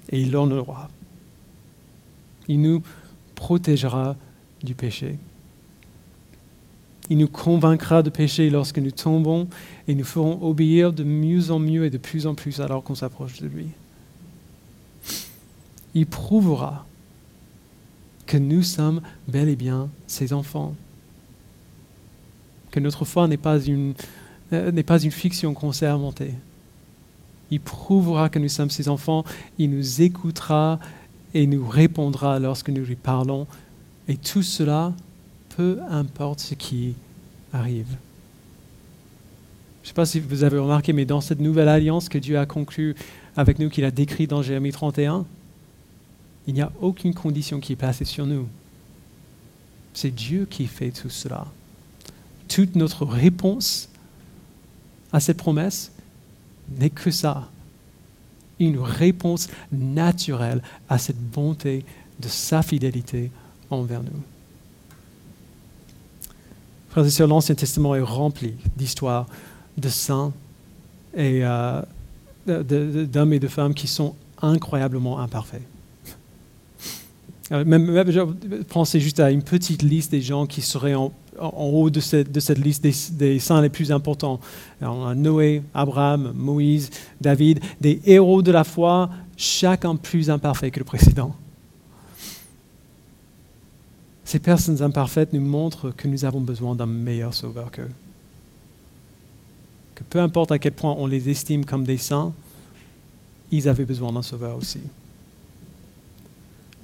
et 0.09 0.20
il 0.20 0.31
l'honorera. 0.31 0.89
Il 2.49 2.62
nous 2.62 2.83
protégera 3.35 4.16
du 4.62 4.74
péché. 4.74 5.18
Il 7.11 7.18
nous 7.18 7.28
convaincra 7.28 8.02
de 8.02 8.11
péché 8.11 8.48
lorsque 8.50 8.78
nous 8.78 8.92
tombons 8.92 9.48
et 9.88 9.94
nous 9.96 10.04
ferons 10.04 10.38
obéir 10.42 10.92
de 10.92 11.02
mieux 11.02 11.50
en 11.50 11.58
mieux 11.58 11.84
et 11.84 11.90
de 11.90 11.98
plus 11.98 12.26
en 12.26 12.34
plus 12.34 12.61
alors 12.61 12.84
qu'on 12.84 12.94
s'approche 12.94 13.40
de 13.40 13.48
lui. 13.48 13.66
Il 15.94 16.06
prouvera 16.06 16.86
que 18.26 18.36
nous 18.36 18.62
sommes 18.62 19.00
bel 19.26 19.48
et 19.48 19.56
bien 19.56 19.88
ses 20.06 20.32
enfants, 20.32 20.76
que 22.70 22.78
notre 22.78 23.04
foi 23.04 23.26
n'est 23.26 23.36
pas 23.36 23.58
une, 23.58 23.94
euh, 24.52 24.70
n'est 24.70 24.84
pas 24.84 25.02
une 25.02 25.11
fiction 25.11 25.52
qu'on 25.52 25.72
s'est 25.72 25.86
inventée. 25.86 26.34
Il 27.50 27.61
prouvera 27.61 28.28
que 28.28 28.38
nous 28.38 28.48
sommes 28.48 28.70
ses 28.70 28.88
enfants, 28.88 29.24
il 29.58 29.70
nous 29.70 30.00
écoutera 30.00 30.78
et 31.34 31.48
nous 31.48 31.66
répondra 31.66 32.38
lorsque 32.38 32.70
nous 32.70 32.84
lui 32.84 32.94
parlons. 32.94 33.48
Et 34.06 34.16
tout 34.16 34.44
cela, 34.44 34.92
peu 35.61 35.78
importe 35.90 36.40
ce 36.40 36.54
qui 36.54 36.94
arrive. 37.52 37.88
Je 39.82 39.84
ne 39.84 39.88
sais 39.88 39.92
pas 39.92 40.06
si 40.06 40.18
vous 40.18 40.42
avez 40.42 40.56
remarqué, 40.56 40.94
mais 40.94 41.04
dans 41.04 41.20
cette 41.20 41.38
nouvelle 41.38 41.68
alliance 41.68 42.08
que 42.08 42.16
Dieu 42.16 42.38
a 42.38 42.46
conclue 42.46 42.94
avec 43.36 43.58
nous, 43.58 43.68
qu'il 43.68 43.84
a 43.84 43.90
décrit 43.90 44.26
dans 44.26 44.40
Jérémie 44.40 44.72
31, 44.72 45.26
il 46.46 46.54
n'y 46.54 46.62
a 46.62 46.72
aucune 46.80 47.12
condition 47.12 47.61
qui 47.61 47.74
est 47.74 47.76
placée 47.76 48.06
sur 48.06 48.24
nous. 48.24 48.48
C'est 49.92 50.11
Dieu 50.11 50.46
qui 50.48 50.66
fait 50.66 50.92
tout 50.92 51.11
cela. 51.11 51.46
Toute 52.48 52.74
notre 52.74 53.04
réponse 53.04 53.90
à 55.12 55.20
cette 55.20 55.36
promesse 55.36 55.92
n'est 56.78 56.88
que 56.88 57.11
ça, 57.11 57.50
une 58.58 58.78
réponse 58.78 59.48
naturelle 59.72 60.62
à 60.88 60.96
cette 60.96 61.20
bonté 61.20 61.84
de 62.18 62.28
sa 62.28 62.62
fidélité 62.62 63.30
envers 63.68 64.02
nous. 64.02 64.22
Frères 66.91 67.07
et 67.07 67.11
sœurs, 67.11 67.28
l'Ancien 67.28 67.55
Testament 67.55 67.95
est 67.95 68.01
rempli 68.01 68.55
d'histoires 68.76 69.26
de 69.78 69.88
saints 69.88 70.32
et 71.16 71.41
euh, 71.45 71.82
d'hommes 72.47 73.32
et 73.32 73.38
de 73.38 73.47
femmes 73.47 73.74
qui 73.74 73.86
sont 73.86 74.16
incroyablement 74.43 75.20
imparfaits. 75.20 75.62
Euh, 77.53 77.64
même, 77.64 78.64
pensez 78.68 78.99
juste 78.99 79.20
à 79.20 79.30
une 79.30 79.43
petite 79.43 79.82
liste 79.82 80.11
des 80.11 80.20
gens 80.20 80.47
qui 80.47 80.62
seraient 80.62 80.97
en 80.97 81.12
haut 81.38 81.91
de 81.91 82.01
cette, 82.01 82.32
de 82.32 82.41
cette 82.41 82.59
liste 82.59 82.82
des, 82.82 82.95
des, 83.12 83.38
saints 83.38 83.62
les 83.62 83.68
plus 83.68 83.93
importants. 83.93 84.41
Noé, 84.80 85.62
Abraham, 85.74 86.32
Moïse, 86.34 86.91
David, 87.20 87.61
des 87.80 88.01
héros 88.05 88.43
de 88.43 88.51
la 88.51 88.64
foi, 88.64 89.11
chacun 89.36 89.95
plus 89.95 90.28
imparfait 90.28 90.72
que 90.72 90.80
le 90.80 90.84
précédent. 90.84 91.34
Ces 94.31 94.39
personnes 94.39 94.81
imparfaites 94.81 95.33
nous 95.33 95.41
montrent 95.41 95.91
que 95.91 96.07
nous 96.07 96.24
avons 96.24 96.41
besoin 96.41 96.76
d'un 96.76 96.87
meilleur 96.87 97.35
sauveur 97.35 97.72
qu'eux. 97.72 97.91
Que 99.97 100.05
peu 100.05 100.20
importe 100.20 100.53
à 100.53 100.61
quel 100.61 100.70
point 100.70 100.95
on 100.97 101.09
les 101.09 101.28
estime 101.28 101.64
comme 101.64 101.83
des 101.83 101.99
saints, 101.99 102.33
ils 103.51 103.68
avaient 103.68 103.85
besoin 103.85 104.12
d'un 104.12 104.22
sauveur 104.22 104.57
aussi. 104.57 104.83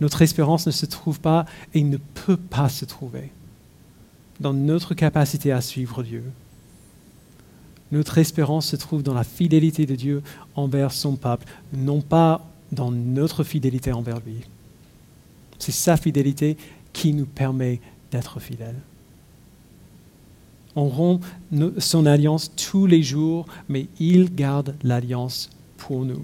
Notre 0.01 0.23
espérance 0.23 0.67
ne 0.67 0.73
se 0.73 0.87
trouve 0.87 1.21
pas 1.21 1.47
et 1.73 1.85
ne 1.85 1.99
peut 2.27 2.37
pas 2.37 2.69
se 2.69 2.85
trouver 2.85 3.31
dans 4.41 4.53
notre 4.53 4.95
capacité 4.95 5.53
à 5.53 5.61
suivre 5.61 6.03
Dieu. 6.03 6.25
Notre 7.93 8.19
espérance 8.19 8.67
se 8.67 8.75
trouve 8.75 9.05
dans 9.05 9.15
la 9.15 9.23
fidélité 9.23 9.87
de 9.87 9.95
Dieu 9.95 10.21
envers 10.57 10.91
son 10.91 11.15
peuple, 11.15 11.47
non 11.73 12.01
pas 12.01 12.45
dans 12.73 12.91
notre 12.91 13.45
fidélité 13.45 13.93
envers 13.93 14.19
lui. 14.19 14.41
C'est 15.61 15.71
sa 15.73 15.97
fidélité 15.97 16.57
qui 16.97 17.13
nous 17.13 17.27
permet 17.27 17.79
d'être 18.11 18.41
fidèles. 18.41 18.81
On 20.77 20.89
rompt 20.89 21.21
son 21.77 22.07
alliance 22.07 22.51
tous 22.57 22.87
les 22.87 23.03
jours, 23.03 23.45
mais 23.69 23.87
il 24.01 24.35
garde 24.35 24.75
l'alliance 24.83 25.51
pour 25.77 26.07
nous. 26.07 26.23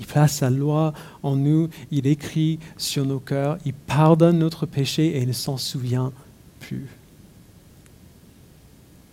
Il 0.00 0.06
place 0.06 0.36
sa 0.36 0.48
loi 0.48 0.94
en 1.22 1.36
nous, 1.36 1.68
il 1.90 2.06
écrit 2.06 2.60
sur 2.78 3.04
nos 3.04 3.20
cœurs, 3.20 3.58
il 3.66 3.74
pardonne 3.74 4.38
notre 4.38 4.64
péché 4.64 5.18
et 5.18 5.20
il 5.20 5.28
ne 5.28 5.34
s'en 5.34 5.58
souvient 5.58 6.12
plus. 6.58 6.88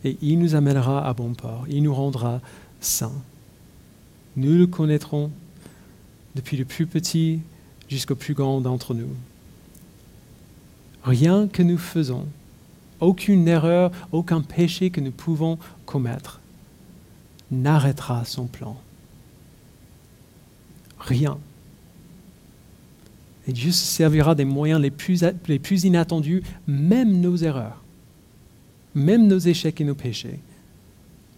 Et 0.05 0.17
il 0.21 0.39
nous 0.39 0.55
amènera 0.55 1.05
à 1.05 1.13
bon 1.13 1.33
port, 1.33 1.65
il 1.67 1.83
nous 1.83 1.93
rendra 1.93 2.39
saints. 2.79 3.21
Nous 4.37 4.57
le 4.57 4.67
connaîtrons 4.67 5.31
depuis 6.35 6.55
le 6.55 6.63
plus 6.63 6.85
petit 6.85 7.41
jusqu'au 7.89 8.15
plus 8.15 8.35
grand 8.35 8.61
d'entre 8.61 8.93
nous. 8.93 9.13
Rien 11.03 11.47
que 11.47 11.63
nous 11.63 11.77
faisons, 11.77 12.25
aucune 12.99 13.47
erreur, 13.47 13.91
aucun 14.11 14.41
péché 14.41 14.89
que 14.89 15.01
nous 15.01 15.11
pouvons 15.11 15.57
commettre 15.85 16.39
n'arrêtera 17.51 18.25
son 18.25 18.45
plan 18.45 18.77
rien. 20.99 21.37
Et 23.47 23.53
Dieu 23.53 23.71
se 23.71 23.83
servira 23.83 24.35
des 24.35 24.45
moyens 24.45 24.79
les 24.79 24.91
plus, 24.91 25.23
les 25.47 25.59
plus 25.59 25.83
inattendus, 25.83 26.43
même 26.67 27.19
nos 27.19 27.35
erreurs, 27.37 27.83
même 28.93 29.27
nos 29.27 29.39
échecs 29.39 29.81
et 29.81 29.85
nos 29.85 29.95
péchés, 29.95 30.39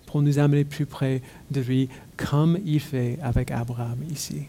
pour 0.07 0.21
nous 0.21 0.39
amener 0.39 0.65
plus 0.65 0.85
près 0.85 1.21
de 1.51 1.61
lui, 1.61 1.89
comme 2.17 2.59
il 2.65 2.81
fait 2.81 3.17
avec 3.21 3.51
Abraham 3.51 3.97
ici. 4.11 4.43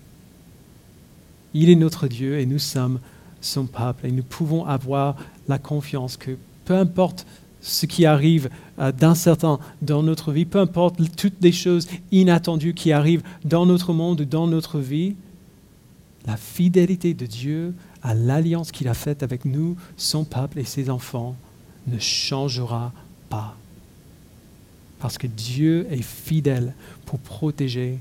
Il 1.55 1.69
est 1.69 1.77
notre 1.77 2.09
Dieu 2.09 2.41
et 2.41 2.47
nous 2.47 2.59
sommes 2.59 2.99
son 3.43 3.67
peuple 3.67 4.07
et 4.07 4.11
nous 4.11 4.23
pouvons 4.23 4.65
avoir 4.65 5.17
la 5.49 5.59
confiance 5.59 6.17
que 6.17 6.39
peu 6.65 6.75
importe 6.75 7.27
ce 7.61 7.87
qui 7.87 8.07
arrive 8.07 8.49
euh, 8.79 8.91
d'incertain 8.91 9.61
dans 9.83 10.03
notre 10.03 10.33
vie, 10.33 10.45
peu 10.45 10.59
importe 10.59 10.97
toutes 11.17 11.41
les 11.43 11.53
choses 11.53 11.89
inattendues 12.11 12.75
qui 12.75 12.93
arrivent 12.93 13.23
dans 13.45 13.67
notre 13.67 13.93
monde 13.93 14.23
ou 14.23 14.25
dans 14.25 14.47
notre 14.47 14.79
vie, 14.79 15.15
la 16.27 16.37
fidélité 16.37 17.15
de 17.15 17.27
Dieu 17.27 17.75
à 18.03 18.15
l'alliance 18.15 18.73
qu'il 18.73 18.89
a 18.89 18.95
faite 18.95 19.23
avec 19.23 19.45
nous, 19.45 19.77
son 19.97 20.25
peuple 20.25 20.59
et 20.59 20.65
ses 20.65 20.91
enfants, 20.91 21.37
ne 21.87 21.99
changera 21.99 22.93
pas. 23.29 23.57
Parce 24.99 25.19
que 25.19 25.27
Dieu 25.27 25.87
est 25.91 26.03
fidèle 26.03 26.75
pour 27.07 27.19
protéger 27.19 27.99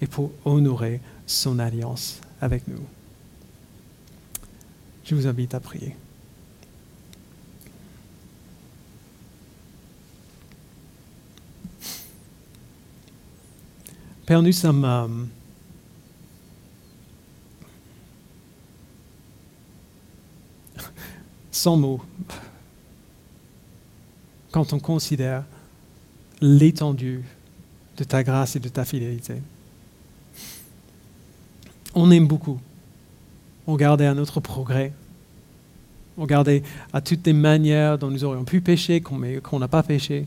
et 0.00 0.06
pour 0.06 0.30
honorer 0.44 1.00
son 1.26 1.58
alliance 1.58 2.20
avec 2.40 2.66
nous. 2.68 2.80
Je 5.10 5.16
vous 5.16 5.26
invite 5.26 5.54
à 5.54 5.58
prier. 5.58 5.96
Père, 14.24 14.40
nous 14.40 14.66
euh, 14.66 15.08
sans 21.50 21.76
mots 21.76 22.00
quand 24.52 24.72
on 24.72 24.78
considère 24.78 25.42
l'étendue 26.40 27.24
de 27.96 28.04
ta 28.04 28.22
grâce 28.22 28.54
et 28.54 28.60
de 28.60 28.68
ta 28.68 28.84
fidélité. 28.84 29.42
On 31.96 32.12
aime 32.12 32.28
beaucoup 32.28 32.60
regarder 33.66 34.04
à 34.04 34.14
notre 34.14 34.38
progrès, 34.38 34.92
regarder 36.16 36.62
à 36.92 37.00
toutes 37.00 37.26
les 37.26 37.32
manières 37.32 37.98
dont 37.98 38.10
nous 38.10 38.24
aurions 38.24 38.44
pu 38.44 38.60
pécher, 38.60 39.00
qu'on 39.00 39.58
n'a 39.58 39.68
pas 39.68 39.82
péché, 39.82 40.26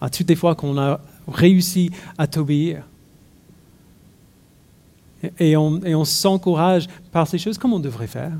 à 0.00 0.08
toutes 0.08 0.28
les 0.28 0.36
fois 0.36 0.54
qu'on 0.54 0.78
a 0.78 1.00
réussi 1.28 1.90
à 2.18 2.26
t'obéir. 2.26 2.82
Et 5.38 5.56
on, 5.56 6.04
s'encourage 6.04 6.86
par 7.12 7.28
ces 7.28 7.38
choses 7.38 7.58
comme 7.58 7.74
on 7.74 7.80
devrait 7.80 8.06
faire. 8.06 8.32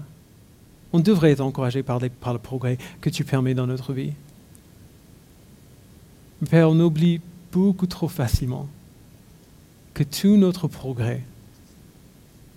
On 0.93 1.01
devrait 1.01 1.33
être 1.33 1.43
encouragé 1.43 1.83
par, 1.83 2.01
le 2.01 2.39
progrès 2.39 2.79
que 3.01 3.11
tu 3.11 3.23
permets 3.25 3.55
dans 3.55 3.67
notre 3.67 3.93
vie. 3.93 4.13
Père, 6.49 6.71
on 6.71 6.81
oublie 6.81 7.21
beaucoup 7.53 7.87
trop 7.87 8.09
facilement 8.09 8.67
que 9.93 10.03
tout 10.03 10.37
notre 10.39 10.69
progrès 10.69 11.23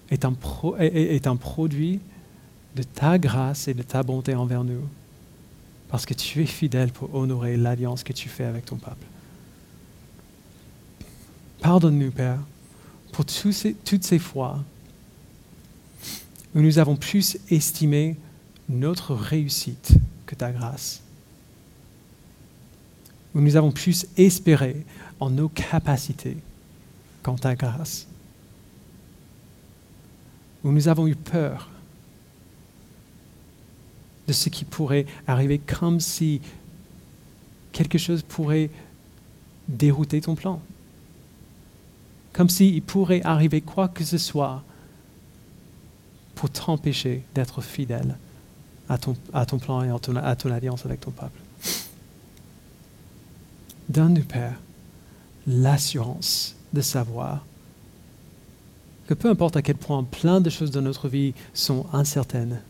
est 0.09 0.24
un 0.24 1.36
produit 1.36 1.99
de 2.76 2.84
ta 2.84 3.17
grâce 3.17 3.67
et 3.67 3.74
de 3.74 3.84
ta 3.84 4.03
bonté 4.03 4.36
envers 4.36 4.63
nous, 4.63 4.88
parce 5.89 6.05
que 6.05 6.13
tu 6.13 6.41
es 6.41 6.45
fidèle 6.45 6.91
pour 6.91 7.13
honorer 7.13 7.55
l'alliance 7.57 8.03
que 8.03 8.13
tu 8.13 8.30
fais 8.30 8.45
avec 8.45 8.65
ton 8.65 8.78
peuple. 8.78 9.05
Pardonne-nous, 11.61 12.11
Père, 12.11 12.39
pour 13.11 13.26
toutes 13.26 14.03
ces 14.03 14.19
fois 14.19 14.63
où 16.55 16.61
nous 16.61 16.80
avons 16.80 16.95
plus 16.95 17.38
estimé 17.49 18.15
notre 18.69 19.13
réussite 19.13 19.93
que 20.26 20.36
ta 20.36 20.51
grâce, 20.51 21.01
où 23.34 23.41
nous 23.41 23.55
avons 23.55 23.71
plus 23.71 24.05
espéré 24.17 24.86
en 25.19 25.30
nos 25.30 25.49
capacités 25.49 26.38
qu'en 27.21 27.36
ta 27.36 27.55
grâce, 27.55 28.07
où 30.63 30.71
nous 30.71 30.88
avons 30.88 31.07
eu 31.07 31.15
peur 31.15 31.69
de 34.28 34.34
ce 34.34 34.49
qui 34.49 34.65
pourrait 34.65 35.05
arriver 35.28 35.59
comme 35.59 35.99
si 35.99 36.41
quelque 37.71 37.97
chose 37.97 38.21
pourrait 38.21 38.69
dérouter 39.67 40.21
ton 40.21 40.36
plan 40.36 40.61
comme 42.34 42.49
s'il 42.49 42.82
pourrait 42.82 43.21
arriver 43.24 43.61
quoi 43.61 43.88
que 43.88 44.03
ce 44.03 44.17
soit 44.17 44.63
pour 46.36 46.49
t'empêcher 46.49 47.24
d'être 47.36 47.61
fidèle 47.61 48.17
à 48.89 48.97
ton, 48.97 49.15
à 49.32 49.45
ton 49.45 49.59
plan 49.59 49.84
et 49.84 49.89
à 49.89 49.99
ton, 49.99 50.15
à 50.15 50.36
ton 50.36 50.51
alliance 50.51 50.86
avec 50.86 50.99
ton 50.99 51.11
peuple. 51.11 51.39
Donne-nous, 53.88 54.24
Père, 54.24 54.59
l'assurance 55.45 56.55
de 56.74 56.82
savoir 56.82 57.45
que 59.07 59.13
peu 59.13 59.30
importe 59.30 59.55
à 59.55 59.61
quel 59.61 59.76
point 59.76 60.03
plein 60.03 60.41
de 60.41 60.49
choses 60.49 60.71
dans 60.71 60.82
notre 60.82 61.07
vie 61.07 61.34
sont 61.53 61.86
incertaines, 61.93 62.61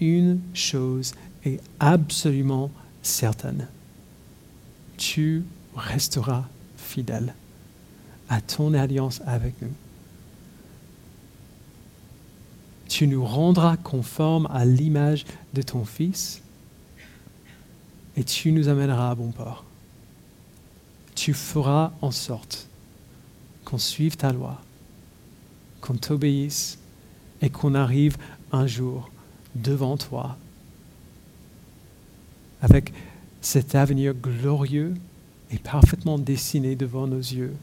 une 0.00 0.40
chose 0.54 1.14
est 1.44 1.60
absolument 1.80 2.70
certaine. 3.02 3.68
Tu 4.96 5.44
resteras 5.76 6.44
fidèle 6.76 7.34
à 8.28 8.40
ton 8.40 8.74
alliance 8.74 9.22
avec 9.26 9.60
nous. 9.62 9.72
Tu 12.88 13.06
nous 13.06 13.24
rendras 13.24 13.76
conformes 13.76 14.48
à 14.50 14.64
l'image 14.64 15.26
de 15.54 15.62
ton 15.62 15.84
Fils 15.84 16.42
et 18.16 18.24
tu 18.24 18.50
nous 18.50 18.68
amèneras 18.68 19.10
à 19.10 19.14
bon 19.14 19.30
port. 19.30 19.64
Tu 21.14 21.34
feras 21.34 21.92
en 22.00 22.10
sorte 22.10 22.66
qu'on 23.64 23.78
suive 23.78 24.16
ta 24.16 24.32
loi, 24.32 24.60
qu'on 25.80 25.94
t'obéisse 25.94 26.78
et 27.42 27.50
qu'on 27.50 27.74
arrive 27.74 28.16
un 28.50 28.66
jour 28.66 29.10
devant 29.54 29.96
toi 29.96 30.36
avec 32.60 32.92
cet 33.40 33.74
avenir 33.74 34.14
glorieux 34.14 34.94
et 35.50 35.58
parfaitement 35.58 36.18
dessiné 36.18 36.76
devant 36.76 37.06
nos 37.06 37.18
yeux 37.18 37.54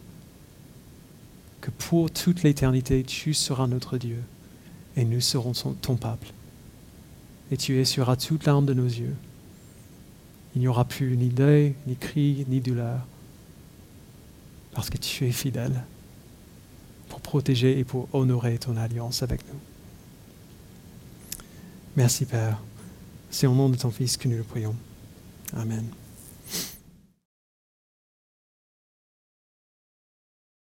que 1.62 1.72
pour 1.72 2.12
toute 2.12 2.44
l'éternité, 2.44 3.04
tu 3.04 3.34
seras 3.34 3.68
notre 3.68 3.98
Dieu 3.98 4.22
et 4.96 5.04
nous 5.04 5.20
serons 5.20 5.54
ton 5.54 5.96
peuple. 5.96 6.28
Et 7.52 7.58
tu 7.58 7.80
essuieras 7.80 8.16
toute 8.16 8.46
larme 8.46 8.66
de 8.66 8.74
nos 8.74 8.86
yeux. 8.86 9.16
il 10.56 10.62
n'y 10.62 10.68
aura 10.68 10.86
plus 10.86 11.18
ni 11.18 11.30
deuil, 11.30 11.74
ni 11.88 11.96
cri, 11.96 12.46
ni 12.48 12.60
douleur, 12.62 13.00
parce 14.74 14.90
que 14.90 14.98
tu 14.98 15.26
es 15.26 15.32
fidèle 15.32 15.84
pour 17.10 17.20
protéger 17.20 17.78
et 17.78 17.84
pour 17.84 18.08
honorer 18.14 18.58
ton 18.58 18.78
alliance 18.78 19.24
avec 19.24 19.42
nous. 19.52 19.60
Merci 21.96 22.26
Père. 22.26 22.62
C'est 23.30 23.48
au 23.48 23.54
nom 23.54 23.70
de 23.70 23.78
ton 23.78 23.92
Fils 23.92 24.18
que 24.18 24.28
nous 24.28 24.38
le 24.38 24.44
prions. 24.44 24.76
Amen. 25.56 25.86